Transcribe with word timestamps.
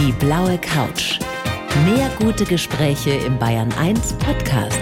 Die 0.00 0.12
blaue 0.12 0.56
Couch. 0.56 1.18
Mehr 1.84 2.10
gute 2.18 2.46
Gespräche 2.46 3.10
im 3.10 3.38
Bayern 3.38 3.70
1 3.78 4.14
Podcast. 4.14 4.80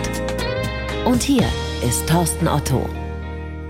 Und 1.07 1.25
hier 1.25 1.43
ist 1.85 2.09
Thorsten 2.09 2.47
Otto. 2.47 2.89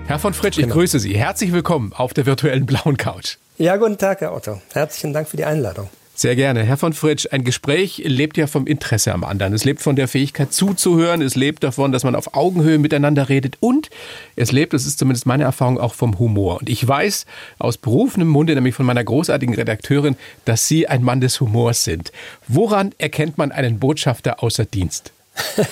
Herr 0.07 0.19
von 0.19 0.35
Fritsch, 0.35 0.59
ich 0.59 0.65
genau. 0.65 0.75
grüße 0.75 0.99
Sie. 0.99 1.17
Herzlich 1.17 1.55
willkommen 1.55 1.95
auf 1.95 2.13
der 2.13 2.27
virtuellen 2.27 2.67
blauen 2.67 2.99
Couch. 2.99 3.37
Ja, 3.57 3.79
guten 3.79 3.97
Tag, 3.97 4.21
Herr 4.21 4.35
Otto. 4.35 4.61
Herzlichen 4.75 5.15
Dank 5.15 5.27
für 5.27 5.39
die 5.39 5.47
Einladung. 5.47 5.89
Sehr 6.19 6.35
gerne. 6.35 6.65
Herr 6.65 6.77
von 6.77 6.95
Fritsch, 6.95 7.29
ein 7.31 7.45
Gespräch 7.45 8.03
lebt 8.05 8.37
ja 8.39 8.49
vom 8.49 8.67
Interesse 8.67 9.15
am 9.15 9.23
anderen. 9.23 9.53
Es 9.53 9.65
lebt 9.65 9.81
von 9.81 9.95
der 9.95 10.09
Fähigkeit 10.09 10.53
zuzuhören. 10.53 11.23
Es 11.23 11.37
lebt 11.37 11.63
davon, 11.63 11.93
dass 11.93 12.03
man 12.03 12.17
auf 12.17 12.35
Augenhöhe 12.35 12.79
miteinander 12.79 13.29
redet. 13.29 13.57
Und 13.61 13.89
es 14.35 14.51
lebt, 14.51 14.73
das 14.73 14.85
ist 14.85 14.99
zumindest 14.99 15.27
meine 15.27 15.45
Erfahrung, 15.45 15.79
auch 15.79 15.95
vom 15.95 16.19
Humor. 16.19 16.59
Und 16.59 16.69
ich 16.69 16.89
weiß 16.89 17.25
aus 17.61 17.79
berufenem 17.79 18.27
Munde, 18.27 18.57
nämlich 18.57 18.75
von 18.75 18.85
meiner 18.85 19.05
großartigen 19.05 19.55
Redakteurin, 19.55 20.17
dass 20.45 20.67
Sie 20.67 20.89
ein 20.89 21.05
Mann 21.05 21.21
des 21.21 21.41
Humors 21.41 21.85
sind. 21.85 22.11
Woran 22.49 22.97
erkennt 22.99 23.39
man 23.39 23.53
einen 23.53 23.79
Botschafter 23.79 24.43
außer 24.43 24.65
Dienst? 24.65 25.13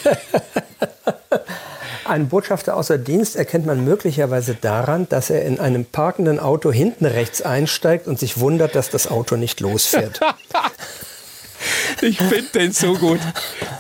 Einen 2.09 2.29
Botschafter 2.29 2.77
außer 2.77 2.99
Dienst 2.99 3.37
erkennt 3.37 3.67
man 3.67 3.85
möglicherweise 3.85 4.55
daran, 4.55 5.09
dass 5.09 5.31
er 5.31 5.45
in 5.45 5.59
einem 5.59 5.85
parkenden 5.85 6.39
Auto 6.39 6.71
hinten 6.73 7.05
rechts 7.05 7.43
einsteigt 7.43 8.07
und 8.07 8.19
sich 8.19 8.39
wundert, 8.39 8.75
dass 8.75 8.91
das 8.91 9.09
Auto 9.09 9.37
nicht 9.37 9.61
losfährt. 9.61 10.21
ich 12.01 12.19
finde 12.19 12.51
den 12.55 12.73
so 12.73 12.95
gut. 12.95 13.21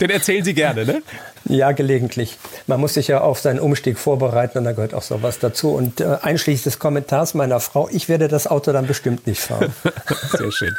Den 0.01 0.11
erzählen 0.11 0.45
Sie 0.45 0.55
gerne, 0.55 0.85
ne? 0.85 1.03
Ja, 1.49 1.73
gelegentlich. 1.73 2.39
Man 2.67 2.81
muss 2.81 2.95
sich 2.95 3.09
ja 3.09 3.21
auf 3.21 3.39
seinen 3.39 3.61
Umstieg 3.61 3.99
vorbereiten 3.99 4.59
und 4.59 4.65
da 4.65 4.73
gehört 4.73 4.95
auch 4.95 5.03
sowas 5.03 5.39
dazu. 5.39 5.71
Und 5.71 6.01
äh, 6.01 6.19
einschließlich 6.23 6.65
des 6.65 6.79
Kommentars 6.79 7.35
meiner 7.35 7.61
Frau, 7.61 7.89
ich 7.91 8.09
werde 8.09 8.29
das 8.29 8.47
Auto 8.47 8.73
dann 8.73 8.87
bestimmt 8.87 9.27
nicht 9.27 9.41
fahren. 9.41 9.73
Sehr 10.33 10.51
schön. 10.51 10.75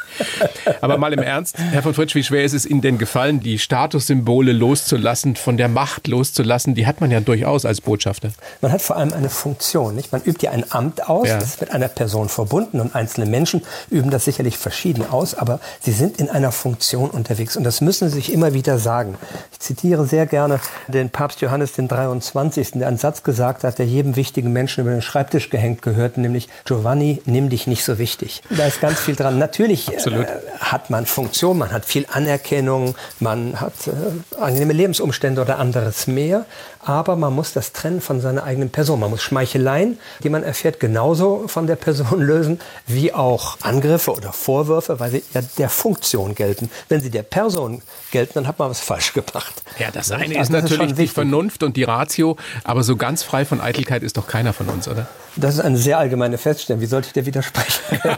Aber 0.81 0.98
mal 0.98 1.13
im 1.13 1.22
Ernst, 1.22 1.58
Herr 1.58 1.84
von 1.84 1.94
Fritsch, 1.94 2.16
wie 2.16 2.23
schwer 2.23 2.44
ist 2.44 2.53
es 2.53 2.66
Ihnen 2.66 2.81
denn 2.81 2.97
gefallen, 2.97 3.39
die 3.39 3.59
Statussymbole 3.59 4.52
loszulassen, 4.52 5.36
von 5.36 5.58
der 5.58 5.69
Macht 5.69 6.08
loszulassen? 6.08 6.75
Die 6.75 6.86
hat 6.86 7.00
man 7.00 7.11
ja 7.11 7.22
durchaus 7.22 7.66
als 7.66 7.81
Botschafter. 7.81 8.31
Man 8.61 8.72
hat 8.72 8.81
vor 8.81 8.97
allem 8.97 9.13
eine 9.13 9.30
Funktion. 9.30 9.95
Nicht? 9.95 10.11
Man 10.11 10.22
übt 10.23 10.45
ja 10.45 10.52
ein 10.52 10.69
Amt 10.72 11.08
aus, 11.09 11.30
ja. 11.30 11.36
das 11.36 11.50
ist 11.50 11.61
mit 11.61 11.72
einer 11.72 11.88
Person 11.88 12.28
verbunden 12.30 12.81
und 12.81 12.94
einzelne 12.94 13.25
Menschen 13.25 13.61
üben 13.89 14.11
das 14.11 14.25
sicherlich 14.25 14.58
verschieden 14.58 15.09
aus, 15.09 15.34
aber 15.34 15.59
sie 15.81 15.91
sind 15.91 16.19
in 16.19 16.30
einer 16.30 16.52
Funktion 16.52 17.09
unterwegs 17.09 17.56
und 17.56 17.63
das 17.63 17.81
müssen 17.81 18.09
sie 18.09 18.16
sich 18.16 18.34
immer 18.34 18.53
wieder 18.53 18.80
sagen. 18.80 19.16
Ich 19.53 19.59
zitiere 19.59 20.06
sehr 20.06 20.25
gerne 20.25 20.56
den 20.88 21.09
Papst 21.09 21.41
Johannes 21.41 21.73
den 21.73 21.88
23., 21.88 22.72
der 22.72 22.88
einen 22.88 22.97
Satz 22.97 23.23
gesagt 23.23 23.63
hat, 23.63 23.80
der 23.80 23.86
jedem 23.86 24.16
wichtigen 24.16 24.52
Menschen 24.53 24.81
über 24.81 24.91
den 24.91 25.02
Schreibtisch 25.02 25.50
gehängt 25.50 25.81
gehört, 25.81 26.17
nämlich 26.17 26.47
Giovanni, 26.66 27.22
nimm 27.25 27.50
dich 27.50 27.67
nicht 27.67 27.83
so 27.83 27.97
wichtig. 27.97 28.41
Da 28.50 28.66
ist 28.66 28.81
ganz 28.81 29.00
viel 29.00 29.16
dran. 29.16 29.38
Natürlich 29.38 29.91
äh, 29.94 30.25
hat 30.59 30.89
man 30.89 31.05
Funktion, 31.05 31.58
man 31.58 31.72
hat 31.72 31.85
viel 31.85 32.05
Anerkennung, 32.11 32.95
man 33.19 33.59
hat 33.59 33.73
äh, 33.88 34.39
angenehme 34.39 34.73
Lebensumstände 34.73 35.41
oder 35.41 35.59
anderes 35.59 36.08
mehr, 36.08 36.45
aber 36.88 37.17
man 37.17 37.33
muss 37.33 37.52
das 37.52 37.73
trennen 37.73 37.99
von 37.99 38.21
seiner 38.21 38.43
eigenen 38.43 38.69
Person. 38.69 39.02
Man 39.02 39.09
muss 39.09 39.21
Schmeicheleien, 39.21 39.99
die 40.23 40.30
man 40.30 40.43
erfährt, 40.43 40.80
genauso 40.80 41.47
von 41.47 41.67
der 41.67 41.75
Person 41.75 42.21
lösen, 42.21 42.59
wie 42.85 43.13
auch 43.13 43.57
Angriffe 43.61 44.13
oder 44.13 44.31
Vorwürfe, 44.31 44.99
weil 44.99 45.11
sie 45.11 45.23
ja 45.33 45.41
der 45.57 45.69
Funktion 45.69 46.33
gelten. 46.33 46.69
Wenn 46.88 47.02
sie 47.02 47.09
der 47.09 47.23
Person 47.23 47.81
gelten, 48.11 48.35
dann 48.35 48.47
hat 48.47 48.57
man 48.59 48.69
was 48.69 48.79
falsch 48.79 49.13
gemacht. 49.13 49.61
Ja, 49.79 49.91
das 49.91 50.11
eine 50.11 50.33
ist 50.33 50.39
also 50.39 50.53
natürlich 50.53 50.91
ist 50.91 50.99
die 50.99 51.07
Vernunft 51.07 51.61
und 51.63 51.75
die 51.75 51.83
Ratio, 51.83 52.38
aber 52.63 52.83
so 52.83 52.95
ganz 52.95 53.22
frei 53.22 53.44
von 53.44 53.59
Eitelkeit 53.59 54.03
ist 54.03 54.17
doch 54.17 54.27
keiner 54.27 54.53
von 54.53 54.69
uns, 54.69 54.88
oder? 54.88 55.07
Das 55.35 55.55
ist 55.55 55.61
eine 55.61 55.77
sehr 55.77 55.99
allgemeine 55.99 56.38
Feststellung. 56.38 56.81
Wie 56.81 56.88
sollte 56.88 57.07
ich 57.07 57.13
dir 57.13 57.25
widersprechen? 57.25 57.81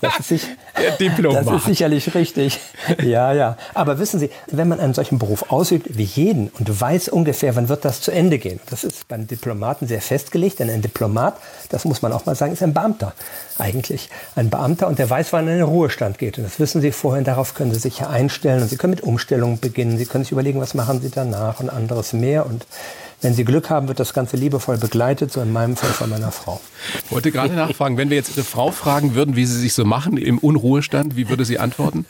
Das 0.00 0.20
ist, 0.20 0.28
sich, 0.28 0.42
Diplomat. 1.00 1.44
das 1.44 1.54
ist 1.56 1.64
sicherlich 1.64 2.14
richtig. 2.14 2.60
Ja, 3.02 3.32
ja. 3.32 3.56
Aber 3.74 3.98
wissen 3.98 4.20
Sie, 4.20 4.30
wenn 4.46 4.68
man 4.68 4.78
einen 4.78 4.94
solchen 4.94 5.18
Beruf 5.18 5.50
ausübt 5.50 5.98
wie 5.98 6.04
jeden 6.04 6.50
und 6.50 6.80
weiß 6.80 7.08
ungefähr, 7.08 7.56
wann 7.56 7.68
wird 7.68 7.84
das 7.84 7.97
zu 8.00 8.10
Ende 8.10 8.38
gehen, 8.38 8.60
das 8.70 8.84
ist 8.84 9.08
beim 9.08 9.26
Diplomaten 9.26 9.86
sehr 9.86 10.00
festgelegt, 10.00 10.58
denn 10.58 10.70
ein 10.70 10.82
Diplomat, 10.82 11.36
das 11.68 11.84
muss 11.84 12.02
man 12.02 12.12
auch 12.12 12.26
mal 12.26 12.34
sagen, 12.34 12.52
ist 12.52 12.62
ein 12.62 12.74
Beamter 12.74 13.12
eigentlich. 13.58 14.10
Ein 14.34 14.50
Beamter 14.50 14.88
und 14.88 14.98
der 14.98 15.08
weiß, 15.08 15.32
wann 15.32 15.46
er 15.46 15.54
in 15.54 15.58
den 15.58 15.68
Ruhestand 15.68 16.18
geht. 16.18 16.38
Und 16.38 16.44
das 16.44 16.60
wissen 16.60 16.80
Sie 16.80 16.92
vorher, 16.92 17.22
darauf 17.24 17.54
können 17.54 17.72
Sie 17.72 17.80
sich 17.80 18.00
ja 18.00 18.08
einstellen 18.08 18.62
und 18.62 18.68
Sie 18.68 18.76
können 18.76 18.92
mit 18.92 19.02
Umstellungen 19.02 19.58
beginnen. 19.58 19.98
Sie 19.98 20.06
können 20.06 20.24
sich 20.24 20.32
überlegen, 20.32 20.60
was 20.60 20.74
machen 20.74 21.00
Sie 21.00 21.10
danach 21.10 21.60
und 21.60 21.70
anderes 21.70 22.12
mehr 22.12 22.46
und 22.46 22.66
wenn 23.20 23.34
Sie 23.34 23.44
Glück 23.44 23.68
haben, 23.70 23.88
wird 23.88 23.98
das 23.98 24.14
Ganze 24.14 24.36
liebevoll 24.36 24.78
begleitet, 24.78 25.32
so 25.32 25.40
in 25.40 25.52
meinem 25.52 25.76
Fall 25.76 25.90
von 25.90 26.08
meiner 26.10 26.30
Frau. 26.30 26.60
Ich 27.04 27.10
wollte 27.10 27.32
gerade 27.32 27.54
nachfragen, 27.54 27.96
wenn 27.96 28.10
wir 28.10 28.16
jetzt 28.16 28.36
Ihre 28.36 28.44
Frau 28.44 28.70
fragen 28.70 29.14
würden, 29.14 29.34
wie 29.34 29.44
sie 29.44 29.58
sich 29.58 29.74
so 29.74 29.84
machen 29.84 30.16
im 30.16 30.38
Unruhestand, 30.38 31.16
wie 31.16 31.28
würde 31.28 31.44
sie 31.44 31.58
antworten? 31.58 32.06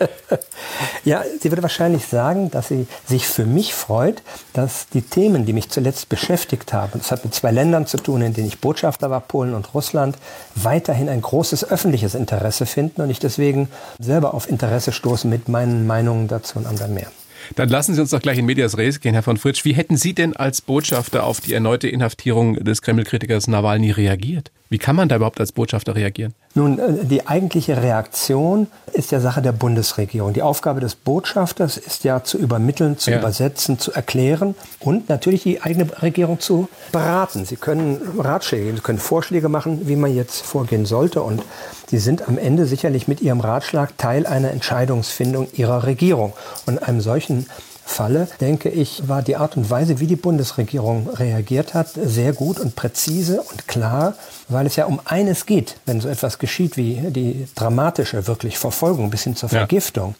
ja, 1.05 1.23
sie 1.41 1.51
würde 1.51 1.63
wahrscheinlich 1.63 2.07
sagen, 2.07 2.51
dass 2.51 2.69
sie 2.69 2.87
sich 3.07 3.27
für 3.27 3.47
mich 3.47 3.75
freut, 3.75 4.23
dass 4.53 4.89
die 4.89 5.03
Themen, 5.03 5.47
die 5.47 5.53
mich 5.53 5.71
zuletzt 5.71 6.09
beschäftigt 6.09 6.73
haben, 6.73 6.93
das 6.95 7.11
hat 7.11 7.25
mit 7.25 7.35
zwei 7.35 7.53
Ländern 7.53 7.87
zu 7.87 7.97
tun, 7.97 8.21
in 8.21 8.35
denen 8.35 8.49
ich 8.49 8.61
Botschafter 8.61 9.11
war, 9.11 9.21
Polen 9.21 9.55
und 9.55 9.73
Russland, 9.75 10.17
weiterhin 10.55 11.09
ein 11.09 11.23
großes 11.23 11.71
öffentliches 11.71 12.15
Interesse 12.15 12.67
finden 12.67 13.01
und 13.01 13.11
ich 13.11 13.19
deswegen 13.19 13.69
selber 13.99 14.35
auf 14.35 14.49
Interesse 14.49 14.93
stoße 14.93 15.27
mit 15.27 15.49
meinen 15.49 15.87
Meinungen 15.87 16.29
dazu 16.29 16.59
und 16.59 16.67
anderen 16.67 16.93
mehr. 16.95 17.11
Dann 17.57 17.69
lassen 17.69 17.95
Sie 17.95 18.01
uns 18.01 18.11
doch 18.11 18.23
gleich 18.23 18.39
in 18.39 18.47
Medias 18.47 18.77
Res 18.77 19.01
gehen, 19.01 19.15
Herr 19.15 19.23
von 19.23 19.37
Fritsch. 19.37 19.65
Wie 19.65 19.73
hätten 19.73 19.97
Sie 19.97 20.15
denn 20.15 20.37
als 20.37 20.61
Botschafter 20.61 21.25
auf 21.25 21.41
die 21.41 21.55
erneute 21.55 21.89
Inhaftierung 21.89 22.55
des 22.55 22.83
Kreml-Kritikers 22.83 23.49
Nawalny 23.49 23.91
reagiert? 23.91 24.51
Wie 24.71 24.79
kann 24.79 24.97
man 24.97 25.09
da 25.09 25.17
überhaupt 25.17 25.41
als 25.41 25.53
Botschafter 25.53 25.95
reagieren? 25.95 26.35
Nun, 26.55 26.79
äh, 26.79 27.05
die 27.05 27.27
eigentliche 27.27 27.83
Reaktion 27.83 28.67
ist 28.93 29.13
ja 29.13 29.21
Sache 29.21 29.41
der 29.41 29.53
Bundesregierung. 29.53 30.35
Die 30.35 30.43
Aufgabe 30.43 30.81
des 30.81 30.95
Botschafters 30.95 31.79
ist 31.79 32.05
ja 32.05 32.23
zu 32.23 32.37
übermitteln, 32.37 32.99
zu 32.99 33.11
ja. 33.11 33.19
übersetzen, 33.19 33.79
zu 33.79 33.93
erklären 33.93 34.55
und 34.81 35.09
natürlich 35.09 35.43
die 35.43 35.63
eigene 35.63 35.87
Regierung 36.03 36.39
zu 36.41 36.69
beraten. 36.93 37.47
Sie 37.47 37.57
können 37.57 37.99
Ratschläge, 38.19 38.75
Sie 38.75 38.81
können 38.81 38.99
Vorschläge 38.99 39.49
machen, 39.49 39.89
wie 39.89 39.97
man 39.97 40.15
jetzt 40.15 40.43
vorgehen 40.43 40.85
sollte 40.85 41.23
und 41.23 41.43
Sie 41.91 41.99
sind 41.99 42.29
am 42.29 42.39
Ende 42.39 42.67
sicherlich 42.67 43.09
mit 43.09 43.21
Ihrem 43.21 43.41
Ratschlag 43.41 43.97
Teil 43.97 44.27
einer 44.27 44.51
Entscheidungsfindung 44.51 45.49
Ihrer 45.55 45.85
Regierung. 45.85 46.35
Und 46.67 46.83
einem 46.83 47.01
solchen 47.01 47.47
Falle, 47.89 48.29
denke 48.41 48.69
ich, 48.69 49.09
war 49.09 49.23
die 49.23 49.37
Art 49.37 49.57
und 49.57 49.71
Weise, 49.71 49.99
wie 49.99 50.07
die 50.07 50.15
Bundesregierung 50.15 51.09
reagiert 51.09 51.73
hat, 51.73 51.89
sehr 51.95 52.35
gut 52.35 52.61
und 52.61 52.77
präzise 52.77 53.41
und 53.41 53.67
klar, 53.67 54.15
weil 54.49 54.67
es 54.67 54.77
ja 54.77 54.85
um 54.85 55.01
eines 55.07 55.47
geht, 55.47 55.77
wenn 55.87 56.01
so 56.01 56.09
etwas 56.09 56.39
geschieht 56.39 56.77
wie 56.77 56.97
die 57.09 57.49
dramatische 57.55 58.27
wirklich 58.27 58.59
Verfolgung 58.59 59.09
bis 59.09 59.25
hin 59.25 59.37
zur 59.37 59.49
Vergiftung 59.49 60.15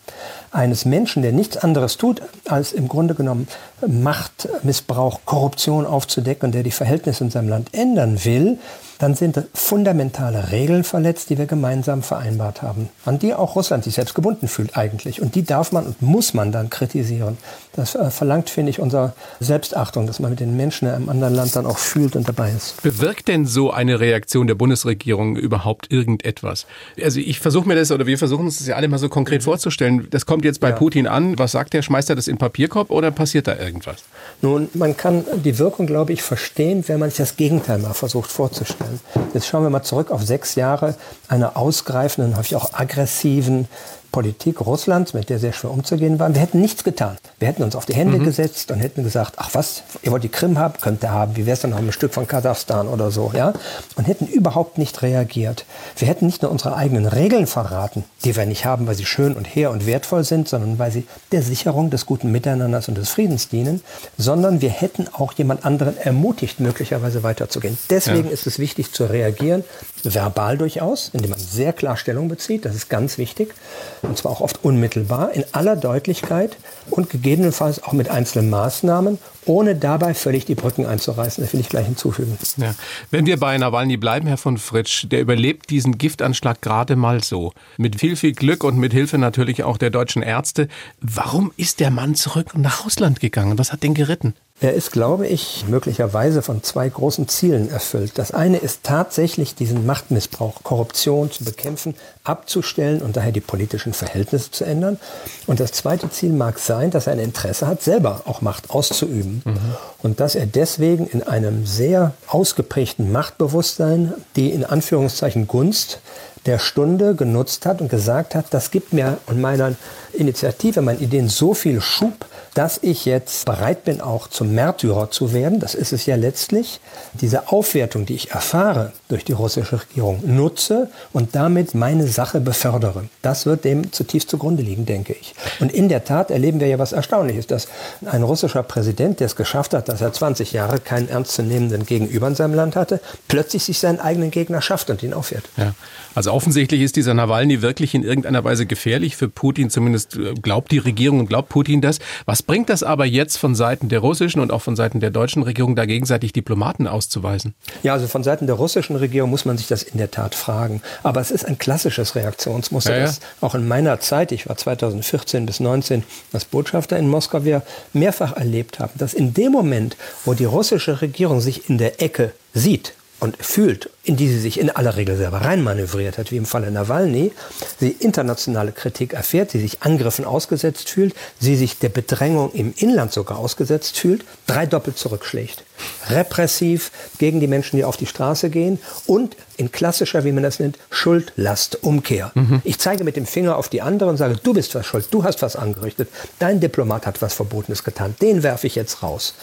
ja. 0.53 0.61
eines 0.61 0.87
Menschen, 0.87 1.23
der 1.23 1.33
nichts 1.33 1.59
anderes 1.59 1.99
tut, 1.99 2.23
als 2.49 2.73
im 2.73 2.89
Grunde 2.89 3.15
genommen 3.15 3.47
Machtmissbrauch, 3.87 5.21
Korruption 5.27 5.85
aufzudecken 5.85 6.47
und 6.47 6.55
der 6.55 6.63
die 6.63 6.71
Verhältnisse 6.71 7.25
in 7.25 7.31
seinem 7.31 7.51
Land 7.51 7.75
ändern 7.75 8.25
will, 8.25 8.59
dann 8.99 9.15
sind 9.15 9.41
fundamentale 9.55 10.51
Regeln 10.51 10.83
verletzt, 10.83 11.31
die 11.31 11.39
wir 11.39 11.47
gemeinsam 11.47 12.03
vereinbart 12.03 12.63
haben, 12.63 12.89
an 13.05 13.19
die 13.19 13.33
auch 13.33 13.55
Russland 13.55 13.85
sich 13.85 13.95
selbst 13.95 14.15
gebunden 14.15 14.49
fühlt 14.49 14.77
eigentlich. 14.77 15.23
Und 15.23 15.35
die 15.35 15.45
darf 15.45 15.73
man 15.73 15.87
und 15.87 16.03
muss 16.03 16.35
man 16.35 16.51
dann 16.51 16.69
kritisieren. 16.69 17.39
Das 17.75 17.95
äh, 17.95 18.11
verlangt, 18.11 18.51
finde 18.51 18.71
ich, 18.71 18.81
unsere 18.81 19.13
Selbstachtung, 19.39 20.07
dass 20.07 20.19
man 20.19 20.31
mit 20.31 20.41
den 20.41 20.57
Menschen 20.57 20.89
in 20.89 20.95
einem 20.95 21.09
anderen 21.09 21.35
Land 21.35 21.55
dann 21.55 21.65
auch 21.65 21.79
fühlt 21.79 22.17
und 22.17 22.29
dabei 22.29 22.51
ist. 22.51 22.83
Bewirkt 22.83 23.29
denn 23.29 23.47
so 23.47 23.71
eine 23.71 24.01
Reaktion 24.01 24.49
der 24.49 24.57
Bundesregierung 24.57 25.37
überhaupt 25.37 25.93
irgendetwas? 25.93 26.67
Also 27.01 27.21
ich 27.21 27.39
versuche 27.39 27.69
mir 27.69 27.77
das, 27.77 27.93
oder 27.93 28.07
wir 28.07 28.19
versuchen 28.19 28.47
uns 28.47 28.59
das 28.59 28.67
ja 28.67 28.75
alle 28.75 28.89
mal 28.89 28.99
so 28.99 29.09
konkret 29.09 29.43
mhm. 29.43 29.45
vorzustellen. 29.45 30.09
Das 30.11 30.27
kommt 30.27 30.45
jetzt 30.45 30.61
bei 30.61 30.71
ja. 30.71 30.77
Putin 30.77 31.07
an. 31.07 31.39
Was 31.39 31.53
sagt 31.53 31.73
der? 31.73 31.83
Schmeißt 31.83 32.11
er 32.11 32.17
das 32.17 32.27
in 32.27 32.37
Papierkorb 32.37 32.91
oder 32.91 33.13
passiert 33.13 33.47
da 33.47 33.57
irgendwas? 33.57 34.03
Nun, 34.43 34.69
man 34.75 34.97
kann 34.97 35.25
die 35.45 35.59
Wirkung, 35.59 35.87
glaube 35.87 36.13
ich, 36.13 36.23
verstehen, 36.23 36.83
wenn 36.89 36.99
man 36.99 37.11
sich 37.11 37.19
das 37.19 37.37
Gegenteil 37.37 37.79
mal 37.79 37.95
versucht 37.95 38.31
vorzustellen. 38.31 38.88
Jetzt 39.35 39.47
schauen 39.47 39.63
wir 39.63 39.71
mal 39.71 39.83
zurück 39.83 40.11
auf 40.11 40.23
sechs 40.23 40.55
Jahre 40.55 40.95
einer 41.29 41.57
ausgreifenden, 41.57 42.37
häufig 42.37 42.57
auch 42.57 42.73
aggressiven 42.73 43.69
Politik 44.11 44.61
Russlands, 44.65 45.13
mit 45.15 45.29
der 45.29 45.39
sehr 45.39 45.53
schwer 45.53 45.71
umzugehen 45.71 46.19
war. 46.19 46.33
Wir 46.35 46.41
hätten 46.41 46.61
nichts 46.61 46.83
getan. 46.83 47.19
Wir 47.39 47.49
hätten 47.49 47.63
uns 47.63 47.77
auf 47.77 47.87
die 47.87 47.95
Hände 47.95 48.19
mhm. 48.19 48.25
gesetzt 48.25 48.71
und 48.71 48.81
hätten 48.81 49.05
gesagt, 49.05 49.35
ach 49.37 49.51
was, 49.53 49.83
ihr 50.03 50.11
wollt 50.13 50.25
die 50.25 50.29
Krim 50.29 50.59
haben, 50.59 50.75
könnt 50.81 51.05
ihr 51.05 51.13
haben. 51.13 51.37
Wie 51.37 51.47
wäre 51.47 51.55
es 51.55 51.61
dann 51.61 51.71
noch 51.71 51.79
ein 51.79 51.93
Stück 51.93 52.15
von 52.15 52.27
Kasachstan 52.27 52.89
oder 52.89 53.11
so, 53.11 53.31
ja? 53.35 53.53
Und 53.97 54.07
hätten 54.07 54.27
überhaupt 54.27 54.79
nicht 54.79 55.03
reagiert. 55.03 55.67
Wir 55.97 56.09
hätten 56.09 56.27
nicht 56.27 56.43
nur 56.43 56.51
unsere 56.51 56.75
eigenen 56.75 57.07
Regeln 57.07 57.47
verraten, 57.47 58.05
die 58.25 58.35
wir 58.35 58.47
nicht 58.47 58.65
haben, 58.65 58.87
weil 58.87 58.95
sie 58.95 59.05
schön 59.05 59.35
und 59.35 59.45
hehr 59.45 59.71
und 59.71 59.87
wertvoll 59.87 60.25
sind, 60.25 60.49
sondern 60.49 60.79
weil 60.79 60.91
sie 60.91 61.07
der 61.33 61.43
Sicherung 61.43 61.91
des 61.91 62.07
guten 62.07 62.33
Miteinanders 62.33 62.89
und 62.89 62.97
des 62.97 63.11
Friedens 63.11 63.49
dienen, 63.49 63.83
sondern 64.17 64.61
wir 64.61 64.71
hätten 64.71 65.07
auch 65.13 65.33
jemand 65.35 65.65
anderen 65.65 65.97
ermutigt, 65.99 66.61
möglicherweise 66.61 67.23
weiterzugehen. 67.23 67.79
Deswegen 67.91 68.29
ja. 68.29 68.33
ist 68.33 68.47
es 68.47 68.59
wichtig 68.59 68.93
zu 68.93 69.05
reagieren, 69.05 69.65
verbal 70.03 70.57
durchaus, 70.57 71.11
indem 71.13 71.31
man 71.31 71.39
sehr 71.39 71.73
klar 71.73 71.97
Stellung 71.97 72.29
bezieht. 72.29 72.65
Das 72.65 72.75
ist 72.75 72.89
ganz 72.89 73.19
wichtig 73.19 73.55
und 74.03 74.17
zwar 74.19 74.33
auch 74.33 74.41
oft 74.41 74.65
unmittelbar, 74.65 75.33
in 75.33 75.45
aller 75.53 75.77
Deutlichkeit 75.77 76.57
und 76.91 77.11
gegebenenfalls 77.11 77.83
auch 77.83 77.93
mit 77.93 78.11
einzelnen 78.11 78.51
Maßnahmen, 78.51 79.19
ohne 79.45 79.75
dabei 79.75 80.15
völlig 80.15 80.45
die 80.45 80.55
Brücken 80.55 80.87
einzureißen. 80.87 81.43
Das 81.43 81.53
will 81.53 81.61
ich 81.61 81.69
gleich 81.69 81.87
hinzufügen. 81.87 82.39
Ja. 82.57 82.75
Wenn 83.11 83.27
wir 83.27 83.39
bei 83.39 83.57
Nawalny 83.57 83.97
bleiben, 83.97 84.27
Herr 84.27 84.37
von 84.37 84.59
Fritsch, 84.59 85.07
der 85.11 85.21
überlebt 85.21 85.71
diesen 85.71 85.99
Giftanschlag 85.99 86.61
gerade 86.61 86.97
mal 86.97 87.23
so. 87.23 87.53
Mit 87.77 87.99
viel, 88.01 88.17
viel 88.17 88.33
Glück 88.33 88.65
und 88.65 88.77
mit 88.79 88.93
Hilfe 88.93 89.19
natürlich 89.19 89.65
auch 89.65 89.79
der 89.79 89.91
deutschen 89.91 90.23
Ärzte. 90.23 90.69
Warum 91.01 91.53
ist 91.57 91.81
der 91.81 91.91
Mann 91.91 92.15
zurück 92.15 92.57
nach 92.57 92.85
Russland 92.85 93.21
gegangen? 93.21 93.59
Was 93.59 93.73
hat 93.73 93.83
den 93.83 93.95
geritten? 93.95 94.35
Er 94.61 94.75
ist, 94.75 94.91
glaube 94.91 95.29
ich, 95.29 95.67
möglicherweise 95.69 96.43
von 96.43 96.65
zwei 96.65 96.89
großen 96.89 97.29
Zielen 97.29 97.71
erfüllt. 97.71 98.13
Das 98.17 98.33
eine 98.33 98.57
ist 98.57 98.81
tatsächlich 98.83 99.55
diesen 99.55 99.87
Machtmissbrauch, 99.87 100.65
Korruption 100.65 101.31
zu 101.31 101.45
bekämpfen, 101.45 101.95
abzustellen 102.25 103.01
und 103.01 103.17
daher 103.17 103.31
die 103.31 103.41
politischen 103.41 103.93
Verhältnisse 103.93 104.51
zu 104.51 104.65
ändern. 104.65 104.99
Und 105.47 105.61
das 105.61 105.71
zweite 105.71 106.11
Ziel 106.11 106.33
mag 106.33 106.59
sein, 106.59 106.91
dass 106.91 107.07
er 107.07 107.13
ein 107.13 107.21
Interesse 107.21 107.69
hat, 107.69 107.83
selber 107.83 108.23
auch 108.25 108.41
Macht 108.41 108.71
auszuüben. 108.71 109.43
Mhm. 109.45 109.59
Und 110.03 110.19
dass 110.19 110.35
er 110.35 110.47
deswegen 110.47 111.07
in 111.07 111.23
einem 111.23 111.65
sehr 111.65 112.15
ausgeprägten 112.27 113.13
Machtbewusstsein 113.13 114.13
die 114.35 114.51
in 114.51 114.65
Anführungszeichen 114.65 115.47
Gunst 115.47 116.01
der 116.47 116.59
Stunde 116.59 117.15
genutzt 117.15 117.67
hat 117.67 117.81
und 117.81 117.91
gesagt 117.91 118.35
hat, 118.35 118.47
das 118.51 118.71
gibt 118.71 118.93
mir 118.93 119.19
und 119.27 119.41
meiner 119.41 119.75
Initiative, 120.19 120.83
meinen 120.83 121.01
Ideen 121.01 121.29
so 121.29 121.55
viel 121.55 121.81
Schub, 121.81 122.27
dass 122.55 122.79
ich 122.83 123.05
jetzt 123.05 123.45
bereit 123.45 123.85
bin, 123.85 124.01
auch 124.01 124.27
zum 124.29 124.53
Märtyrer 124.53 125.11
zu 125.11 125.33
werden. 125.33 125.61
Das 125.61 125.75
ist 125.75 125.93
es 125.93 126.07
ja 126.07 126.17
letztlich. 126.17 126.81
Diese 127.15 127.49
Aufwertung, 127.53 128.05
die 128.05 128.15
ich 128.15 128.33
erfahre 128.33 128.93
durch 129.09 129.25
die 129.25 129.33
russische 129.33 129.81
Regierung, 129.81 130.21
nutze 130.27 130.91
und 131.13 131.37
damit 131.37 131.75
meine 131.75 132.09
Sache 132.09 132.41
befördere. 132.41 133.05
Das 133.23 133.47
wird 133.47 133.65
dem 133.65 133.93
zutiefst 133.93 134.31
zugrunde 134.31 134.63
liegen, 134.63 134.87
denke 134.87 135.15
ich. 135.21 135.35
Und 135.61 135.73
in 135.73 135.89
der 135.89 136.05
Tat 136.05 136.31
erleben 136.31 136.59
wir 136.59 136.67
ja 136.67 136.79
was 136.79 136.93
Erstaunliches, 136.93 137.47
dass 137.47 137.69
ein 138.05 138.25
russischer 138.25 138.65
Präsident, 138.65 139.21
der 139.21 139.27
es 139.27 139.37
geschafft 139.37 139.73
hat, 139.73 139.89
dass 139.89 140.01
er 140.01 140.13
20 140.13 140.53
Jahre 140.53 140.81
keinen 140.81 141.09
ernstzunehmenden 141.09 141.87
Gegenüber 141.87 142.27
in 142.27 142.35
seinem 142.35 142.55
Land 142.55 142.75
hatte, 142.75 143.01
plötzlich 143.29 143.63
sich 143.65 143.79
seinen 143.79 144.01
eigenen 144.01 144.31
Gegner 144.31 144.63
schafft 144.63 144.91
und 144.91 145.03
ihn 145.03 145.13
aufwehrt. 145.13 145.45
Ja. 145.57 145.75
Also 146.15 146.33
offensichtlich 146.33 146.81
ist 146.81 146.97
dieser 146.97 147.15
Nawalny 147.15 147.63
wirklich 147.63 147.95
in 147.95 148.03
irgendeiner 148.03 148.43
Weise 148.43 148.67
gefährlich 148.67 149.17
für 149.17 149.29
Putin, 149.29 149.71
zumindest 149.71 150.08
äh, 150.17 150.35
glaubt 150.35 150.73
die 150.73 150.79
Regierung 150.79 151.21
und 151.21 151.27
glaubt 151.27 151.49
Putin 151.49 151.81
das. 151.81 151.99
Was 152.25 152.43
bringt 152.43 152.69
das 152.69 152.83
aber 152.83 153.05
jetzt 153.05 153.37
von 153.37 153.55
Seiten 153.55 153.89
der 153.89 154.01
russischen 154.01 154.41
und 154.41 154.53
auch 154.53 154.63
von 154.63 154.77
Seiten 154.77 155.01
der 155.01 155.11
deutschen 155.11 155.43
Regierung, 155.43 155.77
da 155.77 155.85
gegenseitig 155.87 156.33
Diplomaten 156.33 156.87
auszuweisen? 156.87 157.55
Ja, 157.83 157.93
also 157.93 158.07
von 158.07 158.25
Seiten 158.25 158.47
der 158.47 158.57
russischen 158.57 158.97
Regierung 158.97 159.31
muss 159.31 159.45
man 159.45 159.59
sich 159.59 159.67
das 159.67 159.83
in 159.83 159.99
der 159.99 160.11
Tat 160.11 160.35
fragen. 160.35 160.83
Aber 161.03 161.21
es 161.21 161.31
ist 161.31 161.45
ein 161.45 161.59
klassisches 161.59 162.15
Reaktionsmuster, 162.15 162.93
ja, 162.93 162.99
ja. 162.99 163.07
das 163.07 163.21
auch 163.41 163.55
in 163.55 163.69
meiner 163.69 164.01
Zeit, 164.01 164.33
ich 164.33 164.49
war 164.49 164.57
2014 164.57 165.47
bis 165.47 165.59
2019 165.59 166.05
als 166.33 166.45
Botschafter 166.45 166.97
in 166.99 167.09
Moskau, 167.09 167.45
wir 167.45 167.63
mehrfach 167.93 168.37
erlebt 168.37 168.79
haben, 168.79 168.93
dass 168.97 169.15
in 169.15 169.35
dem 169.35 169.53
Moment, 169.53 169.97
wo 170.25 170.35
die 170.35 170.45
russische 170.45 171.01
Regierung 171.03 171.41
sich 171.41 171.69
in 171.69 171.79
der 171.79 172.01
Ecke 172.03 172.33
sieht, 172.55 172.95
und 173.21 173.37
fühlt, 173.39 173.91
in 174.09 174.17
die 174.17 174.29
sie 174.29 174.41
sich 174.41 174.59
in 174.59 174.71
aller 174.71 174.97
Regel 174.97 175.17
selber 175.17 175.43
reinmanövriert 175.43 176.17
hat, 176.17 176.33
wie 176.33 176.39
im 176.39 176.47
Falle 176.47 176.71
Nawalny, 176.71 177.31
sie 177.79 177.91
internationale 177.91 178.73
Kritik 178.73 179.13
erfährt, 179.13 179.51
sie 179.51 179.61
sich 179.61 179.83
Angriffen 179.83 180.25
ausgesetzt 180.25 180.89
fühlt, 180.89 181.15
sie 181.39 181.57
sich 181.57 181.79
der 181.79 181.91
Bedrängung 181.91 182.51
im 182.53 182.73
Inland 182.79 183.13
sogar 183.13 183.39
ausgesetzt 183.39 183.99
fühlt, 183.99 184.25
drei 184.47 184.65
doppelt 184.65 184.97
zurückschlägt. 184.97 185.63
Repressiv 186.09 186.91
gegen 187.19 187.39
die 187.39 187.47
Menschen, 187.47 187.77
die 187.77 187.85
auf 187.85 187.99
die 187.99 188.07
Straße 188.07 188.49
gehen 188.49 188.79
und 189.07 189.37
in 189.59 189.71
klassischer, 189.71 190.25
wie 190.25 190.33
man 190.33 190.43
das 190.43 190.59
nennt, 190.59 190.79
Schuldlastumkehr. 190.91 192.33
Mhm. 192.35 192.63
Ich 192.65 192.79
zeige 192.79 193.05
mit 193.05 193.17
dem 193.17 193.27
Finger 193.27 193.57
auf 193.59 193.69
die 193.69 193.83
andere 193.83 194.09
und 194.09 194.17
sage, 194.17 194.37
du 194.43 194.55
bist 194.55 194.75
was 194.75 194.87
schuld, 194.87 195.09
du 195.11 195.23
hast 195.23 195.43
was 195.43 195.55
angerichtet, 195.55 196.09
dein 196.39 196.61
Diplomat 196.61 197.07
hat 197.07 197.21
was 197.21 197.35
Verbotenes 197.35 197.85
getan, 197.85 198.17
den 198.23 198.43
werfe 198.43 198.69
ich 198.69 198.75
jetzt 198.75 199.03
raus 199.03 199.35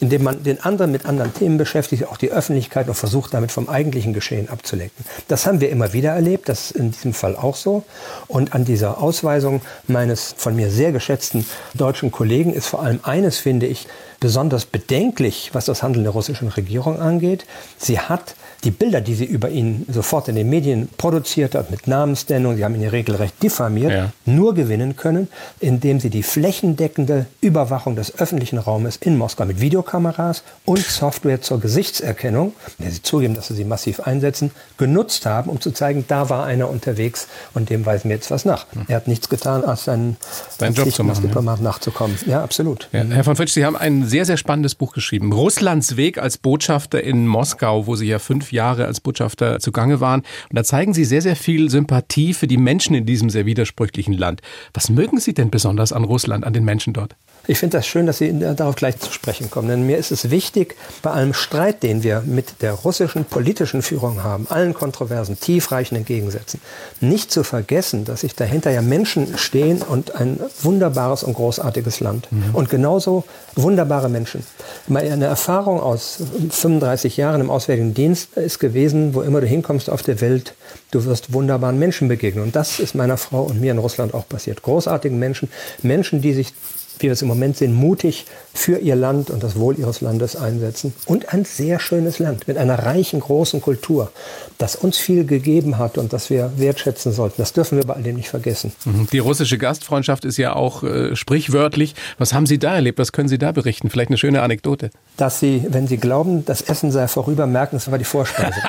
indem 0.00 0.22
man 0.22 0.42
den 0.42 0.60
anderen 0.60 0.90
mit 0.90 1.04
anderen 1.04 1.32
Themen 1.34 1.58
beschäftigt, 1.58 2.06
auch 2.06 2.16
die 2.16 2.32
Öffentlichkeit 2.32 2.88
und 2.88 2.94
versucht, 2.94 3.34
damit 3.34 3.52
vom 3.52 3.68
eigentlichen 3.68 4.09
Geschehen 4.12 4.48
abzulenken. 4.48 5.04
Das 5.28 5.46
haben 5.46 5.60
wir 5.60 5.70
immer 5.70 5.92
wieder 5.92 6.10
erlebt, 6.10 6.48
das 6.48 6.70
ist 6.70 6.76
in 6.76 6.90
diesem 6.90 7.14
Fall 7.14 7.36
auch 7.36 7.56
so. 7.56 7.84
Und 8.28 8.54
an 8.54 8.64
dieser 8.64 9.02
Ausweisung 9.02 9.62
meines 9.86 10.34
von 10.36 10.56
mir 10.56 10.70
sehr 10.70 10.92
geschätzten 10.92 11.46
deutschen 11.74 12.10
Kollegen 12.10 12.52
ist 12.52 12.66
vor 12.66 12.82
allem 12.82 13.00
eines, 13.02 13.38
finde 13.38 13.66
ich, 13.66 13.86
besonders 14.20 14.66
bedenklich, 14.66 15.50
was 15.54 15.64
das 15.64 15.82
Handeln 15.82 16.04
der 16.04 16.12
russischen 16.12 16.48
Regierung 16.48 17.00
angeht. 17.00 17.46
Sie 17.78 17.98
hat 17.98 18.34
die 18.60 18.70
Bilder, 18.70 19.00
die 19.00 19.14
sie 19.14 19.24
über 19.24 19.48
ihn 19.48 19.86
sofort 19.88 20.28
in 20.28 20.34
den 20.34 20.48
Medien 20.48 20.88
produziert 20.96 21.54
hat, 21.54 21.70
mit 21.70 21.86
Namensnennung, 21.86 22.56
sie 22.56 22.64
haben 22.64 22.74
ihn 22.74 22.86
regelrecht 22.86 23.42
diffamiert, 23.42 23.92
ja. 23.92 24.12
nur 24.26 24.54
gewinnen 24.54 24.96
können, 24.96 25.28
indem 25.60 26.00
sie 26.00 26.10
die 26.10 26.22
flächendeckende 26.22 27.26
Überwachung 27.40 27.96
des 27.96 28.18
öffentlichen 28.18 28.58
Raumes 28.58 28.96
in 28.96 29.16
Moskau 29.16 29.46
mit 29.46 29.60
Videokameras 29.60 30.42
und 30.64 30.78
Software 30.78 31.40
zur 31.40 31.60
Gesichtserkennung, 31.60 32.52
der 32.78 32.90
sie 32.90 33.02
zugeben, 33.02 33.34
dass 33.34 33.48
sie 33.48 33.54
sie 33.54 33.64
massiv 33.64 34.00
einsetzen, 34.00 34.50
genutzt 34.76 35.26
haben, 35.26 35.50
um 35.50 35.60
zu 35.60 35.70
zeigen, 35.70 36.04
da 36.08 36.28
war 36.28 36.44
einer 36.44 36.68
unterwegs 36.68 37.28
und 37.54 37.70
dem 37.70 37.86
weisen 37.86 38.08
wir 38.08 38.16
jetzt 38.16 38.30
was 38.30 38.44
nach. 38.44 38.66
Hm. 38.72 38.84
Er 38.88 38.96
hat 38.96 39.08
nichts 39.08 39.28
getan, 39.28 39.64
als 39.64 39.84
seinen, 39.84 40.16
seinen 40.56 40.74
Job 40.74 40.92
zu 40.92 41.04
machen, 41.04 41.22
Diplomat 41.22 41.58
ja. 41.58 41.64
nachzukommen. 41.64 42.16
Ja, 42.26 42.42
absolut. 42.42 42.88
Ja, 42.92 43.04
Herr 43.04 43.24
von 43.24 43.36
Fritsch, 43.36 43.52
Sie 43.52 43.64
haben 43.64 43.76
ein 43.76 44.06
sehr, 44.06 44.24
sehr 44.24 44.36
spannendes 44.36 44.74
Buch 44.74 44.92
geschrieben. 44.92 45.32
Russlands 45.32 45.96
Weg 45.96 46.18
als 46.18 46.38
Botschafter 46.38 47.02
in 47.02 47.26
Moskau, 47.26 47.86
wo 47.86 47.96
Sie 47.96 48.06
ja 48.06 48.18
fünf 48.18 48.49
Jahre 48.52 48.86
als 48.86 49.00
Botschafter 49.00 49.58
zugange 49.60 50.00
waren. 50.00 50.20
Und 50.20 50.58
da 50.58 50.64
zeigen 50.64 50.94
Sie 50.94 51.04
sehr, 51.04 51.22
sehr 51.22 51.36
viel 51.36 51.70
Sympathie 51.70 52.34
für 52.34 52.46
die 52.46 52.56
Menschen 52.56 52.94
in 52.94 53.06
diesem 53.06 53.30
sehr 53.30 53.46
widersprüchlichen 53.46 54.14
Land. 54.14 54.40
Was 54.74 54.90
mögen 54.90 55.20
Sie 55.20 55.34
denn 55.34 55.50
besonders 55.50 55.92
an 55.92 56.04
Russland, 56.04 56.44
an 56.44 56.52
den 56.52 56.64
Menschen 56.64 56.92
dort? 56.92 57.16
Ich 57.46 57.58
finde 57.58 57.78
das 57.78 57.86
schön, 57.86 58.06
dass 58.06 58.18
Sie 58.18 58.38
darauf 58.38 58.76
gleich 58.76 58.98
zu 58.98 59.10
sprechen 59.12 59.50
kommen. 59.50 59.68
Denn 59.68 59.86
mir 59.86 59.96
ist 59.96 60.12
es 60.12 60.30
wichtig, 60.30 60.76
bei 61.02 61.10
allem 61.10 61.32
Streit, 61.32 61.82
den 61.82 62.02
wir 62.02 62.22
mit 62.26 62.62
der 62.62 62.72
russischen 62.72 63.24
politischen 63.24 63.82
Führung 63.82 64.22
haben, 64.22 64.46
allen 64.50 64.74
kontroversen, 64.74 65.40
tiefreichenden 65.40 66.04
Gegensätzen, 66.04 66.60
nicht 67.00 67.32
zu 67.32 67.42
vergessen, 67.42 68.04
dass 68.04 68.20
sich 68.20 68.34
dahinter 68.34 68.70
ja 68.70 68.82
Menschen 68.82 69.38
stehen 69.38 69.82
und 69.82 70.14
ein 70.14 70.38
wunderbares 70.62 71.22
und 71.22 71.34
großartiges 71.34 72.00
Land. 72.00 72.30
Mhm. 72.30 72.54
Und 72.54 72.68
genauso 72.68 73.24
wunderbare 73.56 74.08
Menschen. 74.08 74.44
Meine 74.86 75.24
Erfahrung 75.24 75.80
aus 75.80 76.22
35 76.50 77.16
Jahren 77.16 77.40
im 77.40 77.50
Auswärtigen 77.50 77.94
Dienst 77.94 78.36
ist 78.42 78.58
gewesen, 78.58 79.14
wo 79.14 79.22
immer 79.22 79.40
du 79.40 79.46
hinkommst 79.46 79.90
auf 79.90 80.02
der 80.02 80.20
Welt, 80.20 80.54
du 80.90 81.04
wirst 81.04 81.32
wunderbaren 81.32 81.78
Menschen 81.78 82.08
begegnen. 82.08 82.44
Und 82.44 82.56
das 82.56 82.80
ist 82.80 82.94
meiner 82.94 83.16
Frau 83.16 83.42
und 83.42 83.60
mir 83.60 83.72
in 83.72 83.78
Russland 83.78 84.14
auch 84.14 84.28
passiert. 84.28 84.62
Großartigen 84.62 85.18
Menschen, 85.18 85.48
Menschen, 85.82 86.20
die 86.20 86.32
sich 86.32 86.52
wie 87.00 87.06
wir 87.06 87.12
es 87.12 87.22
im 87.22 87.28
Moment 87.28 87.56
sehen, 87.56 87.72
mutig 87.74 88.26
für 88.52 88.78
ihr 88.78 88.96
Land 88.96 89.30
und 89.30 89.42
das 89.42 89.56
Wohl 89.56 89.78
ihres 89.78 90.00
Landes 90.00 90.36
einsetzen. 90.36 90.92
Und 91.06 91.32
ein 91.32 91.44
sehr 91.44 91.78
schönes 91.78 92.18
Land 92.18 92.48
mit 92.48 92.58
einer 92.58 92.78
reichen, 92.78 93.20
großen 93.20 93.60
Kultur, 93.60 94.10
das 94.58 94.76
uns 94.76 94.98
viel 94.98 95.24
gegeben 95.24 95.78
hat 95.78 95.98
und 95.98 96.12
das 96.12 96.30
wir 96.30 96.52
wertschätzen 96.56 97.12
sollten. 97.12 97.36
Das 97.38 97.52
dürfen 97.52 97.78
wir 97.78 97.86
bei 97.86 97.94
all 97.94 98.02
dem 98.02 98.16
nicht 98.16 98.28
vergessen. 98.28 98.72
Mhm. 98.84 99.06
Die 99.12 99.18
russische 99.18 99.56
Gastfreundschaft 99.56 100.24
ist 100.24 100.36
ja 100.36 100.54
auch 100.54 100.82
äh, 100.82 101.14
sprichwörtlich. 101.16 101.94
Was 102.18 102.34
haben 102.34 102.46
Sie 102.46 102.58
da 102.58 102.74
erlebt? 102.74 102.98
Was 102.98 103.12
können 103.12 103.28
Sie 103.28 103.38
da 103.38 103.52
berichten? 103.52 103.88
Vielleicht 103.90 104.10
eine 104.10 104.18
schöne 104.18 104.42
Anekdote. 104.42 104.90
Dass 105.16 105.40
Sie, 105.40 105.64
wenn 105.68 105.86
Sie 105.86 105.96
glauben, 105.96 106.44
das 106.44 106.62
Essen 106.62 106.90
sei 106.90 107.08
vorüber, 107.08 107.46
merken, 107.46 107.76
es 107.76 107.90
war 107.90 107.98
die 107.98 108.04
Vorspeise. 108.04 108.60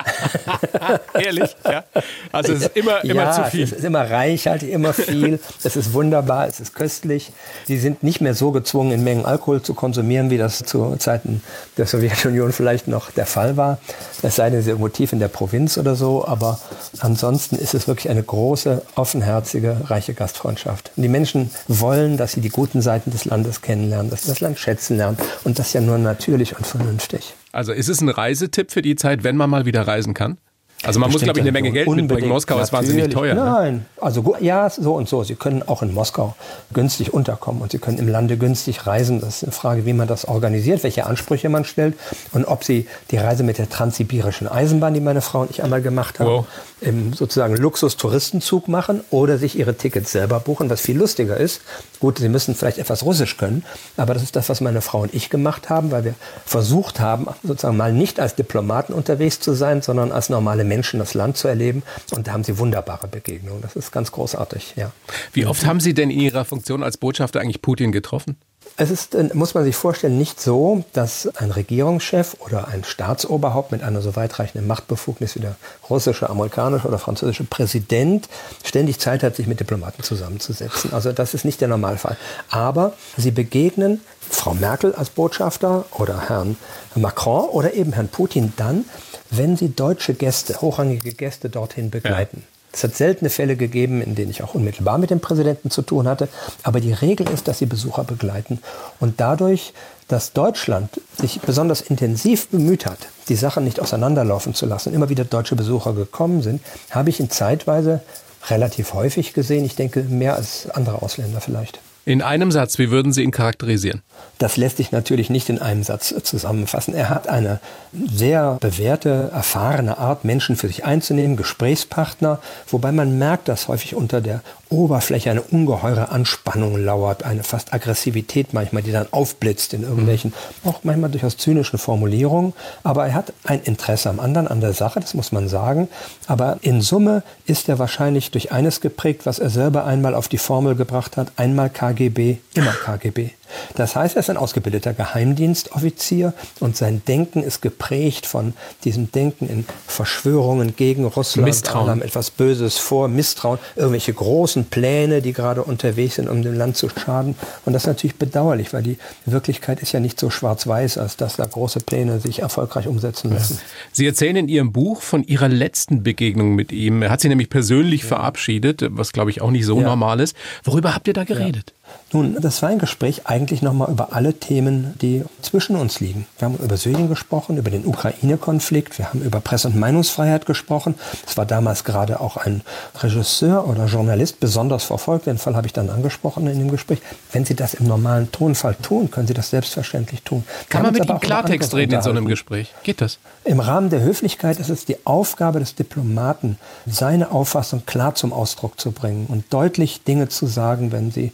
Ehrlich? 1.13 1.55
Ja. 1.65 1.83
Also 2.31 2.53
es 2.53 2.61
ist 2.63 2.77
immer, 2.77 3.03
immer 3.03 3.23
ja, 3.23 3.31
zu 3.31 3.43
viel. 3.51 3.63
Es 3.63 3.71
ist 3.71 3.83
immer 3.83 4.09
reichhaltig, 4.09 4.69
immer 4.69 4.93
viel. 4.93 5.39
es 5.63 5.75
ist 5.75 5.93
wunderbar, 5.93 6.47
es 6.47 6.59
ist 6.59 6.75
köstlich. 6.75 7.31
Sie 7.65 7.77
sind 7.77 8.03
nicht 8.03 8.21
mehr 8.21 8.33
so 8.33 8.51
gezwungen, 8.51 8.91
in 8.91 9.03
Mengen 9.03 9.25
Alkohol 9.25 9.61
zu 9.61 9.70
konsumieren, 9.73 10.29
wie 10.29 10.37
das 10.37 10.59
zu 10.59 10.95
Zeiten 10.97 11.41
der 11.77 11.85
Sowjetunion 11.85 12.51
vielleicht 12.51 12.87
noch 12.87 13.11
der 13.11 13.25
Fall 13.25 13.57
war. 13.57 13.79
Es 14.21 14.35
sei 14.35 14.49
denn, 14.49 14.61
sie 14.61 14.69
irgendwo 14.69 14.89
tief 14.89 15.13
in 15.13 15.19
der 15.19 15.27
Provinz 15.27 15.77
oder 15.77 15.95
so. 15.95 16.25
Aber 16.25 16.59
ansonsten 16.99 17.55
ist 17.55 17.73
es 17.73 17.87
wirklich 17.87 18.09
eine 18.09 18.23
große, 18.23 18.81
offenherzige, 18.95 19.77
reiche 19.85 20.13
Gastfreundschaft. 20.13 20.91
Und 20.95 21.03
die 21.03 21.09
Menschen 21.09 21.49
wollen, 21.67 22.17
dass 22.17 22.33
sie 22.33 22.41
die 22.41 22.49
guten 22.49 22.81
Seiten 22.81 23.11
des 23.11 23.25
Landes 23.25 23.61
kennenlernen, 23.61 24.09
dass 24.09 24.23
sie 24.23 24.29
das 24.29 24.39
Land 24.39 24.59
schätzen 24.59 24.97
lernen. 24.97 25.17
Und 25.43 25.59
das 25.59 25.73
ja 25.73 25.81
nur 25.81 25.97
natürlich 25.97 26.57
und 26.57 26.65
vernünftig. 26.65 27.33
Also 27.51 27.73
ist 27.73 27.89
es 27.89 28.01
ein 28.01 28.09
Reisetipp 28.09 28.71
für 28.71 28.81
die 28.81 28.95
Zeit, 28.95 29.23
wenn 29.23 29.35
man 29.35 29.49
mal 29.49 29.65
wieder 29.65 29.85
reisen 29.87 30.13
kann? 30.13 30.37
Also 30.83 30.99
man 30.99 31.11
muss, 31.11 31.21
glaube 31.21 31.39
ich, 31.39 31.43
eine 31.43 31.51
Menge 31.51 31.71
Geld 31.71 31.87
mitbringen. 31.87 32.29
Moskau 32.29 32.59
ist 32.59 32.73
wahnsinnig 32.73 33.09
teuer. 33.09 33.35
Ne? 33.35 33.43
Nein, 33.43 33.73
ne? 33.73 33.85
also 33.99 34.35
ja, 34.39 34.69
so 34.69 34.95
und 34.95 35.07
so. 35.07 35.23
Sie 35.23 35.35
können 35.35 35.63
auch 35.67 35.81
in 35.81 35.93
Moskau 35.93 36.35
günstig 36.73 37.13
unterkommen 37.13 37.61
und 37.61 37.71
Sie 37.71 37.77
können 37.77 37.99
im 37.99 38.07
Lande 38.07 38.37
günstig 38.37 38.87
reisen. 38.87 39.21
Das 39.21 39.37
ist 39.37 39.43
eine 39.43 39.51
Frage, 39.51 39.85
wie 39.85 39.93
man 39.93 40.07
das 40.07 40.25
organisiert, 40.25 40.83
welche 40.83 41.05
Ansprüche 41.05 41.49
man 41.49 41.65
stellt 41.65 41.95
und 42.31 42.45
ob 42.45 42.63
Sie 42.63 42.87
die 43.11 43.17
Reise 43.17 43.43
mit 43.43 43.57
der 43.57 43.69
transsibirischen 43.69 44.47
Eisenbahn, 44.47 44.93
die 44.93 45.01
meine 45.01 45.21
Frau 45.21 45.41
und 45.41 45.51
ich 45.51 45.63
einmal 45.63 45.81
gemacht 45.81 46.19
haben, 46.19 46.27
wow. 46.27 46.45
Im 46.81 47.13
sozusagen 47.13 47.55
Luxus-Touristenzug 47.55 48.67
machen 48.67 49.01
oder 49.09 49.37
sich 49.37 49.57
Ihre 49.57 49.75
Tickets 49.75 50.11
selber 50.11 50.39
buchen, 50.39 50.69
was 50.69 50.81
viel 50.81 50.97
lustiger 50.97 51.37
ist. 51.37 51.61
Gut, 51.99 52.17
Sie 52.17 52.29
müssen 52.29 52.55
vielleicht 52.55 52.79
etwas 52.79 53.03
Russisch 53.03 53.37
können, 53.37 53.63
aber 53.97 54.13
das 54.13 54.23
ist 54.23 54.35
das, 54.35 54.49
was 54.49 54.61
meine 54.61 54.81
Frau 54.81 55.01
und 55.01 55.13
ich 55.13 55.29
gemacht 55.29 55.69
haben, 55.69 55.91
weil 55.91 56.03
wir 56.03 56.15
versucht 56.45 56.99
haben, 56.99 57.27
sozusagen 57.43 57.77
mal 57.77 57.93
nicht 57.93 58.19
als 58.19 58.35
Diplomaten 58.35 58.93
unterwegs 58.93 59.39
zu 59.39 59.53
sein, 59.53 59.81
sondern 59.81 60.11
als 60.11 60.29
normale 60.29 60.63
Menschen 60.63 60.99
das 60.99 61.13
Land 61.13 61.37
zu 61.37 61.47
erleben. 61.47 61.83
Und 62.11 62.27
da 62.27 62.33
haben 62.33 62.43
sie 62.43 62.57
wunderbare 62.57 63.07
Begegnungen. 63.07 63.61
Das 63.61 63.75
ist 63.75 63.91
ganz 63.91 64.11
großartig, 64.11 64.73
ja. 64.75 64.91
Wie 65.33 65.45
oft 65.45 65.65
haben 65.65 65.79
Sie 65.79 65.93
denn 65.93 66.09
in 66.09 66.19
Ihrer 66.19 66.45
Funktion 66.45 66.83
als 66.83 66.97
Botschafter 66.97 67.39
eigentlich 67.39 67.61
Putin 67.61 67.91
getroffen? 67.91 68.37
Es 68.77 68.89
ist, 68.89 69.15
äh, 69.15 69.29
muss 69.33 69.53
man 69.53 69.63
sich 69.63 69.75
vorstellen, 69.75 70.17
nicht 70.17 70.39
so, 70.39 70.83
dass 70.93 71.27
ein 71.37 71.51
Regierungschef 71.51 72.37
oder 72.39 72.67
ein 72.67 72.83
Staatsoberhaupt 72.83 73.71
mit 73.71 73.83
einer 73.83 74.01
so 74.01 74.15
weitreichenden 74.15 74.67
Machtbefugnis 74.67 75.35
wie 75.35 75.39
der 75.39 75.55
russische, 75.89 76.29
amerikanische 76.29 76.87
oder 76.87 76.97
französische 76.97 77.43
Präsident 77.43 78.29
ständig 78.63 78.99
Zeit 78.99 79.23
hat, 79.23 79.35
sich 79.35 79.47
mit 79.47 79.59
Diplomaten 79.59 80.03
zusammenzusetzen. 80.03 80.93
Also 80.93 81.11
das 81.11 81.33
ist 81.33 81.45
nicht 81.45 81.61
der 81.61 81.67
Normalfall. 81.67 82.17
Aber 82.49 82.93
sie 83.17 83.31
begegnen 83.31 84.01
Frau 84.19 84.53
Merkel 84.53 84.95
als 84.95 85.09
Botschafter 85.09 85.85
oder 85.91 86.29
Herrn 86.29 86.57
Macron 86.95 87.49
oder 87.49 87.73
eben 87.73 87.93
Herrn 87.93 88.07
Putin 88.07 88.53
dann, 88.55 88.85
wenn 89.29 89.57
sie 89.57 89.75
deutsche 89.75 90.13
Gäste, 90.13 90.61
hochrangige 90.61 91.13
Gäste 91.13 91.49
dorthin 91.49 91.89
begleiten. 91.89 92.43
Es 92.73 92.83
hat 92.83 92.95
seltene 92.95 93.29
Fälle 93.29 93.55
gegeben, 93.55 94.01
in 94.01 94.15
denen 94.15 94.31
ich 94.31 94.43
auch 94.43 94.55
unmittelbar 94.55 94.97
mit 94.97 95.09
dem 95.09 95.19
Präsidenten 95.19 95.69
zu 95.69 95.81
tun 95.81 96.07
hatte. 96.07 96.29
Aber 96.63 96.79
die 96.79 96.93
Regel 96.93 97.29
ist, 97.29 97.47
dass 97.47 97.59
sie 97.59 97.65
Besucher 97.65 98.03
begleiten. 98.03 98.59
Und 98.99 99.19
dadurch, 99.19 99.73
dass 100.07 100.33
Deutschland 100.33 101.01
sich 101.19 101.41
besonders 101.41 101.81
intensiv 101.81 102.47
bemüht 102.47 102.85
hat, 102.85 102.99
die 103.29 103.35
Sachen 103.35 103.63
nicht 103.63 103.79
auseinanderlaufen 103.79 104.53
zu 104.53 104.65
lassen, 104.65 104.93
immer 104.93 105.09
wieder 105.09 105.25
deutsche 105.25 105.55
Besucher 105.55 105.93
gekommen 105.93 106.41
sind, 106.41 106.61
habe 106.89 107.09
ich 107.09 107.19
ihn 107.19 107.29
zeitweise 107.29 108.01
relativ 108.49 108.93
häufig 108.93 109.33
gesehen. 109.33 109.65
Ich 109.65 109.75
denke, 109.75 110.03
mehr 110.03 110.35
als 110.35 110.69
andere 110.69 111.01
Ausländer 111.01 111.41
vielleicht. 111.41 111.79
In 112.03 112.23
einem 112.23 112.51
Satz, 112.51 112.79
wie 112.79 112.89
würden 112.89 113.13
Sie 113.13 113.21
ihn 113.21 113.31
charakterisieren? 113.31 114.01
Das 114.39 114.57
lässt 114.57 114.77
sich 114.77 114.91
natürlich 114.91 115.29
nicht 115.29 115.49
in 115.49 115.59
einem 115.59 115.83
Satz 115.83 116.15
zusammenfassen. 116.23 116.95
Er 116.95 117.09
hat 117.09 117.27
eine 117.27 117.59
sehr 117.93 118.57
bewährte, 118.59 119.29
erfahrene 119.31 119.99
Art, 119.99 120.25
Menschen 120.25 120.55
für 120.55 120.67
sich 120.67 120.83
einzunehmen, 120.83 121.37
Gesprächspartner, 121.37 122.39
wobei 122.67 122.91
man 122.91 123.19
merkt, 123.19 123.47
dass 123.49 123.67
häufig 123.67 123.93
unter 123.93 124.19
der 124.19 124.41
Oberfläche 124.69 125.29
eine 125.29 125.41
ungeheure 125.41 126.09
Anspannung 126.09 126.77
lauert, 126.77 127.23
eine 127.23 127.43
fast 127.43 127.73
Aggressivität 127.73 128.53
manchmal, 128.53 128.81
die 128.81 128.93
dann 128.93 129.07
aufblitzt 129.11 129.73
in 129.73 129.83
irgendwelchen, 129.83 130.33
auch 130.63 130.79
manchmal 130.83 131.11
durchaus 131.11 131.37
zynischen 131.37 131.77
Formulierungen. 131.77 132.53
Aber 132.81 133.05
er 133.05 133.13
hat 133.13 133.33
ein 133.43 133.61
Interesse 133.61 134.09
am 134.09 134.19
anderen, 134.19 134.47
an 134.47 134.61
der 134.61 134.73
Sache, 134.73 135.01
das 135.01 135.13
muss 135.13 135.31
man 135.31 135.49
sagen. 135.49 135.89
Aber 136.25 136.57
in 136.61 136.81
Summe 136.81 137.21
ist 137.45 137.69
er 137.69 137.79
wahrscheinlich 137.79 138.31
durch 138.31 138.51
eines 138.51 138.81
geprägt, 138.81 139.25
was 139.25 139.39
er 139.39 139.49
selber 139.49 139.85
einmal 139.85 140.15
auf 140.15 140.29
die 140.29 140.37
Formel 140.37 140.75
gebracht 140.75 141.17
hat, 141.17 141.33
einmal 141.35 141.69
KGB, 141.91 142.37
immer 142.53 142.71
KGB. 142.71 143.31
Das 143.75 143.95
heißt, 143.95 144.15
er 144.15 144.21
ist 144.21 144.29
ein 144.29 144.37
ausgebildeter 144.37 144.93
Geheimdienstoffizier 144.93 146.33
und 146.59 146.77
sein 146.77 147.01
Denken 147.07 147.43
ist 147.43 147.61
geprägt 147.61 148.25
von 148.25 148.53
diesem 148.83 149.11
Denken 149.11 149.49
in 149.49 149.65
Verschwörungen 149.87 150.75
gegen 150.75 151.05
Russland. 151.05 151.47
Misstrauen. 151.47 151.89
haben 151.89 152.01
etwas 152.01 152.31
Böses 152.31 152.77
vor, 152.77 153.07
Misstrauen, 153.07 153.59
irgendwelche 153.75 154.13
großen 154.13 154.65
Pläne, 154.65 155.21
die 155.21 155.33
gerade 155.33 155.63
unterwegs 155.63 156.15
sind, 156.15 156.29
um 156.29 156.41
dem 156.41 156.55
Land 156.57 156.77
zu 156.77 156.89
schaden. 156.89 157.35
Und 157.65 157.73
das 157.73 157.83
ist 157.83 157.87
natürlich 157.87 158.15
bedauerlich, 158.15 158.73
weil 158.73 158.83
die 158.83 158.97
Wirklichkeit 159.25 159.81
ist 159.81 159.91
ja 159.91 159.99
nicht 159.99 160.19
so 160.19 160.29
schwarz-weiß, 160.29 160.97
als 160.97 161.17
dass 161.17 161.35
da 161.35 161.45
große 161.45 161.79
Pläne 161.81 162.19
sich 162.19 162.39
erfolgreich 162.39 162.87
umsetzen 162.87 163.31
lassen. 163.31 163.59
Sie 163.91 164.05
erzählen 164.05 164.35
in 164.35 164.47
Ihrem 164.47 164.71
Buch 164.71 165.01
von 165.01 165.23
Ihrer 165.23 165.49
letzten 165.49 166.03
Begegnung 166.03 166.55
mit 166.55 166.71
ihm. 166.71 167.01
Er 167.01 167.09
hat 167.09 167.21
Sie 167.21 167.29
nämlich 167.29 167.49
persönlich 167.49 168.03
ja. 168.03 168.09
verabschiedet, 168.09 168.85
was 168.89 169.11
glaube 169.11 169.31
ich 169.31 169.41
auch 169.41 169.51
nicht 169.51 169.65
so 169.65 169.77
ja. 169.79 169.83
normal 169.83 170.19
ist. 170.19 170.35
Worüber 170.63 170.95
habt 170.95 171.07
ihr 171.07 171.13
da 171.13 171.23
geredet? 171.23 171.73
Ja. 171.75 171.80
Nun, 172.13 172.35
das 172.41 172.61
war 172.61 172.69
ein 172.69 172.79
Gespräch 172.79 173.21
eigentlich 173.25 173.61
nochmal 173.61 173.89
über 173.89 174.09
alle 174.11 174.33
Themen, 174.33 174.95
die 175.01 175.23
zwischen 175.41 175.77
uns 175.77 176.01
liegen. 176.01 176.25
Wir 176.37 176.47
haben 176.47 176.57
über 176.57 176.75
Syrien 176.75 177.07
gesprochen, 177.07 177.57
über 177.57 177.69
den 177.69 177.85
Ukraine-Konflikt, 177.85 178.97
wir 178.97 179.07
haben 179.07 179.21
über 179.21 179.39
Presse- 179.39 179.69
und 179.69 179.77
Meinungsfreiheit 179.77 180.45
gesprochen. 180.45 180.95
Es 181.25 181.37
war 181.37 181.45
damals 181.45 181.85
gerade 181.85 182.19
auch 182.19 182.35
ein 182.35 182.63
Regisseur 182.99 183.65
oder 183.65 183.85
Journalist 183.85 184.41
besonders 184.41 184.83
verfolgt. 184.83 185.25
Den 185.25 185.37
Fall 185.37 185.55
habe 185.55 185.67
ich 185.67 185.73
dann 185.73 185.89
angesprochen 185.89 186.47
in 186.47 186.59
dem 186.59 186.69
Gespräch. 186.69 186.99
Wenn 187.31 187.45
Sie 187.45 187.55
das 187.55 187.73
im 187.75 187.87
normalen 187.87 188.29
Tonfall 188.31 188.75
tun, 188.75 189.09
können 189.09 189.27
Sie 189.27 189.33
das 189.33 189.49
selbstverständlich 189.49 190.23
tun. 190.23 190.43
Kann 190.67 190.83
man 190.83 190.93
mit 190.93 191.07
Ihnen 191.07 191.19
Klartext 191.19 191.73
reden 191.73 191.93
in 191.93 192.01
so 192.01 192.09
einem 192.09 192.27
Gespräch? 192.27 192.73
Geht 192.83 192.99
das? 192.99 193.19
Im 193.45 193.61
Rahmen 193.61 193.89
der 193.89 194.01
Höflichkeit 194.01 194.59
ist 194.59 194.69
es 194.69 194.83
die 194.83 194.97
Aufgabe 195.05 195.59
des 195.59 195.75
Diplomaten, 195.75 196.57
seine 196.85 197.31
Auffassung 197.31 197.85
klar 197.85 198.15
zum 198.15 198.33
Ausdruck 198.33 198.79
zu 198.79 198.91
bringen 198.91 199.27
und 199.27 199.45
deutlich 199.53 200.03
Dinge 200.03 200.27
zu 200.27 200.45
sagen, 200.45 200.91
wenn 200.91 201.11
sie 201.11 201.31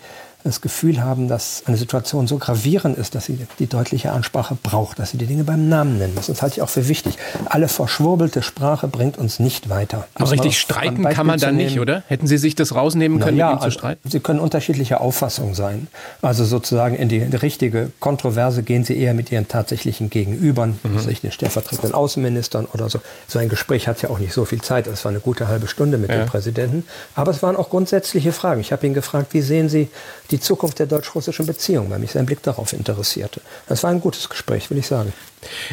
das 0.47 0.61
Gefühl 0.61 1.01
haben, 1.03 1.27
dass 1.27 1.63
eine 1.65 1.77
Situation 1.77 2.27
so 2.27 2.37
gravierend 2.37 2.97
ist, 2.97 3.15
dass 3.15 3.25
sie 3.25 3.39
die 3.59 3.67
deutliche 3.67 4.11
Ansprache 4.11 4.57
braucht, 4.61 4.99
dass 4.99 5.11
sie 5.11 5.17
die 5.17 5.25
Dinge 5.25 5.43
beim 5.43 5.69
Namen 5.69 5.97
nennen 5.97 6.15
muss. 6.15 6.27
Das 6.27 6.41
halte 6.41 6.57
ich 6.57 6.61
auch 6.61 6.69
für 6.69 6.87
wichtig. 6.87 7.17
Alle 7.45 7.67
verschwurbelte 7.67 8.41
Sprache 8.41 8.87
bringt 8.87 9.17
uns 9.17 9.39
nicht 9.39 9.69
weiter. 9.69 10.07
Aber 10.15 10.31
richtig 10.31 10.59
streiten 10.59 11.03
kann 11.03 11.27
man 11.27 11.39
da 11.39 11.51
nicht, 11.51 11.79
oder? 11.79 12.03
Hätten 12.07 12.27
Sie 12.27 12.37
sich 12.37 12.55
das 12.55 12.73
rausnehmen 12.75 13.19
können, 13.19 13.37
ja, 13.37 13.51
mit 13.51 13.59
ihm 13.59 13.63
zu 13.63 13.71
streiten? 13.71 14.09
Sie 14.09 14.19
können 14.19 14.39
unterschiedlicher 14.39 15.01
Auffassung 15.01 15.53
sein. 15.55 15.87
Also 16.21 16.45
sozusagen 16.45 16.95
in 16.95 17.09
die, 17.09 17.17
in 17.17 17.31
die 17.31 17.37
richtige 17.37 17.91
Kontroverse 17.99 18.63
gehen 18.63 18.83
Sie 18.83 18.97
eher 18.97 19.13
mit 19.13 19.31
Ihren 19.31 19.47
tatsächlichen 19.47 20.09
Gegenübern, 20.09 20.79
mhm. 20.83 20.97
also 20.97 21.09
den 21.09 21.31
stellvertretenden 21.31 21.93
Außenministern 21.93 22.65
oder 22.73 22.89
so. 22.89 22.99
So 23.27 23.39
ein 23.39 23.49
Gespräch 23.49 23.87
hat 23.87 24.01
ja 24.01 24.09
auch 24.09 24.19
nicht 24.19 24.33
so 24.33 24.45
viel 24.45 24.61
Zeit. 24.61 24.87
Es 24.87 25.03
war 25.05 25.11
eine 25.11 25.19
gute 25.19 25.47
halbe 25.47 25.67
Stunde 25.67 25.97
mit 25.97 26.09
ja. 26.09 26.17
dem 26.17 26.27
Präsidenten. 26.27 26.85
Aber 27.15 27.31
es 27.31 27.43
waren 27.43 27.55
auch 27.55 27.69
grundsätzliche 27.69 28.31
Fragen. 28.31 28.61
Ich 28.61 28.71
habe 28.71 28.85
ihn 28.85 28.93
gefragt, 28.93 29.33
wie 29.33 29.41
sehen 29.41 29.69
Sie 29.69 29.89
die 30.31 30.39
Zukunft 30.39 30.79
der 30.79 30.85
deutsch-russischen 30.85 31.45
Beziehung, 31.45 31.89
weil 31.89 31.99
mich 31.99 32.11
sein 32.11 32.25
Blick 32.25 32.43
darauf 32.43 32.73
interessierte. 32.73 33.41
Das 33.67 33.83
war 33.83 33.91
ein 33.91 34.01
gutes 34.01 34.29
Gespräch, 34.29 34.69
will 34.69 34.77
ich 34.77 34.87
sagen. 34.87 35.13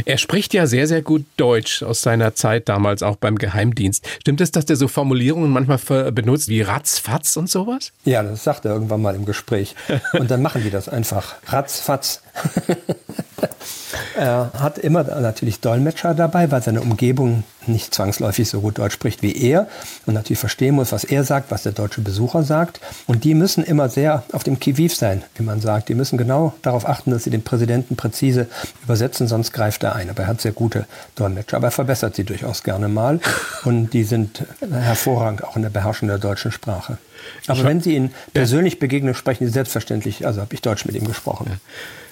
Er 0.05 0.19
spricht 0.19 0.55
ja 0.55 0.67
sehr, 0.67 0.87
sehr 0.87 1.03
gut 1.03 1.25
Deutsch 1.37 1.83
aus 1.83 2.03
seiner 2.03 2.35
Zeit 2.35 2.69
damals 2.69 3.03
auch 3.03 3.17
beim 3.17 3.37
Geheimdienst. 3.37 4.07
Stimmt 4.21 4.41
es, 4.41 4.51
dass 4.51 4.67
der 4.67 4.77
so 4.77 4.89
Formulierungen 4.89 5.51
manchmal 5.51 6.13
benutzt 6.13 6.49
wie 6.49 6.61
ratzfatz 6.61 7.37
und 7.37 7.49
sowas? 7.51 7.93
Ja, 8.05 8.23
das 8.23 8.45
sagt 8.45 8.65
er 8.65 8.73
irgendwann 8.73 9.03
mal 9.03 9.15
im 9.15 9.25
Gespräch. 9.25 9.75
Und 10.13 10.31
dann 10.31 10.43
machen 10.43 10.63
die 10.63 10.71
das 10.71 10.89
einfach. 10.89 11.37
Ratzfatz. 11.47 12.23
er 14.17 14.51
hat 14.59 14.79
immer 14.79 15.05
natürlich 15.05 15.61
Dolmetscher 15.61 16.15
dabei, 16.15 16.51
weil 16.51 16.63
seine 16.63 16.81
Umgebung 16.81 17.45
nicht 17.67 17.95
zwangsläufig 17.95 18.49
so 18.49 18.61
gut 18.61 18.79
Deutsch 18.79 18.95
spricht 18.95 19.23
wie 19.23 19.37
er 19.37 19.69
und 20.07 20.15
natürlich 20.15 20.39
verstehen 20.39 20.75
muss, 20.75 20.93
was 20.93 21.05
er 21.05 21.25
sagt, 21.25 21.51
was 21.51 21.63
der 21.63 21.73
deutsche 21.73 22.01
Besucher 22.01 22.43
sagt. 22.43 22.81
Und 23.07 23.25
die 23.25 23.35
müssen 23.35 23.65
immer 23.65 23.89
sehr 23.89 24.23
auf 24.33 24.45
dem 24.45 24.61
Kiviv 24.61 24.95
sein, 24.95 25.23
wie 25.37 25.43
man 25.43 25.61
sagt. 25.61 25.89
Die 25.89 25.95
müssen 25.95 26.19
genau 26.19 26.55
darauf 26.63 26.87
achten, 26.89 27.11
dass 27.11 27.25
sie 27.25 27.31
den 27.31 27.43
Präsidenten 27.43 27.97
präzise 27.97 28.49
übersetzen, 28.85 29.29
sonst 29.29 29.53
greift 29.53 29.83
er 29.83 29.95
ein. 29.95 30.11
Aber 30.11 30.23
er 30.23 30.29
hat 30.29 30.41
sehr 30.41 30.53
gute 30.53 30.87
Dolmetscher, 31.17 31.57
aber 31.57 31.69
er 31.69 31.73
verbessert 31.73 32.17
sie 32.17 32.25
durchaus 32.25 32.63
gerne 32.63 32.89
mal. 32.89 33.21
Und 33.65 33.93
die 33.93 34.05
sind 34.05 34.45
hervorragend 34.71 35.45
auch 35.45 35.57
in 35.57 35.63
der 35.63 35.71
Beherrschung 35.71 36.09
der 36.09 36.19
deutschen 36.19 36.53
Sprache. 36.53 36.99
Aber 37.47 37.65
wenn 37.65 37.81
Sie 37.81 37.95
ihn 37.95 38.11
persönlich 38.33 38.79
begegnen, 38.79 39.15
sprechen 39.15 39.47
Sie 39.47 39.53
selbstverständlich, 39.53 40.27
also 40.27 40.41
habe 40.41 40.55
ich 40.55 40.63
Deutsch 40.63 40.85
mit 40.85 40.95
ihm 40.95 41.07
gesprochen. 41.07 41.61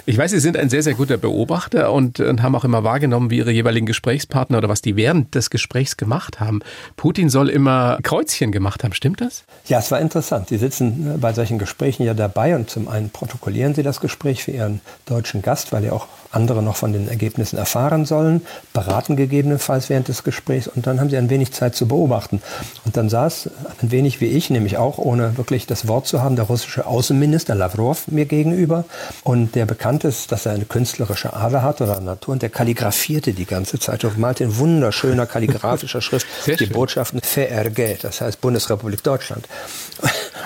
Ich 0.05 0.19
weiß, 0.19 0.33
Sie 0.33 0.41
sind 0.41 0.57
ein 0.57 0.69
sehr, 0.69 0.83
sehr 0.83 0.95
guter 0.95 1.17
Beobachter 1.17 1.93
und, 1.93 2.19
und, 2.19 2.43
haben 2.43 2.57
auch 2.57 2.65
immer 2.65 2.83
wahrgenommen, 2.83 3.31
wie 3.31 3.37
Ihre 3.37 3.53
jeweiligen 3.53 3.87
Gesprächspartner 3.87 4.59
oder 4.59 4.69
was 4.69 4.83
die 4.83 4.97
während 4.97 5.37
des 5.37 5.49
Gesprächs 5.49 5.97
gemacht 5.97 6.41
haben. 6.41 6.59
Putin 6.97 7.29
soll 7.29 7.49
immer 7.49 8.01
Kreuzchen 8.03 8.51
gemacht 8.51 8.83
haben, 8.83 8.95
stimmt 8.95 9.21
das? 9.21 9.45
Ja, 9.67 9.79
es 9.79 9.93
war 9.93 10.01
interessant. 10.01 10.49
Sie 10.49 10.59
sitzen 10.59 11.21
bei 11.21 11.33
solchen 11.33 11.61
Gesprächen 11.61 12.03
ja 12.03 12.15
dabei 12.15 12.57
und 12.57 12.69
zum 12.69 12.89
einen 12.89 13.11
protokollieren 13.11 13.77
Sie 13.77 13.85
das 13.85 14.01
Gespräch 14.01 14.43
für 14.43 14.51
Ihren 14.51 14.81
deutschen 15.07 15.41
Gast, 15.41 15.73
weil 15.73 15.85
ja 15.85 15.93
auch 15.93 16.09
andere 16.33 16.63
noch 16.63 16.77
von 16.77 16.93
den 16.93 17.09
Ergebnissen 17.09 17.57
erfahren 17.57 18.05
sollen, 18.05 18.41
beraten 18.73 19.17
gegebenenfalls 19.17 19.89
während 19.89 20.09
des 20.09 20.25
Gesprächs 20.25 20.67
und 20.67 20.87
dann 20.87 20.99
haben 20.99 21.11
Sie 21.11 21.17
ein 21.17 21.31
wenig 21.31 21.53
Zeit 21.53 21.77
zu 21.77 21.87
beobachten. 21.87 22.43
Und 22.85 22.97
dann 22.97 23.09
saß 23.09 23.51
ein 23.83 23.93
wenig 23.93 24.21
wie 24.21 24.27
ich, 24.27 24.51
nämlich 24.51 24.79
auch 24.79 24.99
ohne 24.99 25.37
wirklich 25.37 25.67
das 25.67 25.87
Wort 25.87 26.09
zu 26.09 26.23
haben, 26.23 26.35
der 26.35 26.47
russische 26.47 26.87
Außenminister 26.87 27.55
Lavrov 27.55 28.09
mir 28.09 28.25
gegenüber 28.25 28.85
und 29.23 29.55
der 29.55 29.67
bekannte 29.67 29.92
bekannt 29.93 30.05
ist, 30.05 30.33
dass 30.33 30.47
er 30.47 30.53
eine 30.53 30.65
künstlerische 30.65 31.35
Ader 31.35 31.63
hat 31.63 31.81
oder 31.81 32.01
Natur 32.01 32.33
und 32.33 32.43
der 32.43 32.49
kalligrafierte 32.49 33.33
die 33.33 33.45
ganze 33.45 33.79
Zeit 33.79 34.05
und 34.05 34.19
malte 34.19 34.45
in 34.45 34.57
wunderschöner 34.57 35.27
kalligraphischer 35.27 36.01
Schrift 36.01 36.27
Sehr 36.43 36.57
die 36.57 36.67
schön. 36.67 36.73
Botschaften 36.73 37.21
FRG, 37.23 37.99
das 38.01 38.21
heißt 38.21 38.41
Bundesrepublik 38.41 39.03
Deutschland. 39.03 39.47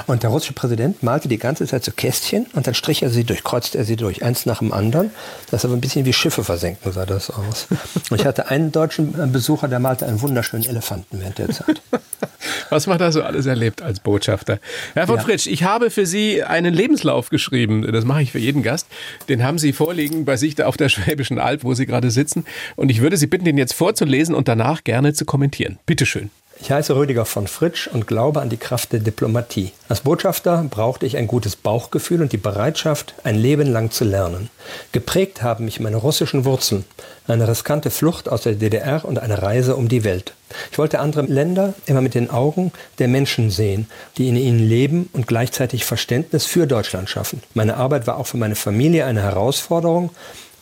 Und 0.07 0.23
der 0.23 0.31
russische 0.31 0.53
Präsident 0.53 1.03
malte 1.03 1.29
die 1.29 1.38
ganze 1.38 1.67
Zeit 1.67 1.85
so 1.85 1.93
Kästchen 1.93 2.47
und 2.55 2.67
dann 2.67 2.75
strich 2.75 3.03
er 3.03 3.11
sie 3.11 3.25
durch, 3.25 3.43
kreuzte 3.43 3.79
er 3.79 3.85
sie 3.85 3.97
durch, 3.97 4.23
eins 4.23 4.47
nach 4.47 4.59
dem 4.59 4.73
anderen. 4.73 5.11
Das 5.50 5.65
aber 5.65 5.75
ein 5.75 5.81
bisschen 5.81 6.05
wie 6.05 6.12
Schiffe 6.12 6.45
versenken 6.45 6.93
sah 6.93 7.07
das 7.07 7.31
aus. 7.31 7.67
Und 8.11 8.21
ich 8.21 8.26
hatte 8.26 8.49
einen 8.49 8.73
deutschen 8.73 9.33
Besucher, 9.33 9.69
der 9.69 9.79
malte 9.79 10.07
einen 10.07 10.21
wunderschönen 10.21 10.65
Elefanten 10.65 11.21
während 11.21 11.38
der 11.38 11.50
Zeit. 11.50 11.83
Was 12.71 12.87
man 12.87 12.99
da 12.99 13.12
so 13.12 13.23
alles 13.23 13.47
erlebt 13.47 13.83
als 13.83 14.00
Botschafter. 14.00 14.59
Herr 14.95 15.07
von 15.07 15.17
ja. 15.17 15.23
Fritsch, 15.23 15.47
ich 15.47 15.65
habe 15.65 15.91
für 15.91 16.07
Sie 16.07 16.43
einen 16.43 16.75
Lebenslauf 16.75 17.31
geschrieben. 17.31 17.91
Das 17.93 18.05
mache 18.05 18.23
ich 18.23 18.33
für 18.33 18.38
jeden 18.38 18.62
Gast. 18.62 18.87
Den 19.29 19.43
haben 19.43 19.59
Sie 19.59 19.73
vorliegen 19.73 20.25
bei 20.25 20.37
sich 20.37 20.55
da 20.55 20.67
auf 20.67 20.76
der 20.76 20.88
Schwäbischen 20.88 21.38
Alb, 21.38 21.65
wo 21.65 21.75
Sie 21.75 21.87
gerade 21.87 22.11
sitzen. 22.11 22.45
Und 22.76 22.91
ich 22.91 23.00
würde 23.00 23.17
Sie 23.17 23.26
bitten, 23.26 23.45
den 23.45 23.59
jetzt 23.59 23.75
vorzulesen 23.75 24.35
und 24.35 24.49
danach 24.49 24.85
gerne 24.85 25.12
zu 25.12 25.25
kommentieren. 25.25 25.79
Bitte 25.87 26.07
schön. 26.07 26.31
Ich 26.58 26.70
heiße 26.70 26.96
Rüdiger 26.96 27.26
von 27.26 27.46
Fritsch 27.46 27.86
und 27.86 28.06
glaube 28.06 28.40
an 28.40 28.48
die 28.48 28.56
Kraft 28.56 28.92
der 28.92 29.00
Diplomatie. 29.00 29.72
Als 29.90 30.00
Botschafter 30.00 30.64
brauchte 30.70 31.04
ich 31.04 31.16
ein 31.18 31.26
gutes 31.26 31.54
Bauchgefühl 31.54 32.22
und 32.22 32.32
die 32.32 32.38
Bereitschaft, 32.38 33.14
ein 33.25 33.36
Leben 33.36 33.70
lang 33.70 33.90
zu 33.90 34.04
lernen. 34.04 34.48
Geprägt 34.90 35.42
haben 35.42 35.66
mich 35.66 35.80
meine 35.80 35.98
russischen 35.98 36.46
Wurzeln, 36.46 36.84
eine 37.28 37.46
riskante 37.46 37.90
Flucht 37.90 38.28
aus 38.28 38.42
der 38.42 38.54
DDR 38.54 39.04
und 39.04 39.18
eine 39.18 39.42
Reise 39.42 39.76
um 39.76 39.88
die 39.88 40.02
Welt. 40.02 40.32
Ich 40.72 40.78
wollte 40.78 41.00
andere 41.00 41.22
Länder 41.22 41.75
immer 41.84 42.00
mit 42.00 42.14
den 42.14 42.30
Augen 42.30 42.72
der 42.98 43.08
Menschen 43.08 43.50
sehen, 43.50 43.88
die 44.16 44.28
in 44.28 44.36
ihnen 44.36 44.60
leben 44.60 45.10
und 45.12 45.26
gleichzeitig 45.26 45.84
Verständnis 45.84 46.46
für 46.46 46.66
Deutschland 46.66 47.10
schaffen. 47.10 47.42
Meine 47.52 47.76
Arbeit 47.76 48.06
war 48.06 48.16
auch 48.16 48.26
für 48.26 48.38
meine 48.38 48.56
Familie 48.56 49.04
eine 49.04 49.22
Herausforderung, 49.22 50.10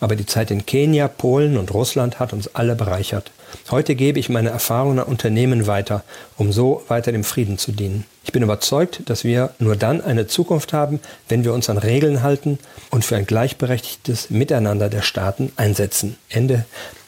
aber 0.00 0.16
die 0.16 0.26
Zeit 0.26 0.50
in 0.50 0.66
Kenia, 0.66 1.08
Polen 1.08 1.56
und 1.56 1.72
Russland 1.72 2.18
hat 2.18 2.32
uns 2.32 2.54
alle 2.54 2.74
bereichert. 2.74 3.30
Heute 3.70 3.94
gebe 3.94 4.18
ich 4.18 4.28
meine 4.28 4.50
Erfahrungen 4.50 4.98
an 4.98 5.06
Unternehmen 5.06 5.66
weiter, 5.66 6.04
um 6.36 6.52
so 6.52 6.82
weiter 6.88 7.12
dem 7.12 7.24
Frieden 7.24 7.58
zu 7.58 7.72
dienen. 7.72 8.04
Ich 8.24 8.32
bin 8.32 8.42
überzeugt, 8.42 9.02
dass 9.06 9.22
wir 9.24 9.50
nur 9.58 9.76
dann 9.76 10.00
eine 10.00 10.26
Zukunft 10.26 10.72
haben, 10.72 11.00
wenn 11.28 11.44
wir 11.44 11.52
uns 11.52 11.70
an 11.70 11.78
Regeln 11.78 12.22
halten 12.22 12.58
und 12.90 13.04
für 13.04 13.16
ein 13.16 13.26
gleichberechtigtes 13.26 14.30
Miteinander 14.30 14.88
der 14.88 15.02
Staaten 15.02 15.52
einsetzen. 15.56 16.16
Ende 16.28 16.64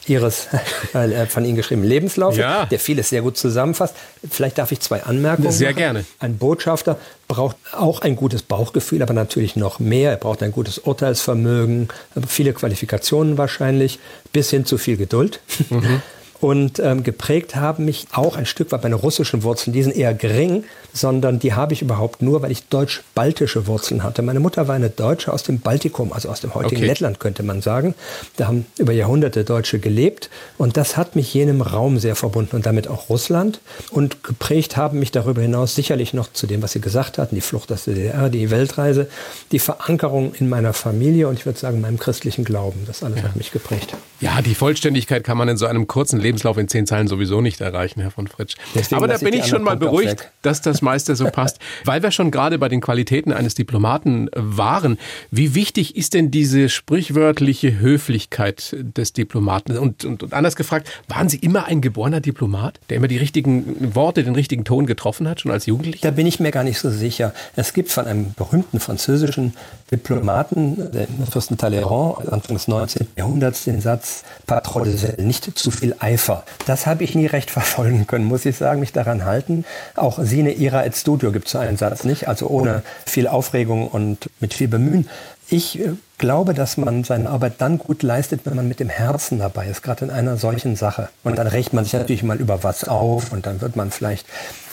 Ihres 0.06 0.48
äh, 0.94 1.26
von 1.26 1.44
Ihnen 1.44 1.56
geschriebenen 1.56 1.88
Lebenslauf, 1.88 2.36
ja. 2.36 2.66
der 2.66 2.78
vieles 2.78 3.08
sehr 3.08 3.22
gut 3.22 3.36
zusammenfasst. 3.36 3.94
Vielleicht 4.28 4.58
darf 4.58 4.72
ich 4.72 4.80
zwei 4.80 5.02
Anmerkungen 5.02 5.52
Sehr 5.52 5.70
machen. 5.70 5.78
gerne. 5.78 6.04
Ein 6.18 6.38
Botschafter 6.38 6.98
braucht 7.28 7.56
auch 7.72 8.00
ein 8.00 8.16
gutes 8.16 8.42
Bauchgefühl, 8.42 9.02
aber 9.02 9.14
natürlich 9.14 9.56
noch 9.56 9.78
mehr. 9.78 10.10
Er 10.12 10.16
braucht 10.16 10.42
ein 10.42 10.52
gutes 10.52 10.78
Urteilsvermögen, 10.78 11.88
viele 12.26 12.52
Qualifikationen 12.52 13.38
wahrscheinlich, 13.38 13.98
bis 14.32 14.50
hin 14.50 14.64
zu 14.64 14.78
viel 14.78 14.96
Geduld. 14.96 15.40
Mhm. 15.70 16.02
Und 16.40 16.78
ähm, 16.78 17.02
geprägt 17.02 17.56
haben 17.56 17.84
mich 17.84 18.06
auch 18.12 18.36
ein 18.36 18.46
Stück 18.46 18.72
weit 18.72 18.82
meine 18.82 18.96
russischen 18.96 19.42
Wurzeln. 19.42 19.72
Die 19.72 19.82
sind 19.82 19.96
eher 19.96 20.14
gering, 20.14 20.64
sondern 20.92 21.38
die 21.38 21.54
habe 21.54 21.72
ich 21.72 21.82
überhaupt 21.82 22.22
nur, 22.22 22.42
weil 22.42 22.50
ich 22.50 22.68
deutsch-baltische 22.68 23.66
Wurzeln 23.66 24.02
hatte. 24.02 24.22
Meine 24.22 24.40
Mutter 24.40 24.68
war 24.68 24.74
eine 24.74 24.90
Deutsche 24.90 25.32
aus 25.32 25.42
dem 25.42 25.60
Baltikum, 25.60 26.12
also 26.12 26.28
aus 26.28 26.40
dem 26.40 26.54
heutigen 26.54 26.76
okay. 26.76 26.86
Lettland, 26.86 27.20
könnte 27.20 27.42
man 27.42 27.62
sagen. 27.62 27.94
Da 28.36 28.48
haben 28.48 28.66
über 28.78 28.92
Jahrhunderte 28.92 29.44
Deutsche 29.44 29.78
gelebt. 29.78 30.30
Und 30.58 30.76
das 30.76 30.96
hat 30.96 31.16
mich 31.16 31.32
jenem 31.32 31.60
Raum 31.60 31.98
sehr 31.98 32.16
verbunden 32.16 32.56
und 32.56 32.66
damit 32.66 32.88
auch 32.88 33.08
Russland. 33.08 33.60
Und 33.90 34.22
geprägt 34.24 34.76
haben 34.76 34.98
mich 34.98 35.12
darüber 35.12 35.42
hinaus 35.42 35.74
sicherlich 35.74 36.14
noch 36.14 36.32
zu 36.32 36.46
dem, 36.46 36.62
was 36.62 36.72
Sie 36.72 36.80
gesagt 36.80 37.18
hatten, 37.18 37.34
die 37.34 37.40
Flucht 37.40 37.72
aus 37.72 37.84
der 37.84 37.94
DDR, 37.94 38.28
die 38.28 38.50
Weltreise, 38.50 39.08
die 39.52 39.58
Verankerung 39.58 40.34
in 40.34 40.48
meiner 40.48 40.72
Familie 40.72 41.28
und 41.28 41.38
ich 41.38 41.46
würde 41.46 41.58
sagen, 41.58 41.80
meinem 41.80 41.98
christlichen 41.98 42.44
Glauben. 42.44 42.80
Das 42.86 43.02
alles 43.02 43.18
ja. 43.18 43.24
hat 43.24 43.36
mich 43.36 43.52
geprägt. 43.52 43.94
Ja, 44.20 44.40
die 44.42 44.54
Vollständigkeit 44.54 45.24
kann 45.24 45.36
man 45.36 45.48
in 45.48 45.56
so 45.56 45.66
einem 45.66 45.86
kurzen 45.86 46.20
Lebenslauf 46.26 46.58
in 46.58 46.68
zehn 46.68 46.86
Zeilen 46.86 47.06
sowieso 47.08 47.40
nicht 47.40 47.60
erreichen, 47.60 48.00
Herr 48.00 48.10
von 48.10 48.26
Fritsch. 48.26 48.56
Deswegen 48.74 48.96
Aber 48.96 49.08
da 49.08 49.18
bin 49.18 49.32
ich 49.32 49.46
schon 49.46 49.62
mal 49.62 49.76
beruhigt, 49.76 50.30
dass 50.42 50.60
das 50.60 50.82
meiste 50.82 51.14
so 51.16 51.26
passt. 51.30 51.58
Weil 51.84 52.02
wir 52.02 52.10
schon 52.10 52.30
gerade 52.30 52.58
bei 52.58 52.68
den 52.68 52.80
Qualitäten 52.80 53.32
eines 53.32 53.54
Diplomaten 53.54 54.28
waren, 54.34 54.98
wie 55.30 55.54
wichtig 55.54 55.96
ist 55.96 56.14
denn 56.14 56.30
diese 56.30 56.68
sprichwörtliche 56.68 57.78
Höflichkeit 57.78 58.76
des 58.96 59.12
Diplomaten? 59.12 59.76
Und, 59.78 60.04
und, 60.04 60.22
und 60.22 60.34
anders 60.34 60.56
gefragt, 60.56 60.88
waren 61.08 61.28
Sie 61.28 61.38
immer 61.38 61.66
ein 61.66 61.80
geborener 61.80 62.20
Diplomat, 62.20 62.80
der 62.90 62.96
immer 62.96 63.08
die 63.08 63.18
richtigen 63.18 63.94
Worte, 63.94 64.24
den 64.24 64.34
richtigen 64.34 64.64
Ton 64.64 64.86
getroffen 64.86 65.28
hat, 65.28 65.40
schon 65.40 65.52
als 65.52 65.66
Jugendlicher? 65.66 66.00
Da 66.02 66.10
bin 66.10 66.26
ich 66.26 66.40
mir 66.40 66.50
gar 66.50 66.64
nicht 66.64 66.78
so 66.78 66.90
sicher. 66.90 67.32
Es 67.54 67.72
gibt 67.72 67.90
von 67.90 68.06
einem 68.06 68.34
berühmten 68.34 68.80
französischen 68.80 69.54
Diplomaten, 69.90 70.90
der 70.92 71.06
Fürsten 71.30 71.56
Talleyrand, 71.56 72.32
Anfang 72.32 72.56
des 72.56 72.66
19. 72.66 73.06
Jahrhunderts, 73.16 73.64
den 73.64 73.80
Satz, 73.80 74.24
Patron 74.46 74.84
de 74.84 75.22
nicht 75.22 75.58
zu 75.58 75.70
viel 75.70 75.94
Eifer. 76.16 76.44
Das 76.64 76.86
habe 76.86 77.04
ich 77.04 77.14
nie 77.14 77.26
recht 77.26 77.50
verfolgen 77.58 78.06
können, 78.06 78.24
muss 78.24 78.46
ich 78.46 78.56
sagen, 78.56 78.80
mich 78.80 78.92
daran 78.92 79.26
halten. 79.26 79.66
Auch 79.94 80.18
Sine 80.18 80.52
ira 80.54 80.84
et 80.86 80.96
studio 80.96 81.30
gibt 81.30 81.46
es 81.46 81.52
so 81.52 81.58
einen 81.58 81.76
Satz, 81.76 82.04
nicht? 82.04 82.26
Also 82.26 82.46
ohne 82.48 82.82
viel 83.04 83.28
Aufregung 83.28 83.86
und 83.88 84.30
mit 84.40 84.54
viel 84.54 84.68
Bemühen. 84.68 85.08
Ich 85.48 85.78
äh, 85.78 85.92
glaube, 86.18 86.54
dass 86.54 86.76
man 86.76 87.04
seine 87.04 87.28
Arbeit 87.28 87.54
dann 87.58 87.78
gut 87.78 88.02
leistet, 88.02 88.40
wenn 88.44 88.56
man 88.56 88.68
mit 88.68 88.80
dem 88.80 88.88
Herzen 88.88 89.38
dabei 89.38 89.68
ist, 89.68 89.82
gerade 89.82 90.06
in 90.06 90.10
einer 90.10 90.36
solchen 90.36 90.76
Sache. 90.76 91.08
Und 91.24 91.38
dann 91.38 91.46
rächt 91.46 91.72
man 91.72 91.84
sich 91.84 91.92
natürlich 91.92 92.22
mal 92.22 92.38
über 92.38 92.64
was 92.64 92.84
auf 92.84 93.32
und 93.32 93.46
dann 93.46 93.60
wird 93.60 93.76
man 93.76 93.90
vielleicht, 93.90 94.26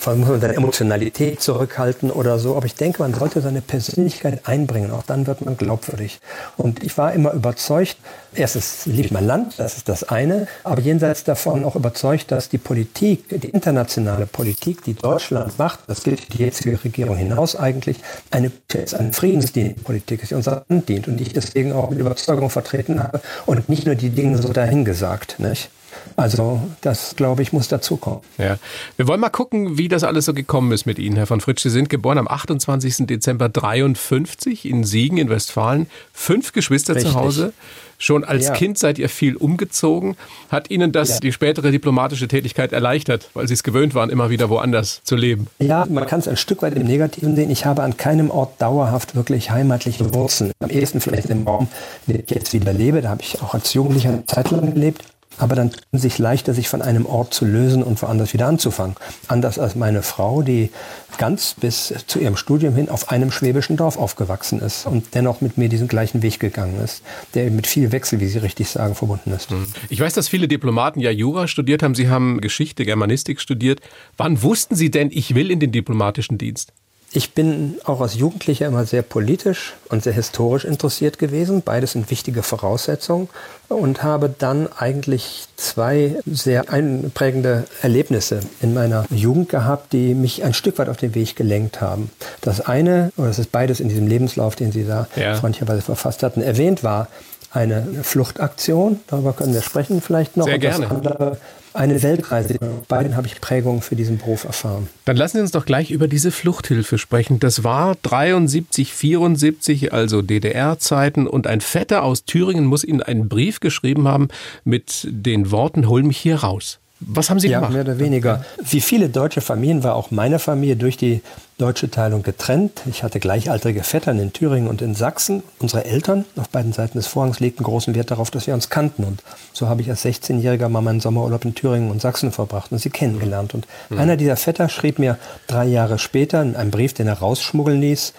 muss 0.04 0.28
man 0.28 0.40
seine 0.40 0.54
Emotionalität 0.54 1.40
zurückhalten 1.40 2.10
oder 2.10 2.38
so. 2.38 2.56
Aber 2.56 2.66
ich 2.66 2.74
denke, 2.74 3.02
man 3.02 3.14
sollte 3.14 3.40
seine 3.40 3.60
Persönlichkeit 3.60 4.48
einbringen. 4.48 4.90
Auch 4.90 5.02
dann 5.02 5.26
wird 5.26 5.44
man 5.44 5.56
glaubwürdig. 5.56 6.20
Und 6.56 6.82
ich 6.82 6.96
war 6.96 7.12
immer 7.12 7.32
überzeugt, 7.32 7.96
erstens 8.34 8.86
liebt 8.86 9.12
mein 9.12 9.26
Land, 9.26 9.58
das 9.58 9.76
ist 9.76 9.88
das 9.88 10.04
eine, 10.04 10.46
aber 10.64 10.80
jenseits 10.80 11.24
davon 11.24 11.64
auch 11.64 11.76
überzeugt, 11.76 12.32
dass 12.32 12.48
die 12.48 12.58
Politik, 12.58 13.28
die 13.28 13.50
internationale 13.50 14.26
Politik, 14.26 14.82
die 14.84 14.94
Deutschland 14.94 15.58
macht, 15.58 15.80
das 15.86 16.02
gilt 16.02 16.20
für 16.20 16.30
die 16.32 16.38
jetzige 16.38 16.82
Regierung 16.82 17.16
hinaus 17.16 17.54
eigentlich, 17.54 17.98
eine, 18.30 18.50
eine 18.98 19.12
Friedenspolitik 19.12 20.22
ist, 20.22 20.30
die 20.30 20.34
Land 20.68 20.88
dient. 20.88 21.08
Und 21.08 21.20
ich 21.20 21.32
deswegen 21.32 21.72
auch 21.72 21.90
mit 21.90 21.98
Überzeugung 21.98 22.50
vertreten 22.50 23.02
habe 23.02 23.20
und 23.46 23.68
nicht 23.68 23.86
nur 23.86 23.94
die 23.94 24.10
Dinge 24.10 24.38
so 24.38 24.52
dahingesagt. 24.52 25.40
Nicht? 25.40 25.70
Also 26.16 26.60
das, 26.80 27.16
glaube 27.16 27.42
ich, 27.42 27.52
muss 27.52 27.68
dazukommen. 27.68 28.20
Ja. 28.38 28.58
Wir 28.96 29.06
wollen 29.08 29.20
mal 29.20 29.30
gucken, 29.30 29.78
wie 29.78 29.88
das 29.88 30.04
alles 30.04 30.24
so 30.24 30.34
gekommen 30.34 30.72
ist 30.72 30.86
mit 30.86 30.98
Ihnen, 30.98 31.16
Herr 31.16 31.26
von 31.26 31.40
Fritsch. 31.40 31.62
Sie 31.62 31.70
sind 31.70 31.88
geboren 31.88 32.18
am 32.18 32.28
28. 32.28 33.06
Dezember 33.06 33.48
53 33.48 34.64
in 34.66 34.84
Siegen 34.84 35.18
in 35.18 35.28
Westfalen. 35.28 35.88
Fünf 36.12 36.52
Geschwister 36.52 36.94
Richtig. 36.94 37.12
zu 37.12 37.18
Hause. 37.18 37.52
Schon 37.98 38.24
als 38.24 38.48
ja. 38.48 38.52
Kind 38.52 38.78
seid 38.78 38.98
ihr 38.98 39.08
viel 39.08 39.36
umgezogen. 39.36 40.16
Hat 40.50 40.70
Ihnen 40.70 40.92
das 40.92 41.08
ja. 41.08 41.20
die 41.20 41.32
spätere 41.32 41.70
diplomatische 41.70 42.28
Tätigkeit 42.28 42.72
erleichtert, 42.72 43.30
weil 43.34 43.46
Sie 43.48 43.54
es 43.54 43.62
gewöhnt 43.62 43.94
waren, 43.94 44.10
immer 44.10 44.30
wieder 44.30 44.50
woanders 44.50 45.00
zu 45.04 45.16
leben? 45.16 45.46
Ja, 45.58 45.86
man 45.88 46.06
kann 46.06 46.20
es 46.20 46.28
ein 46.28 46.36
Stück 46.36 46.62
weit 46.62 46.74
im 46.74 46.86
Negativen 46.86 47.36
sehen. 47.36 47.50
Ich 47.50 47.66
habe 47.66 47.82
an 47.82 47.96
keinem 47.96 48.30
Ort 48.30 48.60
dauerhaft 48.60 49.14
wirklich 49.14 49.50
heimatliche 49.50 50.12
Wurzeln. 50.12 50.52
Am 50.60 50.70
ehesten 50.70 51.00
vielleicht 51.00 51.30
im 51.30 51.46
Raum, 51.46 51.68
den 52.06 52.22
ich 52.24 52.30
jetzt 52.30 52.52
wieder 52.52 52.72
lebe. 52.72 53.00
Da 53.00 53.10
habe 53.10 53.22
ich 53.22 53.40
auch 53.40 53.54
als 53.54 53.72
Jugendlicher 53.74 54.10
eine 54.10 54.26
Zeit 54.26 54.50
lang 54.50 54.74
gelebt 54.74 55.04
aber 55.38 55.54
dann 55.54 55.70
tun 55.70 56.00
sich 56.00 56.18
leichter, 56.18 56.54
sich 56.54 56.68
von 56.68 56.82
einem 56.82 57.06
Ort 57.06 57.34
zu 57.34 57.44
lösen 57.44 57.82
und 57.82 58.00
woanders 58.02 58.32
wieder 58.32 58.46
anzufangen. 58.46 58.96
Anders 59.28 59.58
als 59.58 59.74
meine 59.74 60.02
Frau, 60.02 60.42
die 60.42 60.70
ganz 61.18 61.54
bis 61.60 61.94
zu 62.06 62.18
ihrem 62.18 62.36
Studium 62.36 62.74
hin 62.74 62.88
auf 62.88 63.10
einem 63.10 63.30
schwäbischen 63.30 63.76
Dorf 63.76 63.96
aufgewachsen 63.96 64.60
ist 64.60 64.86
und 64.86 65.14
dennoch 65.14 65.40
mit 65.40 65.58
mir 65.58 65.68
diesen 65.68 65.88
gleichen 65.88 66.22
Weg 66.22 66.40
gegangen 66.40 66.80
ist, 66.82 67.02
der 67.34 67.50
mit 67.50 67.66
viel 67.66 67.92
Wechsel, 67.92 68.20
wie 68.20 68.26
Sie 68.26 68.38
richtig 68.38 68.68
sagen, 68.68 68.94
verbunden 68.94 69.32
ist. 69.32 69.50
Hm. 69.50 69.66
Ich 69.88 70.00
weiß, 70.00 70.14
dass 70.14 70.28
viele 70.28 70.48
Diplomaten 70.48 71.00
ja 71.00 71.10
Jura 71.10 71.46
studiert 71.46 71.82
haben. 71.82 71.94
Sie 71.94 72.08
haben 72.08 72.40
Geschichte, 72.40 72.84
Germanistik 72.84 73.40
studiert. 73.40 73.80
Wann 74.16 74.42
wussten 74.42 74.74
Sie 74.74 74.90
denn, 74.90 75.10
ich 75.12 75.34
will 75.34 75.50
in 75.50 75.60
den 75.60 75.72
diplomatischen 75.72 76.38
Dienst? 76.38 76.72
Ich 77.16 77.32
bin 77.32 77.76
auch 77.84 78.00
als 78.00 78.16
Jugendlicher 78.16 78.66
immer 78.66 78.86
sehr 78.86 79.02
politisch 79.02 79.74
und 79.88 80.02
sehr 80.02 80.12
historisch 80.12 80.64
interessiert 80.64 81.20
gewesen. 81.20 81.62
Beides 81.62 81.92
sind 81.92 82.10
wichtige 82.10 82.42
Voraussetzungen 82.42 83.28
und 83.68 84.02
habe 84.02 84.34
dann 84.36 84.68
eigentlich 84.76 85.46
zwei 85.54 86.16
sehr 86.26 86.72
einprägende 86.72 87.66
Erlebnisse 87.82 88.40
in 88.60 88.74
meiner 88.74 89.06
Jugend 89.10 89.48
gehabt, 89.48 89.92
die 89.92 90.12
mich 90.14 90.42
ein 90.42 90.54
Stück 90.54 90.76
weit 90.78 90.88
auf 90.88 90.96
den 90.96 91.14
Weg 91.14 91.36
gelenkt 91.36 91.80
haben. 91.80 92.10
Das 92.40 92.60
eine, 92.60 93.12
oder 93.16 93.28
das 93.28 93.38
ist 93.38 93.52
beides 93.52 93.78
in 93.78 93.88
diesem 93.88 94.08
Lebenslauf, 94.08 94.56
den 94.56 94.72
Sie 94.72 94.84
da 94.84 95.06
ja. 95.14 95.36
freundlicherweise 95.36 95.82
verfasst 95.82 96.24
hatten, 96.24 96.42
erwähnt 96.42 96.82
war, 96.82 97.06
eine 97.52 97.86
Fluchtaktion, 98.02 98.98
darüber 99.06 99.32
können 99.32 99.54
wir 99.54 99.62
sprechen 99.62 100.02
vielleicht 100.02 100.36
noch. 100.36 100.46
Sehr 100.46 100.58
gerne. 100.58 100.90
Andere, 100.90 101.36
eine 101.74 102.02
Weltreise. 102.02 102.58
Beiden 102.88 103.16
habe 103.16 103.26
ich 103.26 103.40
Prägungen 103.40 103.82
für 103.82 103.96
diesen 103.96 104.18
Beruf 104.18 104.44
erfahren. 104.44 104.88
Dann 105.04 105.16
lassen 105.16 105.38
Sie 105.38 105.42
uns 105.42 105.50
doch 105.50 105.66
gleich 105.66 105.90
über 105.90 106.08
diese 106.08 106.30
Fluchthilfe 106.30 106.98
sprechen. 106.98 107.40
Das 107.40 107.64
war 107.64 107.96
73, 108.02 108.94
74, 108.94 109.92
also 109.92 110.22
DDR-Zeiten. 110.22 111.26
Und 111.26 111.46
ein 111.46 111.60
Vetter 111.60 112.04
aus 112.04 112.24
Thüringen 112.24 112.64
muss 112.64 112.84
Ihnen 112.84 113.02
einen 113.02 113.28
Brief 113.28 113.60
geschrieben 113.60 114.08
haben 114.08 114.28
mit 114.64 115.06
den 115.10 115.50
Worten, 115.50 115.88
hol 115.88 116.02
mich 116.02 116.18
hier 116.18 116.36
raus. 116.36 116.78
Was 117.00 117.28
haben 117.28 117.40
Sie 117.40 117.48
ja, 117.48 117.58
gemacht? 117.58 117.72
mehr 117.72 117.82
oder 117.82 117.98
weniger. 117.98 118.44
Wie 118.62 118.80
viele 118.80 119.08
deutsche 119.08 119.40
Familien 119.40 119.82
war 119.82 119.94
auch 119.96 120.10
meine 120.10 120.38
Familie 120.38 120.76
durch 120.76 120.96
die 120.96 121.22
deutsche 121.58 121.90
Teilung 121.90 122.22
getrennt. 122.22 122.82
Ich 122.88 123.02
hatte 123.02 123.20
gleichaltrige 123.20 123.82
Vettern 123.82 124.18
in 124.18 124.32
Thüringen 124.32 124.68
und 124.68 124.80
in 124.80 124.94
Sachsen. 124.94 125.42
Unsere 125.58 125.84
Eltern 125.84 126.24
auf 126.36 126.48
beiden 126.48 126.72
Seiten 126.72 126.98
des 126.98 127.06
Vorhangs 127.06 127.40
legten 127.40 127.64
großen 127.64 127.94
Wert 127.94 128.10
darauf, 128.10 128.30
dass 128.30 128.46
wir 128.46 128.54
uns 128.54 128.70
kannten. 128.70 129.04
Und 129.04 129.22
so 129.52 129.68
habe 129.68 129.82
ich 129.82 129.90
als 129.90 130.04
16-Jähriger 130.04 130.68
mal 130.68 130.80
meinen 130.80 131.00
Sommerurlaub 131.00 131.44
in 131.44 131.54
Thüringen 131.54 131.90
und 131.90 132.00
Sachsen 132.00 132.32
verbracht 132.32 132.72
und 132.72 132.78
sie 132.78 132.90
kennengelernt. 132.90 133.54
Und 133.54 133.66
mhm. 133.90 133.98
einer 133.98 134.16
dieser 134.16 134.36
Vetter 134.36 134.68
schrieb 134.68 134.98
mir 134.98 135.18
drei 135.46 135.66
Jahre 135.66 135.98
später 135.98 136.42
in 136.42 136.56
einem 136.56 136.70
Brief, 136.70 136.94
den 136.94 137.08
er 137.08 137.18
rausschmuggeln 137.18 137.80
ließ, 137.80 138.14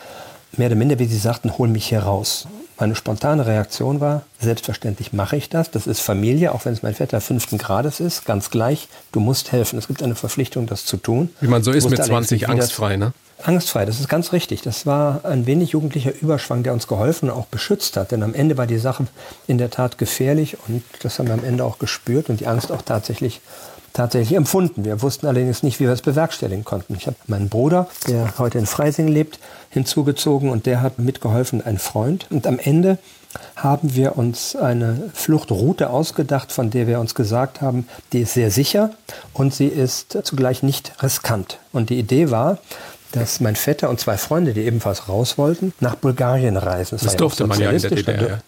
mehr 0.58 0.68
oder 0.68 0.76
minder, 0.76 1.00
wie 1.00 1.06
Sie 1.06 1.18
sagten, 1.18 1.58
hol 1.58 1.68
mich 1.68 1.88
hier 1.88 2.04
raus. 2.04 2.48
Meine 2.78 2.96
spontane 2.96 3.46
Reaktion 3.46 4.02
war, 4.02 4.24
selbstverständlich 4.40 5.14
mache 5.14 5.38
ich 5.38 5.50
das. 5.50 5.72
Das 5.72 5.88
ist 5.88 6.02
Familie, 6.02 6.54
auch 6.54 6.66
wenn 6.66 6.74
es 6.74 6.84
mein 6.84 6.94
Vetter 6.94 7.22
fünften 7.22 7.58
Grades 7.58 8.00
ist, 8.00 8.26
ganz 8.26 8.50
gleich. 8.50 8.90
Du 9.14 9.22
musst 9.22 9.54
helfen. 9.54 9.80
Es 9.80 9.88
gibt 9.88 10.04
eine 10.04 10.16
Verpflichtung, 10.16 10.66
das 10.66 10.86
zu 10.86 10.98
tun. 10.98 11.30
Wie 11.40 11.48
man 11.48 11.64
so 11.64 11.72
ist 11.72 11.90
mit 11.90 12.04
20 12.04 12.50
angstfrei, 12.50 12.98
ne? 12.98 13.14
Angstfrei, 13.46 13.86
das 13.86 14.00
ist 14.00 14.10
ganz 14.10 14.34
richtig. 14.34 14.62
Das 14.62 14.86
war 14.86 15.24
ein 15.24 15.46
wenig 15.46 15.72
jugendlicher 15.72 16.12
Überschwang, 16.20 16.64
der 16.64 16.74
uns 16.74 16.88
geholfen 16.88 17.30
und 17.30 17.38
auch 17.38 17.46
beschützt 17.46 17.96
hat. 17.96 18.12
Denn 18.12 18.24
am 18.24 18.34
Ende 18.34 18.58
war 18.58 18.66
die 18.66 18.80
Sache 18.80 19.06
in 19.48 19.58
der 19.58 19.70
Tat 19.70 19.98
gefährlich 19.98 20.58
und 20.68 20.84
das 21.04 21.20
haben 21.20 21.28
wir 21.28 21.36
am 21.36 21.44
Ende 21.44 21.64
auch 21.64 21.78
gespürt 21.78 22.30
und 22.30 22.40
die 22.40 22.48
Angst 22.48 22.72
auch 22.72 22.82
tatsächlich 22.82 23.42
tatsächlich 23.96 24.36
empfunden. 24.36 24.84
Wir 24.84 25.02
wussten 25.02 25.26
allerdings 25.26 25.64
nicht, 25.64 25.80
wie 25.80 25.86
wir 25.86 25.94
es 25.94 26.02
bewerkstelligen 26.02 26.66
konnten. 26.66 26.96
Ich 26.96 27.08
habe 27.08 27.16
meinen 27.28 27.48
Bruder, 27.48 27.88
der 28.08 28.38
heute 28.38 28.58
in 28.58 28.66
Freising 28.66 29.08
lebt, 29.08 29.40
hinzugezogen 29.70 30.50
und 30.50 30.66
der 30.66 30.82
hat 30.82 31.00
mitgeholfen, 31.00 31.66
ein 31.66 31.80
Freund. 31.80 32.28
Und 32.30 32.46
am 32.46 32.60
Ende 32.60 32.98
haben 33.56 33.96
wir 33.96 34.18
uns 34.18 34.56
eine 34.56 35.10
Fluchtroute 35.14 35.90
ausgedacht, 35.90 36.52
von 36.52 36.70
der 36.70 36.88
wir 36.88 37.00
uns 37.00 37.16
gesagt 37.16 37.62
haben, 37.62 37.88
die 38.12 38.20
ist 38.20 38.34
sehr 38.34 38.52
sicher 38.52 38.92
und 39.34 39.54
sie 39.54 39.68
ist 39.68 40.18
zugleich 40.24 40.62
nicht 40.62 40.92
riskant. 41.02 41.60
Und 41.72 41.90
die 41.90 42.00
Idee 42.00 42.32
war, 42.32 42.60
dass 43.16 43.40
mein 43.40 43.56
Vetter 43.56 43.90
und 43.90 44.00
zwei 44.00 44.18
Freunde, 44.18 44.54
die 44.54 44.62
ebenfalls 44.66 45.08
raus 45.08 45.38
wollten, 45.38 45.74
nach 45.80 45.96
Bulgarien 45.96 46.58
reisen. 46.58 46.96
Das, 46.96 47.04
das 47.04 47.16
durfte 47.16 47.48
man 47.48 47.60
ja 47.60 47.72
in 47.72 47.82
der 47.82 47.92
DDR. 47.92 48.40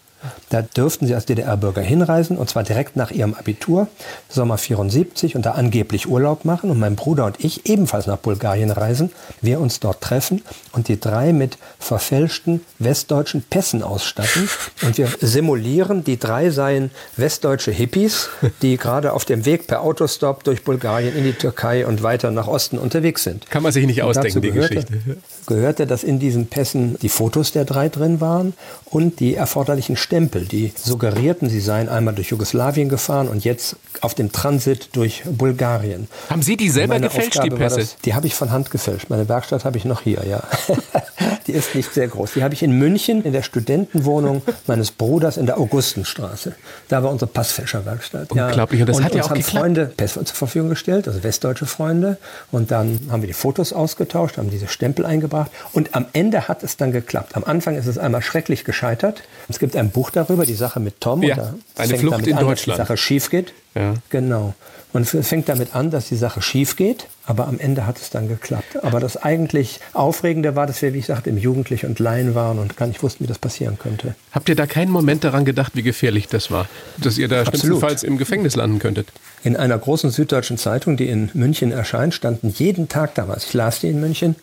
Da 0.49 0.61
dürften 0.61 1.07
sie 1.07 1.15
als 1.15 1.25
DDR-Bürger 1.25 1.81
hinreisen 1.81 2.37
und 2.37 2.49
zwar 2.49 2.63
direkt 2.63 2.95
nach 2.95 3.11
ihrem 3.11 3.33
Abitur, 3.33 3.87
Sommer 4.29 4.57
74 4.57 5.35
und 5.35 5.45
da 5.45 5.51
angeblich 5.51 6.07
Urlaub 6.07 6.45
machen 6.45 6.69
und 6.69 6.79
mein 6.79 6.95
Bruder 6.95 7.25
und 7.25 7.43
ich 7.43 7.69
ebenfalls 7.69 8.07
nach 8.07 8.17
Bulgarien 8.17 8.71
reisen, 8.71 9.11
wir 9.41 9.59
uns 9.59 9.79
dort 9.79 10.01
treffen 10.01 10.41
und 10.71 10.87
die 10.87 10.99
drei 10.99 11.33
mit 11.33 11.57
verfälschten 11.79 12.61
westdeutschen 12.79 13.41
Pässen 13.41 13.83
ausstatten 13.83 14.49
und 14.83 14.97
wir 14.97 15.09
simulieren, 15.19 16.03
die 16.03 16.17
drei 16.17 16.49
seien 16.49 16.91
westdeutsche 17.17 17.71
Hippies, 17.71 18.29
die 18.61 18.77
gerade 18.77 19.13
auf 19.13 19.25
dem 19.25 19.45
Weg 19.45 19.67
per 19.67 19.81
Autostop 19.81 20.43
durch 20.43 20.63
Bulgarien 20.63 21.15
in 21.15 21.23
die 21.23 21.33
Türkei 21.33 21.85
und 21.85 22.03
weiter 22.03 22.31
nach 22.31 22.47
Osten 22.47 22.77
unterwegs 22.77 23.23
sind. 23.23 23.49
Kann 23.49 23.63
man 23.63 23.71
sich 23.71 23.85
nicht 23.85 24.03
ausdenken, 24.03 24.41
die 24.41 24.51
gehörte, 24.51 24.75
Geschichte. 24.75 25.17
Gehörte, 25.45 25.87
dass 25.87 26.03
in 26.03 26.19
diesen 26.19 26.47
Pässen 26.47 26.97
die 27.01 27.09
Fotos 27.09 27.51
der 27.51 27.65
drei 27.65 27.89
drin 27.89 28.21
waren 28.21 28.53
und 28.85 29.19
die 29.19 29.35
erforderlichen 29.35 29.95
Stempel, 29.95 30.36
die 30.45 30.73
suggerierten, 30.75 31.49
sie 31.49 31.59
seien 31.59 31.89
einmal 31.89 32.13
durch 32.15 32.29
Jugoslawien 32.29 32.89
gefahren 32.89 33.27
und 33.27 33.43
jetzt 33.43 33.75
auf 34.01 34.13
dem 34.13 34.31
Transit 34.31 34.89
durch 34.93 35.23
Bulgarien. 35.25 36.07
Haben 36.29 36.41
Sie 36.41 36.57
die 36.57 36.69
selber 36.69 36.99
gefälscht, 36.99 37.37
Aufgabe 37.37 37.49
die 37.49 37.55
Pässe? 37.55 37.79
Das, 37.79 37.97
die 37.97 38.13
habe 38.13 38.27
ich 38.27 38.35
von 38.35 38.51
Hand 38.51 38.71
gefälscht. 38.71 39.09
Meine 39.09 39.27
Werkstatt 39.27 39.65
habe 39.65 39.77
ich 39.77 39.85
noch 39.85 40.01
hier, 40.01 40.23
ja. 40.27 40.43
die 41.47 41.53
ist 41.53 41.75
nicht 41.75 41.93
sehr 41.93 42.07
groß. 42.07 42.33
Die 42.33 42.43
habe 42.43 42.53
ich 42.53 42.63
in 42.63 42.71
München 42.73 43.23
in 43.23 43.33
der 43.33 43.41
Studentenwohnung 43.43 44.41
meines 44.67 44.91
Bruders 44.91 45.37
in 45.37 45.45
der 45.45 45.57
Augustenstraße. 45.57 46.53
Da 46.89 47.03
war 47.03 47.11
unsere 47.11 47.29
Passfälscherwerkstatt. 47.31 48.31
Unglaublich. 48.31 48.81
Und 48.81 48.89
das 48.89 48.97
und 48.97 49.03
hat 49.03 49.15
ja 49.15 49.23
auch 49.23 49.29
haben 49.29 49.37
geklappt. 49.37 49.57
Freunde 49.57 49.85
Pässe 49.97 50.23
zur 50.23 50.35
Verfügung 50.35 50.69
gestellt, 50.69 51.07
also 51.07 51.23
westdeutsche 51.23 51.65
Freunde. 51.65 52.17
Und 52.51 52.71
dann 52.71 52.99
haben 53.09 53.21
wir 53.21 53.27
die 53.27 53.33
Fotos 53.33 53.73
ausgetauscht, 53.73 54.37
haben 54.37 54.49
diese 54.49 54.67
Stempel 54.67 55.05
eingebracht. 55.05 55.51
Und 55.73 55.95
am 55.95 56.05
Ende 56.13 56.47
hat 56.47 56.63
es 56.63 56.77
dann 56.77 56.91
geklappt. 56.91 57.35
Am 57.35 57.43
Anfang 57.43 57.75
ist 57.75 57.87
es 57.87 57.97
einmal 57.97 58.21
schrecklich 58.21 58.63
gescheitert. 58.63 59.23
Es 59.49 59.59
gibt 59.59 59.75
ein 59.75 59.89
Buch 59.89 60.11
darüber, 60.11 60.26
die 60.27 60.53
Sache 60.53 60.79
mit 60.79 60.99
Tom. 61.01 61.23
Ja, 61.23 61.53
eine 61.77 61.97
Flucht 61.97 62.27
in 62.27 62.35
an, 62.35 62.45
Deutschland. 62.45 62.79
Dass 62.79 62.87
die 62.87 62.93
Sache 62.93 62.97
schief 62.97 63.29
geht. 63.29 63.53
Ja. 63.75 63.93
Genau. 64.09 64.53
Und 64.93 65.13
es 65.13 65.27
fängt 65.27 65.49
damit 65.49 65.75
an, 65.75 65.91
dass 65.91 66.07
die 66.07 66.15
Sache 66.15 66.41
schief 66.41 66.75
geht, 66.75 67.07
aber 67.25 67.47
am 67.47 67.59
Ende 67.59 67.85
hat 67.85 67.97
es 67.97 68.09
dann 68.09 68.29
geklappt. 68.29 68.83
Aber 68.83 68.99
das 68.99 69.17
eigentlich 69.17 69.79
Aufregende 69.93 70.55
war, 70.55 70.65
dass 70.65 70.81
wir, 70.81 70.93
wie 70.93 70.99
ich 70.99 71.05
sagte, 71.07 71.29
im 71.29 71.37
Jugendlich 71.37 71.85
und 71.85 71.99
Laien 71.99 72.35
waren 72.35 72.57
und 72.57 72.77
gar 72.77 72.87
nicht 72.87 73.03
wussten, 73.03 73.25
wie 73.25 73.27
das 73.27 73.37
passieren 73.37 73.77
könnte. 73.77 74.15
Habt 74.31 74.47
ihr 74.47 74.55
da 74.55 74.65
keinen 74.65 74.89
Moment 74.89 75.23
daran 75.23 75.43
gedacht, 75.43 75.73
wie 75.75 75.83
gefährlich 75.83 76.29
das 76.29 76.51
war? 76.51 76.67
Dass 76.97 77.17
ihr 77.17 77.27
da 77.27 77.41
Absolut. 77.41 77.59
schlimmstenfalls 77.59 78.03
im 78.03 78.17
Gefängnis 78.17 78.55
landen 78.55 78.79
könntet? 78.79 79.09
In 79.43 79.57
einer 79.57 79.77
großen 79.77 80.09
süddeutschen 80.09 80.57
Zeitung, 80.57 80.95
die 80.95 81.09
in 81.09 81.29
München 81.33 81.71
erscheint, 81.71 82.13
standen 82.13 82.49
jeden 82.49 82.87
Tag 82.87 83.13
damals, 83.15 83.45
ich 83.45 83.53
las 83.53 83.81
die 83.81 83.89
in 83.89 83.99
München, 83.99 84.35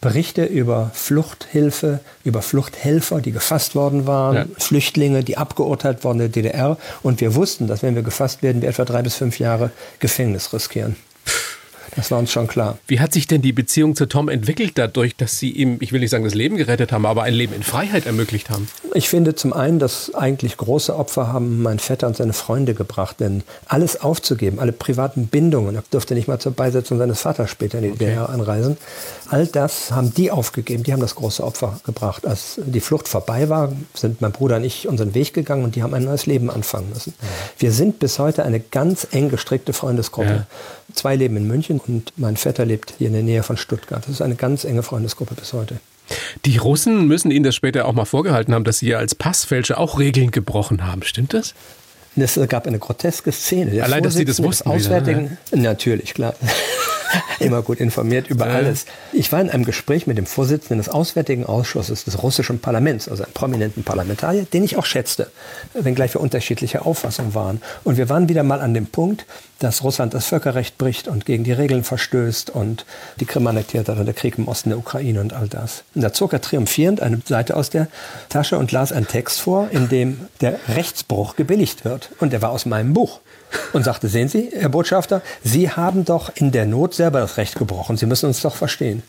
Berichte 0.00 0.44
über 0.44 0.90
Fluchthilfe, 0.94 2.00
über 2.24 2.42
Fluchthelfer, 2.42 3.20
die 3.20 3.32
gefasst 3.32 3.74
worden 3.74 4.06
waren, 4.06 4.36
ja. 4.36 4.46
Flüchtlinge, 4.58 5.24
die 5.24 5.36
abgeurteilt 5.36 6.04
worden 6.04 6.20
in 6.20 6.32
der 6.32 6.42
DDR. 6.42 6.78
Und 7.02 7.20
wir 7.20 7.34
wussten, 7.34 7.66
dass 7.66 7.82
wenn 7.82 7.94
wir 7.94 8.02
gefasst 8.02 8.42
werden, 8.42 8.62
wir 8.62 8.68
etwa 8.68 8.84
drei 8.84 9.02
bis 9.02 9.16
fünf 9.16 9.38
Jahre 9.38 9.70
Gefängnis 9.98 10.52
riskieren. 10.52 10.96
Das 11.98 12.12
war 12.12 12.20
uns 12.20 12.30
schon 12.30 12.46
klar. 12.46 12.78
Wie 12.86 13.00
hat 13.00 13.12
sich 13.12 13.26
denn 13.26 13.42
die 13.42 13.52
Beziehung 13.52 13.96
zu 13.96 14.06
Tom 14.06 14.28
entwickelt 14.28 14.72
dadurch, 14.76 15.16
dass 15.16 15.38
Sie 15.38 15.50
ihm, 15.50 15.78
ich 15.80 15.92
will 15.92 15.98
nicht 15.98 16.10
sagen, 16.10 16.22
das 16.22 16.34
Leben 16.34 16.56
gerettet 16.56 16.92
haben, 16.92 17.04
aber 17.04 17.24
ein 17.24 17.34
Leben 17.34 17.52
in 17.54 17.64
Freiheit 17.64 18.06
ermöglicht 18.06 18.50
haben? 18.50 18.68
Ich 18.94 19.08
finde 19.08 19.34
zum 19.34 19.52
einen, 19.52 19.80
dass 19.80 20.14
eigentlich 20.14 20.56
große 20.56 20.94
Opfer 20.94 21.32
haben 21.32 21.60
mein 21.60 21.80
Vetter 21.80 22.06
und 22.06 22.16
seine 22.16 22.34
Freunde 22.34 22.74
gebracht, 22.74 23.18
denn 23.18 23.42
alles 23.66 24.00
aufzugeben, 24.00 24.60
alle 24.60 24.70
privaten 24.70 25.26
Bindungen, 25.26 25.74
er 25.74 25.82
durfte 25.90 26.14
nicht 26.14 26.28
mal 26.28 26.38
zur 26.38 26.52
Beisetzung 26.52 26.98
seines 26.98 27.20
Vaters 27.20 27.50
später 27.50 27.78
in 27.78 27.84
die 27.84 27.90
okay. 27.90 28.04
DDR 28.04 28.28
anreisen, 28.28 28.76
all 29.28 29.46
das 29.46 29.90
haben 29.92 30.12
die 30.14 30.30
aufgegeben, 30.30 30.82
die 30.82 30.92
haben 30.92 31.00
das 31.00 31.14
große 31.14 31.44
Opfer 31.44 31.80
gebracht. 31.84 32.26
Als 32.26 32.60
die 32.64 32.80
Flucht 32.80 33.08
vorbei 33.08 33.48
war, 33.48 33.72
sind 33.94 34.20
mein 34.20 34.32
Bruder 34.32 34.56
und 34.56 34.64
ich 34.64 34.88
unseren 34.88 35.14
Weg 35.14 35.34
gegangen 35.34 35.64
und 35.64 35.76
die 35.76 35.82
haben 35.82 35.94
ein 35.94 36.04
neues 36.04 36.26
Leben 36.26 36.50
anfangen 36.50 36.90
müssen. 36.90 37.14
Ja. 37.20 37.28
Wir 37.58 37.72
sind 37.72 37.98
bis 37.98 38.18
heute 38.18 38.44
eine 38.44 38.60
ganz 38.60 39.06
eng 39.10 39.28
gestrickte 39.28 39.72
Freundesgruppe. 39.72 40.28
Ja. 40.28 40.46
Zwei 40.94 41.16
leben 41.16 41.36
in 41.36 41.46
München 41.46 41.80
und 41.86 42.12
mein 42.16 42.36
Vetter 42.36 42.64
lebt 42.64 42.94
hier 42.98 43.08
in 43.08 43.12
der 43.12 43.22
Nähe 43.22 43.42
von 43.42 43.56
Stuttgart. 43.56 44.02
Das 44.04 44.10
ist 44.10 44.22
eine 44.22 44.34
ganz 44.34 44.64
enge 44.64 44.82
Freundesgruppe 44.82 45.34
bis 45.34 45.52
heute. 45.52 45.80
Die 46.44 46.56
Russen 46.56 47.06
müssen 47.06 47.30
Ihnen 47.30 47.44
das 47.44 47.54
später 47.54 47.86
auch 47.86 47.92
mal 47.92 48.06
vorgehalten 48.06 48.54
haben, 48.54 48.64
dass 48.64 48.78
Sie 48.78 48.94
als 48.94 49.14
Passfälscher 49.14 49.78
auch 49.78 49.98
Regeln 49.98 50.30
gebrochen 50.30 50.86
haben. 50.86 51.02
Stimmt 51.02 51.34
das? 51.34 51.54
Es 52.16 52.38
gab 52.48 52.66
eine 52.66 52.78
groteske 52.78 53.30
Szene. 53.30 53.70
Der 53.70 53.84
Allein, 53.84 54.02
dass 54.02 54.14
Sie 54.14 54.24
das 54.24 54.42
wussten. 54.42 54.68
Auswärtigen, 54.68 55.38
wieder, 55.50 55.56
ne? 55.56 55.62
Natürlich, 55.62 56.14
klar. 56.14 56.34
immer 57.38 57.62
gut 57.62 57.80
informiert 57.80 58.28
über 58.28 58.46
alles. 58.46 58.86
Ich 59.12 59.32
war 59.32 59.40
in 59.40 59.50
einem 59.50 59.64
Gespräch 59.64 60.06
mit 60.06 60.18
dem 60.18 60.26
Vorsitzenden 60.26 60.78
des 60.78 60.88
Auswärtigen 60.88 61.44
Ausschusses 61.46 62.04
des 62.04 62.22
russischen 62.22 62.60
Parlaments, 62.60 63.08
also 63.08 63.24
einem 63.24 63.32
prominenten 63.32 63.84
Parlamentarier, 63.84 64.44
den 64.44 64.64
ich 64.64 64.76
auch 64.76 64.86
schätzte, 64.86 65.30
wenngleich 65.74 66.14
wir 66.14 66.20
unterschiedlicher 66.20 66.86
Auffassung 66.86 67.34
waren. 67.34 67.60
Und 67.84 67.96
wir 67.96 68.08
waren 68.08 68.28
wieder 68.28 68.42
mal 68.42 68.60
an 68.60 68.74
dem 68.74 68.86
Punkt, 68.86 69.26
dass 69.58 69.82
Russland 69.82 70.14
das 70.14 70.26
Völkerrecht 70.26 70.78
bricht 70.78 71.08
und 71.08 71.26
gegen 71.26 71.44
die 71.44 71.52
Regeln 71.52 71.82
verstößt 71.82 72.50
und 72.50 72.86
die 73.18 73.26
Krim 73.26 73.46
annektiert 73.46 73.88
hat 73.88 73.98
und 73.98 74.06
der 74.06 74.14
Krieg 74.14 74.38
im 74.38 74.46
Osten 74.46 74.70
der 74.70 74.78
Ukraine 74.78 75.20
und 75.20 75.32
all 75.32 75.48
das. 75.48 75.82
Und 75.94 76.02
da 76.02 76.12
zog 76.12 76.32
er 76.32 76.40
triumphierend 76.40 77.00
eine 77.00 77.20
Seite 77.24 77.56
aus 77.56 77.70
der 77.70 77.88
Tasche 78.28 78.56
und 78.56 78.70
las 78.70 78.92
einen 78.92 79.08
Text 79.08 79.40
vor, 79.40 79.68
in 79.70 79.88
dem 79.88 80.28
der 80.40 80.58
Rechtsbruch 80.68 81.34
gebilligt 81.36 81.84
wird. 81.84 82.10
Und 82.20 82.32
der 82.32 82.42
war 82.42 82.50
aus 82.50 82.66
meinem 82.66 82.94
Buch 82.94 83.20
und 83.72 83.84
sagte, 83.84 84.08
sehen 84.08 84.28
Sie, 84.28 84.50
Herr 84.54 84.68
Botschafter, 84.68 85.22
Sie 85.42 85.70
haben 85.70 86.04
doch 86.04 86.30
in 86.34 86.52
der 86.52 86.66
Not 86.66 86.94
selber 86.94 87.20
das 87.20 87.36
Recht 87.36 87.56
gebrochen. 87.56 87.96
Sie 87.96 88.06
müssen 88.06 88.26
uns 88.26 88.40
doch 88.40 88.54
verstehen. 88.54 89.02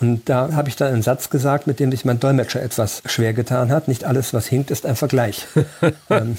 Und 0.00 0.28
da 0.28 0.52
habe 0.52 0.68
ich 0.68 0.76
dann 0.76 0.92
einen 0.92 1.02
Satz 1.02 1.30
gesagt, 1.30 1.66
mit 1.66 1.80
dem 1.80 1.90
sich 1.90 2.04
mein 2.04 2.20
Dolmetscher 2.20 2.62
etwas 2.62 3.02
schwer 3.06 3.32
getan 3.32 3.70
hat. 3.70 3.88
Nicht 3.88 4.04
alles, 4.04 4.34
was 4.34 4.46
hinkt, 4.46 4.70
ist 4.70 4.86
ein 4.86 4.96
Vergleich. 4.96 5.46
Ähm, 6.08 6.38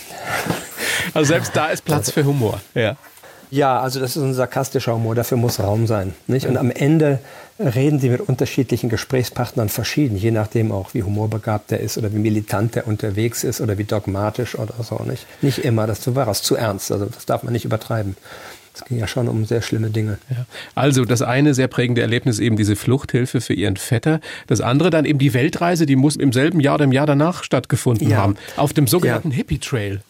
also 1.13 1.27
selbst 1.27 1.55
da 1.55 1.67
ist 1.67 1.83
Platz 1.83 2.11
für 2.11 2.23
Humor. 2.23 2.61
Ja. 2.73 2.95
Ja, 3.49 3.79
also 3.79 3.99
das 3.99 4.17
ist 4.17 4.23
ein 4.23 4.33
sarkastischer 4.33 4.93
Humor, 4.93 5.15
dafür 5.15 5.37
muss 5.37 5.59
Raum 5.59 5.87
sein. 5.87 6.13
Nicht? 6.27 6.47
Und 6.47 6.57
am 6.57 6.69
Ende 6.69 7.19
reden 7.59 7.99
Sie 7.99 8.09
mit 8.09 8.21
unterschiedlichen 8.21 8.89
Gesprächspartnern 8.89 9.69
verschieden, 9.69 10.17
je 10.17 10.31
nachdem 10.31 10.71
auch, 10.71 10.93
wie 10.93 11.03
humorbegabt 11.03 11.71
er 11.71 11.79
ist 11.79 11.97
oder 11.97 12.11
wie 12.13 12.17
militant 12.17 12.75
er 12.75 12.87
unterwegs 12.87 13.43
ist 13.43 13.61
oder 13.61 13.77
wie 13.77 13.85
dogmatisch 13.85 14.57
oder 14.57 14.75
so. 14.83 15.01
Nicht, 15.03 15.25
nicht 15.41 15.59
immer, 15.59 15.87
das 15.87 16.13
war 16.13 16.27
es 16.27 16.41
zu 16.41 16.55
ernst, 16.55 16.91
also 16.91 17.05
das 17.05 17.25
darf 17.25 17.43
man 17.43 17.53
nicht 17.53 17.65
übertreiben. 17.65 18.17
Es 18.77 18.85
ging 18.85 18.99
ja 18.99 19.07
schon 19.07 19.27
um 19.27 19.43
sehr 19.45 19.63
schlimme 19.63 19.89
Dinge. 19.89 20.19
Ja. 20.29 20.45
Also 20.75 21.03
das 21.03 21.23
eine 21.23 21.55
sehr 21.55 21.67
prägende 21.67 22.01
Erlebnis 22.01 22.37
eben 22.37 22.57
diese 22.57 22.75
Fluchthilfe 22.75 23.41
für 23.41 23.53
ihren 23.53 23.75
Vetter. 23.75 24.19
Das 24.45 24.61
andere 24.61 24.91
dann 24.91 25.05
eben 25.05 25.17
die 25.17 25.33
Weltreise, 25.33 25.87
die 25.87 25.95
muss 25.95 26.15
im 26.15 26.31
selben 26.31 26.59
Jahr 26.59 26.75
oder 26.75 26.83
im 26.83 26.91
Jahr 26.91 27.07
danach 27.07 27.43
stattgefunden 27.43 28.07
ja. 28.07 28.17
haben. 28.17 28.35
Auf 28.55 28.73
dem 28.73 28.85
sogenannten 28.85 29.31
ja. 29.31 29.37
Hippie 29.37 29.57
Trail. 29.57 30.01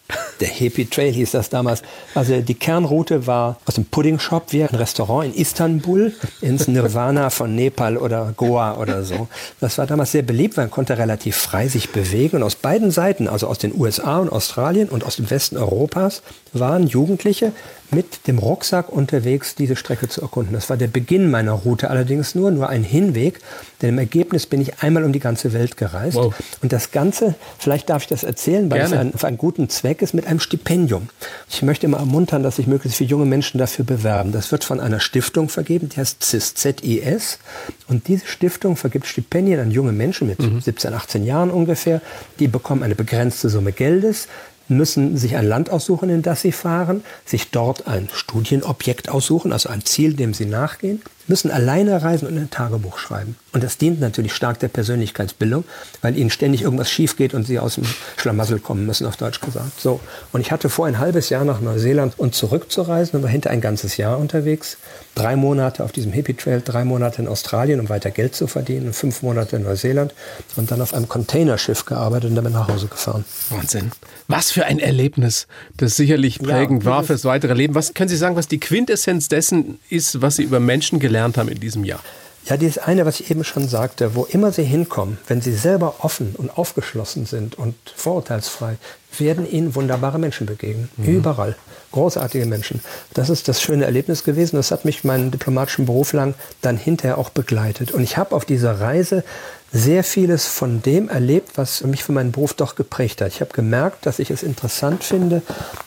Der 0.41 0.49
Hippie 0.49 0.85
Trail 0.85 1.13
hieß 1.13 1.31
das 1.31 1.49
damals. 1.49 1.81
Also 2.13 2.41
die 2.41 2.53
Kernroute 2.55 3.25
war 3.25 3.57
aus 3.65 3.75
dem 3.75 3.85
Pudding 3.85 4.19
Shop, 4.19 4.51
wie 4.51 4.63
ein 4.63 4.75
Restaurant 4.75 5.33
in 5.33 5.41
Istanbul, 5.41 6.13
ins 6.41 6.67
Nirvana 6.67 7.29
von 7.29 7.55
Nepal 7.55 7.97
oder 7.97 8.33
Goa 8.35 8.77
oder 8.77 9.03
so. 9.03 9.29
Das 9.61 9.77
war 9.77 9.87
damals 9.87 10.11
sehr 10.11 10.23
beliebt, 10.23 10.57
man 10.57 10.69
konnte 10.69 10.97
relativ 10.97 11.37
frei 11.37 11.67
sich 11.69 11.89
bewegen. 11.89 12.37
Und 12.37 12.43
aus 12.43 12.55
beiden 12.55 12.91
Seiten, 12.91 13.27
also 13.27 13.47
aus 13.47 13.59
den 13.59 13.73
USA 13.73 14.17
und 14.19 14.29
Australien 14.29 14.89
und 14.89 15.05
aus 15.05 15.15
dem 15.15 15.29
Westen 15.29 15.57
Europas, 15.57 16.21
waren 16.53 16.87
Jugendliche 16.87 17.51
mit 17.91 18.27
dem 18.27 18.37
Rucksack 18.37 18.89
unterwegs, 18.89 19.55
diese 19.55 19.75
Strecke 19.75 20.09
zu 20.09 20.21
erkunden. 20.21 20.53
Das 20.53 20.69
war 20.69 20.77
der 20.77 20.87
Beginn 20.87 21.31
meiner 21.31 21.53
Route, 21.53 21.89
allerdings 21.89 22.35
nur, 22.35 22.51
nur 22.51 22.69
ein 22.69 22.83
Hinweg, 22.83 23.39
denn 23.81 23.89
im 23.89 23.97
Ergebnis 23.97 24.45
bin 24.45 24.61
ich 24.61 24.81
einmal 24.81 25.03
um 25.03 25.13
die 25.13 25.19
ganze 25.19 25.53
Welt 25.53 25.77
gereist. 25.77 26.17
Wow. 26.17 26.33
Und 26.61 26.73
das 26.73 26.91
Ganze, 26.91 27.35
vielleicht 27.57 27.89
darf 27.89 28.03
ich 28.03 28.07
das 28.09 28.23
erzählen, 28.23 28.69
weil 28.69 28.79
Gerne. 28.79 28.95
es 28.95 29.01
ein, 29.01 29.13
für 29.13 29.27
einen 29.27 29.37
guten 29.37 29.69
Zweck 29.69 30.01
ist, 30.01 30.13
mit 30.13 30.27
einem 30.27 30.39
Stipendium. 30.39 31.09
Ich 31.49 31.61
möchte 31.61 31.85
immer 31.85 31.97
ermuntern, 31.97 32.43
dass 32.43 32.57
sich 32.57 32.67
möglichst 32.67 32.97
viele 32.97 33.09
junge 33.09 33.25
Menschen 33.25 33.57
dafür 33.57 33.85
bewerben. 33.85 34.31
Das 34.31 34.51
wird 34.51 34.63
von 34.63 34.79
einer 34.79 34.99
Stiftung 34.99 35.47
vergeben, 35.47 35.89
die 35.89 35.97
heißt 35.97 36.23
CIS, 36.23 36.55
Z-I-S. 36.55 37.39
Und 37.87 38.07
diese 38.07 38.27
Stiftung 38.27 38.75
vergibt 38.75 39.07
Stipendien 39.07 39.59
an 39.59 39.71
junge 39.71 39.93
Menschen 39.93 40.27
mit 40.27 40.39
mhm. 40.39 40.59
17, 40.59 40.93
18 40.93 41.25
Jahren 41.25 41.51
ungefähr. 41.51 42.01
Die 42.39 42.47
bekommen 42.47 42.83
eine 42.83 42.95
begrenzte 42.95 43.49
Summe 43.49 43.71
Geldes 43.71 44.27
müssen 44.69 45.17
sich 45.17 45.35
ein 45.35 45.47
Land 45.47 45.69
aussuchen, 45.69 46.09
in 46.09 46.21
das 46.21 46.41
sie 46.41 46.51
fahren, 46.51 47.03
sich 47.25 47.51
dort 47.51 47.87
ein 47.87 48.09
Studienobjekt 48.13 49.09
aussuchen, 49.09 49.53
also 49.53 49.69
ein 49.69 49.83
Ziel, 49.83 50.13
dem 50.13 50.33
sie 50.33 50.45
nachgehen, 50.45 51.01
müssen 51.27 51.51
alleine 51.51 52.01
reisen 52.01 52.27
und 52.27 52.37
ein 52.37 52.49
Tagebuch 52.49 52.97
schreiben. 52.97 53.35
Und 53.53 53.63
das 53.63 53.77
dient 53.77 53.99
natürlich 53.99 54.33
stark 54.33 54.59
der 54.59 54.67
Persönlichkeitsbildung, 54.67 55.63
weil 56.01 56.17
ihnen 56.17 56.29
ständig 56.29 56.61
irgendwas 56.61 56.89
schief 56.89 57.17
geht 57.17 57.33
und 57.33 57.45
sie 57.45 57.59
aus 57.59 57.75
dem 57.75 57.85
Schlamassel 58.15 58.59
kommen 58.59 58.85
müssen, 58.85 59.05
auf 59.07 59.17
Deutsch 59.17 59.41
gesagt. 59.41 59.79
So. 59.79 59.99
Und 60.31 60.41
ich 60.41 60.51
hatte 60.51 60.69
vor, 60.69 60.85
ein 60.85 60.99
halbes 60.99 61.29
Jahr 61.29 61.43
nach 61.43 61.59
Neuseeland 61.59 62.17
und 62.17 62.35
zurückzureisen 62.35 63.17
und 63.17 63.23
war 63.23 63.29
hinter 63.29 63.49
ein 63.49 63.61
ganzes 63.61 63.97
Jahr 63.97 64.19
unterwegs. 64.19 64.77
Drei 65.15 65.35
Monate 65.35 65.83
auf 65.83 65.91
diesem 65.91 66.11
Hippie 66.11 66.35
Trail, 66.35 66.61
drei 66.63 66.83
Monate 66.85 67.21
in 67.21 67.27
Australien, 67.27 67.79
um 67.79 67.89
weiter 67.89 68.11
Geld 68.11 68.35
zu 68.35 68.47
verdienen, 68.47 68.87
und 68.87 68.93
fünf 68.93 69.23
Monate 69.23 69.55
in 69.55 69.63
Neuseeland 69.63 70.13
und 70.55 70.69
dann 70.69 70.81
auf 70.81 70.93
einem 70.93 71.09
Containerschiff 71.09 71.85
gearbeitet 71.85 72.29
und 72.29 72.35
damit 72.35 72.53
nach 72.53 72.67
Hause 72.67 72.87
gefahren. 72.87 73.25
Wahnsinn. 73.49 73.91
Was 74.27 74.51
für 74.51 74.65
ein 74.65 74.77
Erlebnis, 74.77 75.47
das 75.77 75.95
sicherlich 75.95 76.39
prägend 76.39 76.83
ja, 76.83 76.91
war 76.91 77.03
fürs 77.03 77.25
weitere 77.25 77.53
Leben. 77.53 77.73
Was 77.73 77.93
können 77.93 78.09
Sie 78.09 78.17
sagen, 78.17 78.35
was 78.35 78.47
die 78.47 78.59
Quintessenz 78.59 79.27
dessen 79.27 79.79
ist, 79.89 80.21
was 80.21 80.35
Sie 80.35 80.43
über 80.43 80.59
Menschen 80.59 80.99
gelernt 80.99 81.16
haben 81.21 81.49
in 81.49 81.59
diesem 81.59 81.83
Jahr? 81.83 81.99
Ja, 82.45 82.55
dieses 82.55 82.77
eine, 82.77 83.05
was 83.05 83.19
ich 83.19 83.29
eben 83.29 83.43
schon 83.43 83.67
sagte, 83.67 84.15
wo 84.15 84.23
immer 84.23 84.53
Sie 84.53 84.63
hinkommen, 84.63 85.17
wenn 85.27 85.41
Sie 85.41 85.53
selber 85.53 85.95
offen 85.99 86.33
und 86.37 86.57
aufgeschlossen 86.57 87.25
sind 87.25 87.55
und 87.55 87.75
vorurteilsfrei, 87.93 88.77
werden 89.17 89.49
Ihnen 89.49 89.75
wunderbare 89.75 90.17
Menschen 90.17 90.47
begegnen. 90.47 90.89
Mhm. 90.95 91.05
Überall. 91.05 91.55
Großartige 91.91 92.45
Menschen. 92.45 92.79
Das 93.13 93.29
ist 93.29 93.49
das 93.49 93.61
schöne 93.61 93.83
Erlebnis 93.83 94.23
gewesen. 94.23 94.55
Das 94.55 94.71
hat 94.71 94.85
mich 94.85 95.03
meinen 95.03 95.31
diplomatischen 95.31 95.85
Beruf 95.85 96.13
lang 96.13 96.35
dann 96.61 96.77
hinterher 96.77 97.17
auch 97.17 97.29
begleitet. 97.29 97.91
Und 97.91 98.01
ich 98.01 98.15
habe 98.15 98.33
auf 98.33 98.45
dieser 98.45 98.79
Reise 98.79 99.25
sehr 99.71 100.03
vieles 100.03 100.47
von 100.47 100.81
dem 100.81 101.09
erlebt, 101.09 101.51
was 101.55 101.83
mich 101.83 102.03
für 102.03 102.11
meinen 102.11 102.31
Beruf 102.31 102.53
doch 102.53 102.75
geprägt 102.75 103.21
hat. 103.21 103.29
Ich 103.29 103.41
habe 103.41 103.51
gemerkt, 103.53 104.05
dass 104.05 104.19
ich 104.19 104.31
es 104.31 104.43
interessant 104.43 105.03
finde, 105.03 105.41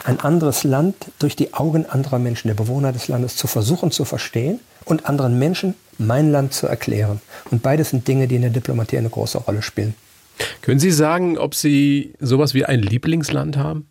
ein 0.05 0.21
anderes 0.21 0.65
Land 0.65 0.97
durch 1.19 1.37
die 1.37 1.55
Augen 1.55 1.87
anderer 1.87 2.19
Menschen, 2.19 2.49
der 2.49 2.55
Bewohner 2.55 2.93
des 2.93 3.09
Landes, 3.09 3.37
zu 3.37 3.47
versuchen 3.47 3.91
zu 3.91 4.05
verstehen 4.05 4.61
und 4.85 5.07
anderen 5.07 5.39
Menschen 5.39 5.75
mein 5.99 6.31
Land 6.31 6.53
zu 6.53 6.67
erklären. 6.67 7.21
Und 7.51 7.63
beides 7.63 7.91
sind 7.91 8.07
Dinge, 8.07 8.29
die 8.29 8.37
in 8.37 8.43
der 8.43 8.51
Diplomatie 8.51 8.99
eine 8.99 9.11
große 9.11 9.39
Rolle 9.39 9.63
spielen. 9.63 9.95
Können 10.63 10.81
Sie 10.81 10.91
sagen, 10.91 11.39
ob 11.39 11.55
Sie 11.55 12.15
sowas 12.19 12.55
wie 12.55 12.65
ein 12.65 12.81
Lieblingsland 12.81 13.57
haben? 13.57 13.87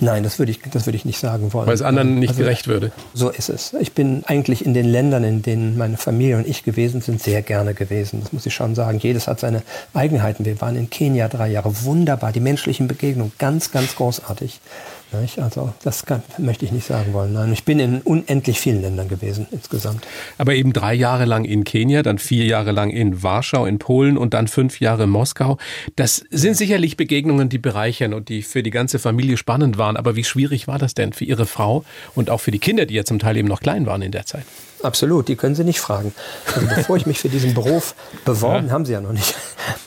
Nein, 0.00 0.22
das 0.22 0.38
würde 0.38 0.52
ich, 0.52 0.60
das 0.60 0.86
würde 0.86 0.96
ich 0.96 1.04
nicht 1.04 1.18
sagen 1.18 1.52
wollen. 1.52 1.66
Weil 1.66 1.74
es 1.74 1.82
anderen 1.82 2.18
nicht 2.18 2.30
also, 2.30 2.42
gerecht 2.42 2.68
würde. 2.68 2.92
So 3.14 3.30
ist 3.30 3.48
es. 3.48 3.74
Ich 3.80 3.92
bin 3.92 4.22
eigentlich 4.26 4.64
in 4.64 4.74
den 4.74 4.86
Ländern, 4.86 5.24
in 5.24 5.42
denen 5.42 5.76
meine 5.76 5.96
Familie 5.96 6.36
und 6.36 6.46
ich 6.46 6.62
gewesen 6.62 7.00
sind, 7.00 7.22
sehr 7.22 7.42
gerne 7.42 7.74
gewesen. 7.74 8.20
Das 8.22 8.32
muss 8.32 8.46
ich 8.46 8.54
schon 8.54 8.74
sagen. 8.74 8.98
Jedes 8.98 9.26
hat 9.26 9.40
seine 9.40 9.62
Eigenheiten. 9.94 10.44
Wir 10.44 10.60
waren 10.60 10.76
in 10.76 10.88
Kenia 10.88 11.28
drei 11.28 11.48
Jahre. 11.48 11.82
Wunderbar. 11.82 12.32
Die 12.32 12.40
menschlichen 12.40 12.86
Begegnungen 12.86 13.32
ganz, 13.38 13.72
ganz 13.72 13.96
großartig. 13.96 14.60
Also 15.12 15.72
das 15.82 16.04
kann, 16.04 16.22
möchte 16.36 16.64
ich 16.64 16.72
nicht 16.72 16.86
sagen 16.86 17.12
wollen. 17.12 17.32
Nein, 17.32 17.52
ich 17.52 17.64
bin 17.64 17.78
in 17.78 18.00
unendlich 18.02 18.60
vielen 18.60 18.82
Ländern 18.82 19.08
gewesen 19.08 19.46
insgesamt. 19.50 20.06
Aber 20.36 20.54
eben 20.54 20.72
drei 20.72 20.92
Jahre 20.92 21.24
lang 21.24 21.44
in 21.44 21.64
Kenia, 21.64 22.02
dann 22.02 22.18
vier 22.18 22.44
Jahre 22.44 22.72
lang 22.72 22.90
in 22.90 23.22
Warschau 23.22 23.64
in 23.64 23.78
Polen 23.78 24.18
und 24.18 24.34
dann 24.34 24.48
fünf 24.48 24.80
Jahre 24.80 25.04
in 25.04 25.10
Moskau. 25.10 25.56
Das 25.96 26.24
sind 26.30 26.56
sicherlich 26.56 26.96
Begegnungen, 26.96 27.48
die 27.48 27.58
bereichern 27.58 28.12
und 28.12 28.28
die 28.28 28.42
für 28.42 28.62
die 28.62 28.70
ganze 28.70 28.98
Familie 28.98 29.38
spannend 29.38 29.78
waren. 29.78 29.96
Aber 29.96 30.14
wie 30.14 30.24
schwierig 30.24 30.68
war 30.68 30.78
das 30.78 30.94
denn 30.94 31.12
für 31.12 31.24
Ihre 31.24 31.46
Frau 31.46 31.84
und 32.14 32.28
auch 32.28 32.40
für 32.40 32.50
die 32.50 32.58
Kinder, 32.58 32.84
die 32.84 32.94
ja 32.94 33.04
zum 33.04 33.18
Teil 33.18 33.36
eben 33.38 33.48
noch 33.48 33.60
klein 33.60 33.86
waren 33.86 34.02
in 34.02 34.12
der 34.12 34.26
Zeit? 34.26 34.44
Absolut, 34.82 35.28
die 35.28 35.36
können 35.36 35.54
Sie 35.54 35.64
nicht 35.64 35.80
fragen. 35.80 36.14
Also 36.54 36.66
bevor 36.74 36.96
ich 36.96 37.06
mich 37.06 37.18
für 37.18 37.28
diesen 37.28 37.54
Beruf 37.54 37.94
beworben, 38.24 38.68
ja. 38.68 38.72
haben 38.72 38.86
Sie 38.86 38.92
ja 38.92 39.00
noch 39.00 39.12
nicht, 39.12 39.34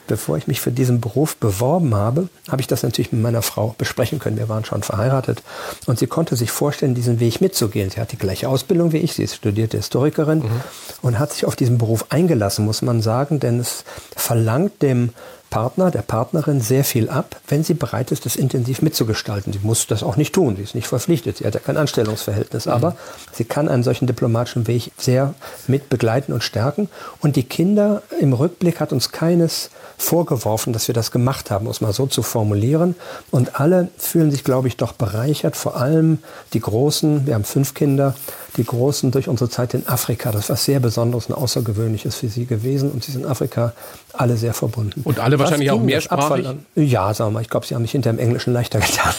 bevor 0.08 0.38
ich 0.38 0.48
mich 0.48 0.60
für 0.60 0.72
diesen 0.72 1.00
Beruf 1.00 1.38
beworben 1.38 1.96
habe, 1.96 2.28
habe 2.50 2.62
ich 2.62 2.68
das 2.68 2.84
natürlich 2.84 3.12
mit 3.12 3.22
meiner 3.22 3.42
Frau 3.42 3.76
besprechen 3.78 4.20
können. 4.20 4.38
Wir 4.38 4.50
waren 4.50 4.66
schon 4.66 4.84
verheiratet 4.84 5.42
und 5.86 6.00
sie 6.00 6.08
konnte 6.08 6.36
sich 6.36 6.52
vorstellen, 6.52 6.96
diesen 6.96 7.20
Weg 7.20 7.40
mitzugehen. 7.42 7.90
Sie 7.90 8.00
hat 8.00 8.12
die 8.12 8.18
gleiche 8.18 8.50
Ausbildung 8.50 8.92
wie 8.92 8.98
ich, 8.98 9.14
sie 9.14 9.24
ist 9.24 9.36
studierte 9.36 9.78
Historikerin 9.78 10.40
mhm. 10.40 10.62
und 11.02 11.20
hat 11.20 11.32
sich 11.32 11.46
auf 11.46 11.56
diesen 11.56 11.78
Beruf 11.78 12.08
eingelassen, 12.10 12.66
muss 12.66 12.82
man 12.82 13.02
sagen, 13.02 13.40
denn 13.40 13.60
es 13.60 13.86
verlangt 14.16 14.82
dem 14.82 15.12
Partner, 15.52 15.92
der 15.92 16.02
Partnerin 16.02 16.62
sehr 16.62 16.84
viel 16.84 17.10
ab, 17.10 17.36
wenn 17.48 17.64
sie 17.64 17.76
bereit 17.76 18.12
ist, 18.12 18.26
das 18.26 18.38
intensiv 18.38 18.82
mitzugestalten. 18.82 19.52
Sie 19.52 19.60
muss 19.62 19.86
das 19.86 20.02
auch 20.02 20.16
nicht 20.16 20.34
tun, 20.34 20.56
sie 20.56 20.64
ist 20.64 20.74
nicht 20.74 20.88
verpflichtet, 20.88 21.38
sie 21.38 21.46
hat 21.46 21.54
ja 21.54 21.60
kein 21.60 21.78
Anstellungsverhältnis, 21.78 22.66
mhm. 22.66 22.72
aber 22.72 22.96
sie 23.34 23.44
kann 23.44 23.68
einen 23.68 23.84
solchen 23.84 24.08
diplomatischen 24.08 24.66
Weg 24.66 24.92
sehr 24.98 25.36
mit 25.68 25.90
begleiten 25.90 26.32
und 26.34 26.42
stärken. 26.42 26.90
Und 27.20 27.36
die 27.36 27.44
Kinder 27.44 28.02
im 28.20 28.34
Rückblick 28.34 28.80
hat 28.80 28.94
uns 28.94 29.12
keines 29.12 29.70
vorgeworfen, 29.98 30.74
dass 30.74 30.88
wir 30.88 30.96
das 30.96 31.12
gemacht 31.12 31.52
haben, 31.52 31.68
um 31.68 31.72
es 31.72 31.82
mal 31.82 31.94
so 31.94 32.08
zu 32.08 32.24
formulieren. 32.24 32.96
Und 33.30 33.60
alle 33.60 33.90
fühlen 33.98 34.32
sich, 34.32 34.44
glaube 34.44 34.70
ich, 34.70 34.78
doch 34.78 34.94
bereichert, 34.94 35.58
vor 35.58 35.76
allem 35.76 36.20
die 36.54 36.62
Großen, 36.62 37.28
wir 37.28 37.36
haben 37.36 37.44
fünf 37.44 37.74
Kinder, 37.74 38.16
die 38.58 38.64
Großen 38.64 39.12
durch 39.12 39.28
unsere 39.28 39.50
Zeit 39.50 39.74
in 39.74 39.88
Afrika. 39.88 40.32
Das 40.32 40.50
war 40.50 40.56
sehr 40.56 40.80
Besonderes 40.80 41.28
und 41.28 41.36
Außergewöhnliches 41.36 42.16
für 42.16 42.30
sie 42.30 42.46
gewesen 42.46 42.92
und 42.92 43.04
sie 43.04 43.12
sind 43.12 43.24
in 43.24 43.30
Afrika 43.30 43.74
alle 44.14 44.38
sehr 44.38 44.54
verbunden. 44.54 45.02
Und 45.04 45.20
alle 45.20 45.40
wahrscheinlich 45.42 45.72
auch 45.72 45.82
mehrsprachig? 45.82 46.48
Ja, 46.76 47.14
sagen 47.14 47.30
wir 47.30 47.34
mal. 47.36 47.42
Ich 47.42 47.50
glaube, 47.50 47.66
sie 47.66 47.76
haben 47.76 47.82
mich 47.82 47.92
hinter 47.92 48.12
dem 48.12 48.20
Englischen 48.20 48.54
leichter 48.54 48.80
getan, 48.82 49.14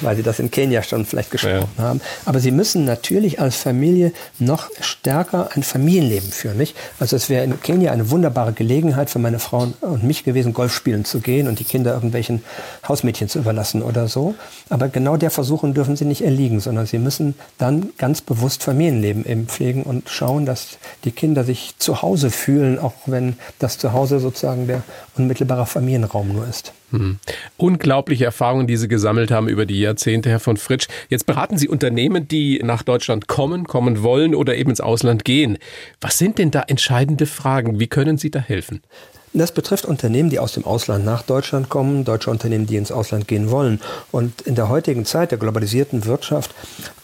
weil 0.00 0.16
sie 0.16 0.22
das 0.22 0.38
in 0.38 0.50
Kenia 0.50 0.82
schon 0.82 1.04
vielleicht 1.04 1.30
gesprochen 1.30 1.68
ja. 1.78 1.84
haben. 1.84 2.00
Aber 2.24 2.40
sie 2.40 2.50
müssen 2.50 2.84
natürlich 2.84 3.40
als 3.40 3.56
Familie 3.56 4.12
noch 4.38 4.68
stärker 4.80 5.50
ein 5.54 5.62
Familienleben 5.62 6.30
führen. 6.30 6.56
Nicht? 6.56 6.76
Also 6.98 7.16
es 7.16 7.28
wäre 7.28 7.44
in 7.44 7.60
Kenia 7.60 7.92
eine 7.92 8.10
wunderbare 8.10 8.52
Gelegenheit 8.52 9.10
für 9.10 9.18
meine 9.18 9.38
Frau 9.38 9.68
und 9.80 10.04
mich 10.04 10.24
gewesen, 10.24 10.52
Golf 10.52 10.74
spielen 10.74 11.04
zu 11.04 11.20
gehen 11.20 11.48
und 11.48 11.58
die 11.58 11.64
Kinder 11.64 11.94
irgendwelchen 11.94 12.42
Hausmädchen 12.88 13.28
zu 13.28 13.38
überlassen 13.38 13.82
oder 13.82 14.08
so. 14.08 14.34
Aber 14.68 14.88
genau 14.88 15.16
der 15.16 15.30
Versuchung 15.30 15.74
dürfen 15.74 15.96
sie 15.96 16.04
nicht 16.04 16.22
erliegen, 16.22 16.60
sondern 16.60 16.86
sie 16.86 16.98
müssen 16.98 17.34
dann 17.58 17.90
ganz 17.98 18.20
bewusst 18.20 18.62
Familienleben 18.62 19.26
eben 19.26 19.46
pflegen 19.46 19.82
und 19.82 20.08
schauen, 20.08 20.46
dass 20.46 20.78
die 21.04 21.12
Kinder 21.12 21.44
sich 21.44 21.74
zu 21.78 22.02
Hause 22.02 22.30
fühlen, 22.30 22.78
auch 22.78 22.94
wenn 23.06 23.36
das 23.58 23.78
Zuhause 23.78 24.20
sozusagen 24.20 24.66
der 24.66 24.82
unmittelbare 25.40 25.66
Familienraum 25.66 26.32
nur 26.32 26.46
ist. 26.46 26.72
Hm. 26.90 27.18
Unglaubliche 27.56 28.24
Erfahrungen, 28.24 28.66
die 28.66 28.76
Sie 28.76 28.88
gesammelt 28.88 29.30
haben 29.30 29.48
über 29.48 29.64
die 29.64 29.80
Jahrzehnte, 29.80 30.28
Herr 30.28 30.40
von 30.40 30.56
Fritsch. 30.56 30.88
Jetzt 31.08 31.26
beraten 31.26 31.56
Sie 31.56 31.68
Unternehmen, 31.68 32.28
die 32.28 32.60
nach 32.62 32.82
Deutschland 32.82 33.26
kommen, 33.26 33.66
kommen 33.66 34.02
wollen 34.02 34.34
oder 34.34 34.56
eben 34.56 34.70
ins 34.70 34.80
Ausland 34.80 35.24
gehen. 35.24 35.58
Was 36.00 36.18
sind 36.18 36.38
denn 36.38 36.50
da 36.50 36.62
entscheidende 36.62 37.26
Fragen? 37.26 37.80
Wie 37.80 37.86
können 37.86 38.18
Sie 38.18 38.30
da 38.30 38.40
helfen? 38.40 38.82
Das 39.32 39.52
betrifft 39.52 39.84
Unternehmen, 39.84 40.28
die 40.28 40.40
aus 40.40 40.54
dem 40.54 40.64
Ausland 40.64 41.04
nach 41.04 41.22
Deutschland 41.22 41.68
kommen, 41.68 42.04
deutsche 42.04 42.30
Unternehmen, 42.30 42.66
die 42.66 42.76
ins 42.76 42.90
Ausland 42.90 43.28
gehen 43.28 43.50
wollen. 43.50 43.80
Und 44.10 44.40
in 44.40 44.56
der 44.56 44.68
heutigen 44.68 45.04
Zeit 45.04 45.30
der 45.30 45.38
globalisierten 45.38 46.04
Wirtschaft 46.04 46.52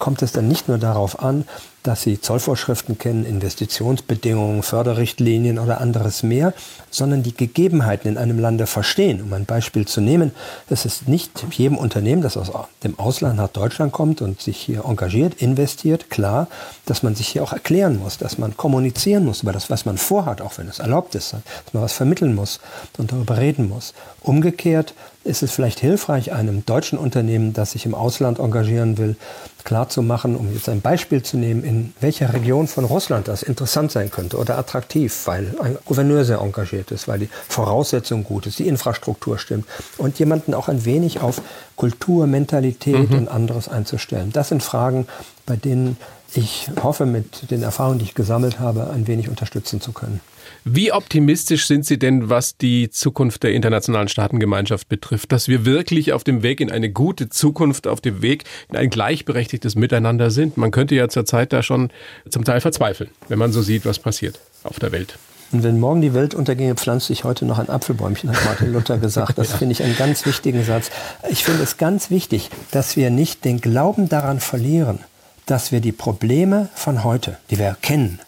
kommt 0.01 0.23
es 0.23 0.33
dann 0.33 0.49
nicht 0.49 0.67
nur 0.67 0.79
darauf 0.79 1.23
an, 1.23 1.45
dass 1.87 2.03
sie 2.03 2.21
Zollvorschriften 2.21 2.99
kennen, 2.99 3.25
Investitionsbedingungen, 3.25 4.63
Förderrichtlinien 4.63 5.59
oder 5.59 5.81
anderes 5.81 6.23
mehr, 6.23 6.53
sondern 6.91 7.23
die 7.23 7.35
Gegebenheiten 7.35 8.09
in 8.09 8.19
einem 8.19 8.39
Lande 8.39 8.67
verstehen. 8.67 9.23
Um 9.23 9.33
ein 9.33 9.45
Beispiel 9.45 9.87
zu 9.87 10.01
nehmen, 10.01 10.33
es 10.69 10.85
ist 10.85 11.09
nicht 11.09 11.45
jedem 11.53 11.77
Unternehmen, 11.77 12.23
das 12.23 12.37
aus 12.37 12.51
dem 12.83 12.99
Ausland 12.99 13.37
nach 13.37 13.49
Deutschland 13.49 13.93
kommt 13.93 14.21
und 14.23 14.41
sich 14.41 14.57
hier 14.57 14.85
engagiert, 14.85 15.35
investiert, 15.41 16.11
klar, 16.11 16.49
dass 16.87 17.03
man 17.03 17.15
sich 17.15 17.29
hier 17.29 17.43
auch 17.43 17.53
erklären 17.53 17.99
muss, 17.99 18.19
dass 18.19 18.39
man 18.39 18.57
kommunizieren 18.57 19.25
muss 19.25 19.43
über 19.43 19.53
das, 19.53 19.71
was 19.71 19.85
man 19.85 19.99
vorhat, 19.99 20.41
auch 20.41 20.59
wenn 20.59 20.69
es 20.69 20.79
erlaubt 20.79 21.15
ist, 21.15 21.35
dass 21.35 21.75
man 21.75 21.83
was 21.83 21.93
vermitteln 21.93 22.35
muss 22.35 22.61
und 22.99 23.13
darüber 23.13 23.39
reden 23.39 23.69
muss. 23.69 23.95
Umgekehrt 24.21 24.95
ist 25.27 25.43
es 25.43 25.53
vielleicht 25.53 25.81
hilfreich, 25.81 26.33
einem 26.33 26.65
deutschen 26.65 26.99
Unternehmen, 26.99 27.53
das 27.53 27.73
sich 27.73 27.85
im 27.85 27.95
Ausland 27.95 28.39
engagieren 28.39 28.97
will, 28.97 29.17
klarzumachen, 29.65 30.37
um 30.37 30.53
jetzt 30.55 30.69
ein 30.69 30.81
Beispiel 30.81 31.23
zu 31.23 31.37
nehmen, 31.37 31.65
in 31.65 31.93
welcher 32.01 32.33
Region 32.33 32.69
von 32.69 32.85
Russland 32.85 33.29
das 33.29 33.43
interessant 33.43 33.91
sein 33.91 34.11
könnte 34.11 34.39
oder 34.39 34.57
attraktiv, 34.57 35.27
weil 35.27 35.55
ein 35.61 35.77
Gouverneur 35.85 36.25
sehr 36.25 36.39
engagiert 36.39 36.93
ist, 36.93 37.09
weil 37.09 37.19
die 37.19 37.29
Voraussetzung 37.49 38.25
gut 38.25 38.47
ist, 38.47 38.59
die 38.59 38.69
Infrastruktur 38.69 39.39
stimmt 39.39 39.67
und 39.99 40.19
jemanden 40.19 40.55
auch 40.55 40.69
ein 40.69 40.85
wenig 40.85 41.21
auf 41.21 41.43
Kultur, 41.75 42.27
Mentalität 42.27 43.11
mhm. 43.11 43.19
und 43.19 43.29
anderes 43.29 43.69
einzustellen. 43.69 44.31
Das 44.33 44.49
sind 44.49 44.63
Fragen, 44.63 45.07
bei 45.45 45.57
denen 45.57 45.97
ich 46.35 46.71
hoffe, 46.83 47.07
mit 47.07 47.51
den 47.51 47.63
Erfahrungen, 47.63 47.99
die 47.99 48.05
ich 48.05 48.15
gesammelt 48.15 48.61
habe, 48.61 48.91
ein 48.91 49.07
wenig 49.07 49.29
unterstützen 49.29 49.81
zu 49.81 49.93
können. 49.93 50.21
Wie 50.65 50.93
optimistisch 50.93 51.67
sind 51.67 51.87
Sie 51.87 51.99
denn, 51.99 52.29
was 52.29 52.57
die 52.57 52.91
Zukunft 52.91 53.43
der 53.43 53.53
internationalen 53.53 54.09
Staatengemeinschaft 54.09 54.89
betrifft, 54.89 55.33
dass 55.33 55.49
wir 55.49 55.65
wirklich 55.65 56.13
auf 56.13 56.25
dem 56.25 56.43
Weg 56.43 56.61
in 56.61 56.71
eine 56.71 56.91
gute 56.91 57.29
Zukunft, 57.29 57.87
auf 57.87 58.01
dem 58.01 58.23
Weg 58.23 58.45
in 58.69 58.77
ein 58.77 58.91
gleichberechtigtes 58.91 59.75
Miteinander 59.75 60.31
sind? 60.31 60.57
Man 60.57 60.71
könnte 60.71 60.95
ja 60.95 61.09
zurzeit 61.09 61.53
da 61.53 61.63
schon 61.63 61.91
zum 62.29 62.45
Teil 62.45 62.61
verzweifeln, 62.61 63.11
wenn 63.29 63.39
man 63.39 63.53
so 63.53 63.63
sieht, 63.63 63.87
was 63.87 63.99
passiert 63.99 64.41
auf 64.65 64.79
der 64.79 64.93
Welt. 64.93 65.19
Und 65.53 65.63
wenn 65.63 65.79
morgen 65.79 66.01
die 66.01 66.13
Welt 66.13 66.35
unterginge, 66.35 66.75
pflanze 66.75 67.13
ich 67.13 67.25
heute 67.25 67.45
noch 67.45 67.59
ein 67.59 67.69
Apfelbäumchen, 67.69 68.31
hat 68.31 68.45
Martin 68.45 68.73
Luther 68.73 68.99
gesagt. 68.99 69.39
Das 69.39 69.51
ja. 69.53 69.57
finde 69.57 69.73
ich 69.73 69.83
einen 69.83 69.97
ganz 69.97 70.27
wichtigen 70.27 70.65
Satz. 70.65 70.91
Ich 71.31 71.45
finde 71.45 71.63
es 71.63 71.77
ganz 71.77 72.11
wichtig, 72.11 72.51
dass 72.73 72.97
wir 72.97 73.11
nicht 73.11 73.45
den 73.45 73.61
Glauben 73.61 74.09
daran 74.09 74.41
verlieren, 74.41 74.99
dass 75.47 75.71
wir 75.71 75.81
die 75.81 75.93
Probleme 75.93 76.69
von 76.75 77.05
heute, 77.05 77.39
die 77.51 77.59
wir 77.59 77.77
kennen, 77.81 78.19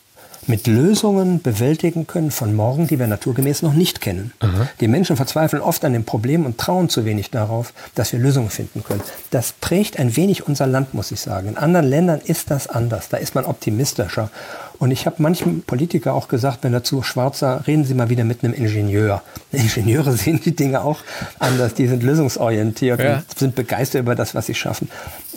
mit 0.49 0.67
Lösungen 0.67 1.43
bewältigen 1.43 2.07
können 2.07 2.31
von 2.31 2.55
morgen, 2.55 2.87
die 2.87 2.99
wir 2.99 3.07
naturgemäß 3.07 3.63
noch 3.63 3.75
nicht 3.75 4.01
kennen. 4.01 4.33
Aha. 4.41 4.69
Die 4.81 4.89
Menschen 4.89 5.17
verzweifeln 5.17 5.63
oft 5.63 5.85
an 5.85 5.93
dem 5.93 6.05
Problem 6.05 6.47
und 6.47 6.59
trauen 6.59 6.89
zu 6.89 7.05
wenig 7.05 7.31
darauf, 7.31 7.73
dass 7.95 8.13
wir 8.13 8.19
Lösungen 8.19 8.51
finden 8.51 8.83
können. 8.83 9.03
Das 9.31 9.53
prägt 9.53 9.99
ein 9.99 10.17
wenig 10.17 10.47
unser 10.47 10.67
Land, 10.67 10.95
muss 10.95 11.13
ich 11.13 11.21
sagen. 11.21 11.49
In 11.49 11.57
anderen 11.59 11.87
Ländern 11.87 12.21
ist 12.25 12.51
das 12.51 12.67
anders. 12.67 13.09
Da 13.09 13.19
ist 13.19 13.35
man 13.35 13.45
optimistischer. 13.45 14.31
Und 14.79 14.93
ich 14.93 15.07
habe 15.07 15.21
manchem 15.23 15.63
Politiker 15.63 16.15
auch 16.15 16.29
gesagt, 16.29 16.63
wenn 16.63 16.73
er 16.73 16.85
zu 16.85 17.03
schwarz 17.03 17.41
sah, 17.41 17.57
reden 17.67 17.85
Sie 17.85 17.95
mal 17.95 18.11
wieder 18.11 18.25
mit 18.25 18.45
einem 18.45 18.55
Ingenieur. 18.55 19.23
Ingenieure 19.53 20.13
sehen 20.13 20.41
die 20.45 20.55
Dinge 20.55 20.83
auch 20.83 21.01
anders. 21.39 21.75
Die 21.75 21.87
sind 21.87 22.03
lösungsorientiert 22.03 23.01
ja. 23.01 23.17
und 23.17 23.39
sind 23.39 23.55
begeistert 23.55 24.03
über 24.03 24.15
das, 24.15 24.35
was 24.35 24.47
sie 24.47 24.55
schaffen. 24.55 24.89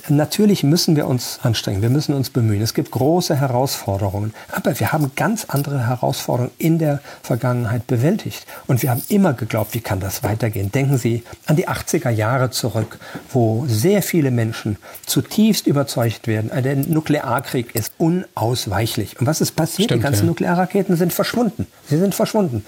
Natürlich 0.10 0.64
müssen 0.64 0.96
wir 0.96 1.08
uns 1.08 1.40
anstrengen, 1.44 1.82
wir 1.82 1.90
müssen 1.90 2.14
uns 2.14 2.30
bemühen. 2.30 2.62
Es 2.62 2.74
gibt 2.74 2.92
große 2.92 3.36
Herausforderungen, 3.36 4.34
aber 4.52 4.80
wir 4.80 4.92
haben 4.92 5.12
ganz 5.16 5.46
andere 5.48 5.88
Herausforderungen 5.88 6.52
in 6.58 6.80
der 6.80 7.02
Vergangenheit 7.22 7.86
bewältigt. 7.88 8.46
Und 8.68 8.82
wir 8.82 8.90
haben 8.90 9.04
immer 9.10 9.34
geglaubt, 9.34 9.74
wie 9.74 9.80
kann 9.80 10.00
das 10.00 10.24
weitergehen? 10.24 10.72
Denken 10.72 10.98
Sie 10.98 11.24
an 11.46 11.56
die 11.56 11.68
80er 11.68 12.10
Jahre 12.10 12.50
zurück, 12.50 13.00
wo 13.32 13.66
sehr 13.68 14.02
viele 14.02 14.32
Menschen 14.32 14.78
zutiefst 15.06 15.68
überzeugt 15.68 16.28
werden, 16.28 16.52
der 16.64 16.76
Nuklearkrieg 16.76 17.76
ist 17.76 17.94
unausweichlich. 17.98 19.20
Und 19.20 19.28
was 19.32 19.40
ist 19.40 19.56
passiert? 19.56 19.86
Stimmt, 19.86 20.02
die 20.02 20.04
ganzen 20.04 20.24
ja. 20.24 20.28
Nuklearraketen 20.28 20.98
sind 20.98 21.14
verschwunden. 21.14 21.66
Sie 21.88 21.98
sind 21.98 22.14
verschwunden 22.14 22.66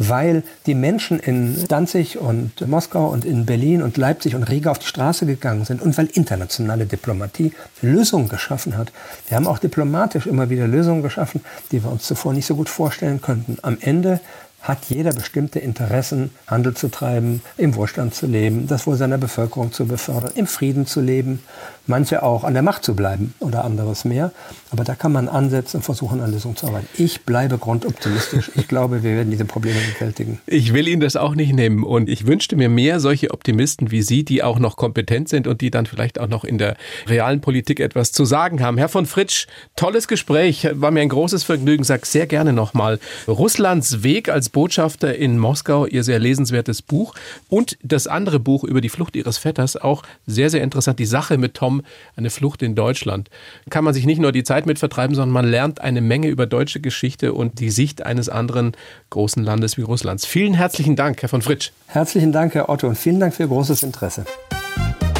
weil 0.00 0.42
die 0.64 0.74
Menschen 0.74 1.20
in 1.20 1.66
Danzig 1.68 2.18
und 2.18 2.66
Moskau 2.66 3.08
und 3.08 3.26
in 3.26 3.44
Berlin 3.44 3.82
und 3.82 3.98
Leipzig 3.98 4.34
und 4.34 4.44
Riga 4.44 4.70
auf 4.70 4.78
die 4.78 4.86
Straße 4.86 5.26
gegangen 5.26 5.66
sind 5.66 5.82
und 5.82 5.96
weil 5.98 6.06
internationale 6.06 6.86
Diplomatie 6.86 7.52
Lösungen 7.82 8.30
geschaffen 8.30 8.78
hat. 8.78 8.92
Wir 9.28 9.36
haben 9.36 9.46
auch 9.46 9.58
diplomatisch 9.58 10.26
immer 10.26 10.48
wieder 10.48 10.66
Lösungen 10.66 11.02
geschaffen, 11.02 11.42
die 11.70 11.84
wir 11.84 11.92
uns 11.92 12.04
zuvor 12.04 12.32
nicht 12.32 12.46
so 12.46 12.56
gut 12.56 12.70
vorstellen 12.70 13.20
könnten. 13.20 13.58
Am 13.60 13.76
Ende 13.78 14.20
hat 14.62 14.84
jeder 14.88 15.12
bestimmte 15.12 15.58
Interessen, 15.58 16.30
Handel 16.46 16.74
zu 16.74 16.88
treiben, 16.90 17.42
im 17.56 17.74
Wohlstand 17.74 18.14
zu 18.14 18.26
leben, 18.26 18.66
das 18.66 18.86
Wohl 18.86 18.96
seiner 18.96 19.18
Bevölkerung 19.18 19.72
zu 19.72 19.86
befördern, 19.86 20.32
im 20.34 20.46
Frieden 20.46 20.86
zu 20.86 21.00
leben, 21.00 21.40
manche 21.86 22.22
auch 22.22 22.44
an 22.44 22.54
der 22.54 22.62
Macht 22.62 22.84
zu 22.84 22.94
bleiben 22.94 23.34
oder 23.40 23.64
anderes 23.64 24.04
mehr. 24.04 24.32
Aber 24.70 24.84
da 24.84 24.94
kann 24.94 25.12
man 25.12 25.28
ansetzen 25.28 25.78
und 25.78 25.82
versuchen, 25.82 26.20
an 26.20 26.30
Lösungen 26.30 26.56
zu 26.56 26.66
arbeiten. 26.66 26.86
Ich 26.96 27.22
bleibe 27.22 27.58
grundoptimistisch. 27.58 28.50
Ich 28.54 28.68
glaube, 28.68 29.02
wir 29.02 29.16
werden 29.16 29.30
diese 29.30 29.44
Probleme 29.44 29.78
bewältigen. 29.94 30.40
Ich 30.46 30.74
will 30.74 30.86
Ihnen 30.86 31.00
das 31.00 31.16
auch 31.16 31.34
nicht 31.34 31.52
nehmen 31.54 31.82
und 31.82 32.08
ich 32.08 32.26
wünschte 32.26 32.54
mir 32.54 32.68
mehr 32.68 33.00
solche 33.00 33.30
Optimisten 33.30 33.90
wie 33.90 34.02
Sie, 34.02 34.24
die 34.24 34.42
auch 34.42 34.58
noch 34.58 34.76
kompetent 34.76 35.28
sind 35.28 35.46
und 35.46 35.62
die 35.62 35.70
dann 35.70 35.86
vielleicht 35.86 36.20
auch 36.20 36.28
noch 36.28 36.44
in 36.44 36.58
der 36.58 36.76
realen 37.06 37.40
Politik 37.40 37.80
etwas 37.80 38.12
zu 38.12 38.24
sagen 38.24 38.62
haben. 38.62 38.76
Herr 38.78 38.88
von 38.88 39.06
Fritsch, 39.06 39.46
tolles 39.74 40.06
Gespräch, 40.06 40.68
war 40.72 40.90
mir 40.90 41.00
ein 41.00 41.08
großes 41.08 41.44
Vergnügen. 41.44 41.84
Sag 41.84 42.06
sehr 42.06 42.26
gerne 42.26 42.52
nochmal 42.52 43.00
Russlands 43.26 44.02
Weg 44.02 44.28
als 44.28 44.49
Botschafter 44.50 45.14
in 45.14 45.38
Moskau, 45.38 45.86
Ihr 45.86 46.04
sehr 46.04 46.18
lesenswertes 46.18 46.82
Buch 46.82 47.14
und 47.48 47.78
das 47.82 48.06
andere 48.06 48.38
Buch 48.38 48.64
über 48.64 48.80
die 48.80 48.88
Flucht 48.88 49.16
Ihres 49.16 49.38
Vetters, 49.38 49.76
auch 49.76 50.02
sehr, 50.26 50.50
sehr 50.50 50.62
interessant. 50.62 50.98
Die 50.98 51.06
Sache 51.06 51.38
mit 51.38 51.54
Tom, 51.54 51.82
eine 52.16 52.30
Flucht 52.30 52.62
in 52.62 52.74
Deutschland. 52.74 53.30
Kann 53.70 53.84
man 53.84 53.94
sich 53.94 54.06
nicht 54.06 54.20
nur 54.20 54.32
die 54.32 54.44
Zeit 54.44 54.66
mit 54.66 54.78
vertreiben, 54.78 55.14
sondern 55.14 55.32
man 55.32 55.46
lernt 55.46 55.80
eine 55.80 56.00
Menge 56.00 56.28
über 56.28 56.46
deutsche 56.46 56.80
Geschichte 56.80 57.32
und 57.32 57.60
die 57.60 57.70
Sicht 57.70 58.04
eines 58.04 58.28
anderen 58.28 58.72
großen 59.10 59.42
Landes 59.42 59.76
wie 59.76 59.82
Russlands. 59.82 60.26
Vielen 60.26 60.54
herzlichen 60.54 60.96
Dank, 60.96 61.22
Herr 61.22 61.28
von 61.28 61.42
Fritsch. 61.42 61.70
Herzlichen 61.86 62.32
Dank, 62.32 62.54
Herr 62.54 62.68
Otto, 62.68 62.88
und 62.88 62.96
vielen 62.96 63.20
Dank 63.20 63.34
für 63.34 63.44
Ihr 63.44 63.48
großes 63.48 63.82
Interesse. 63.82 64.24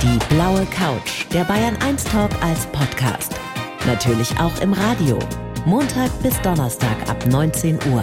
Die 0.03 0.35
blaue 0.35 0.67
Couch, 0.67 1.27
der 1.33 1.45
Bayern 1.45 1.77
1 1.83 2.05
Talk 2.05 2.31
als 2.43 2.67
Podcast. 2.67 3.35
Natürlich 3.87 4.31
auch 4.39 4.61
im 4.63 4.73
Radio. 4.73 5.19
Montag 5.67 6.11
bis 6.23 6.41
Donnerstag 6.41 6.97
ab 7.09 7.27
19 7.27 7.79
Uhr. 7.93 8.03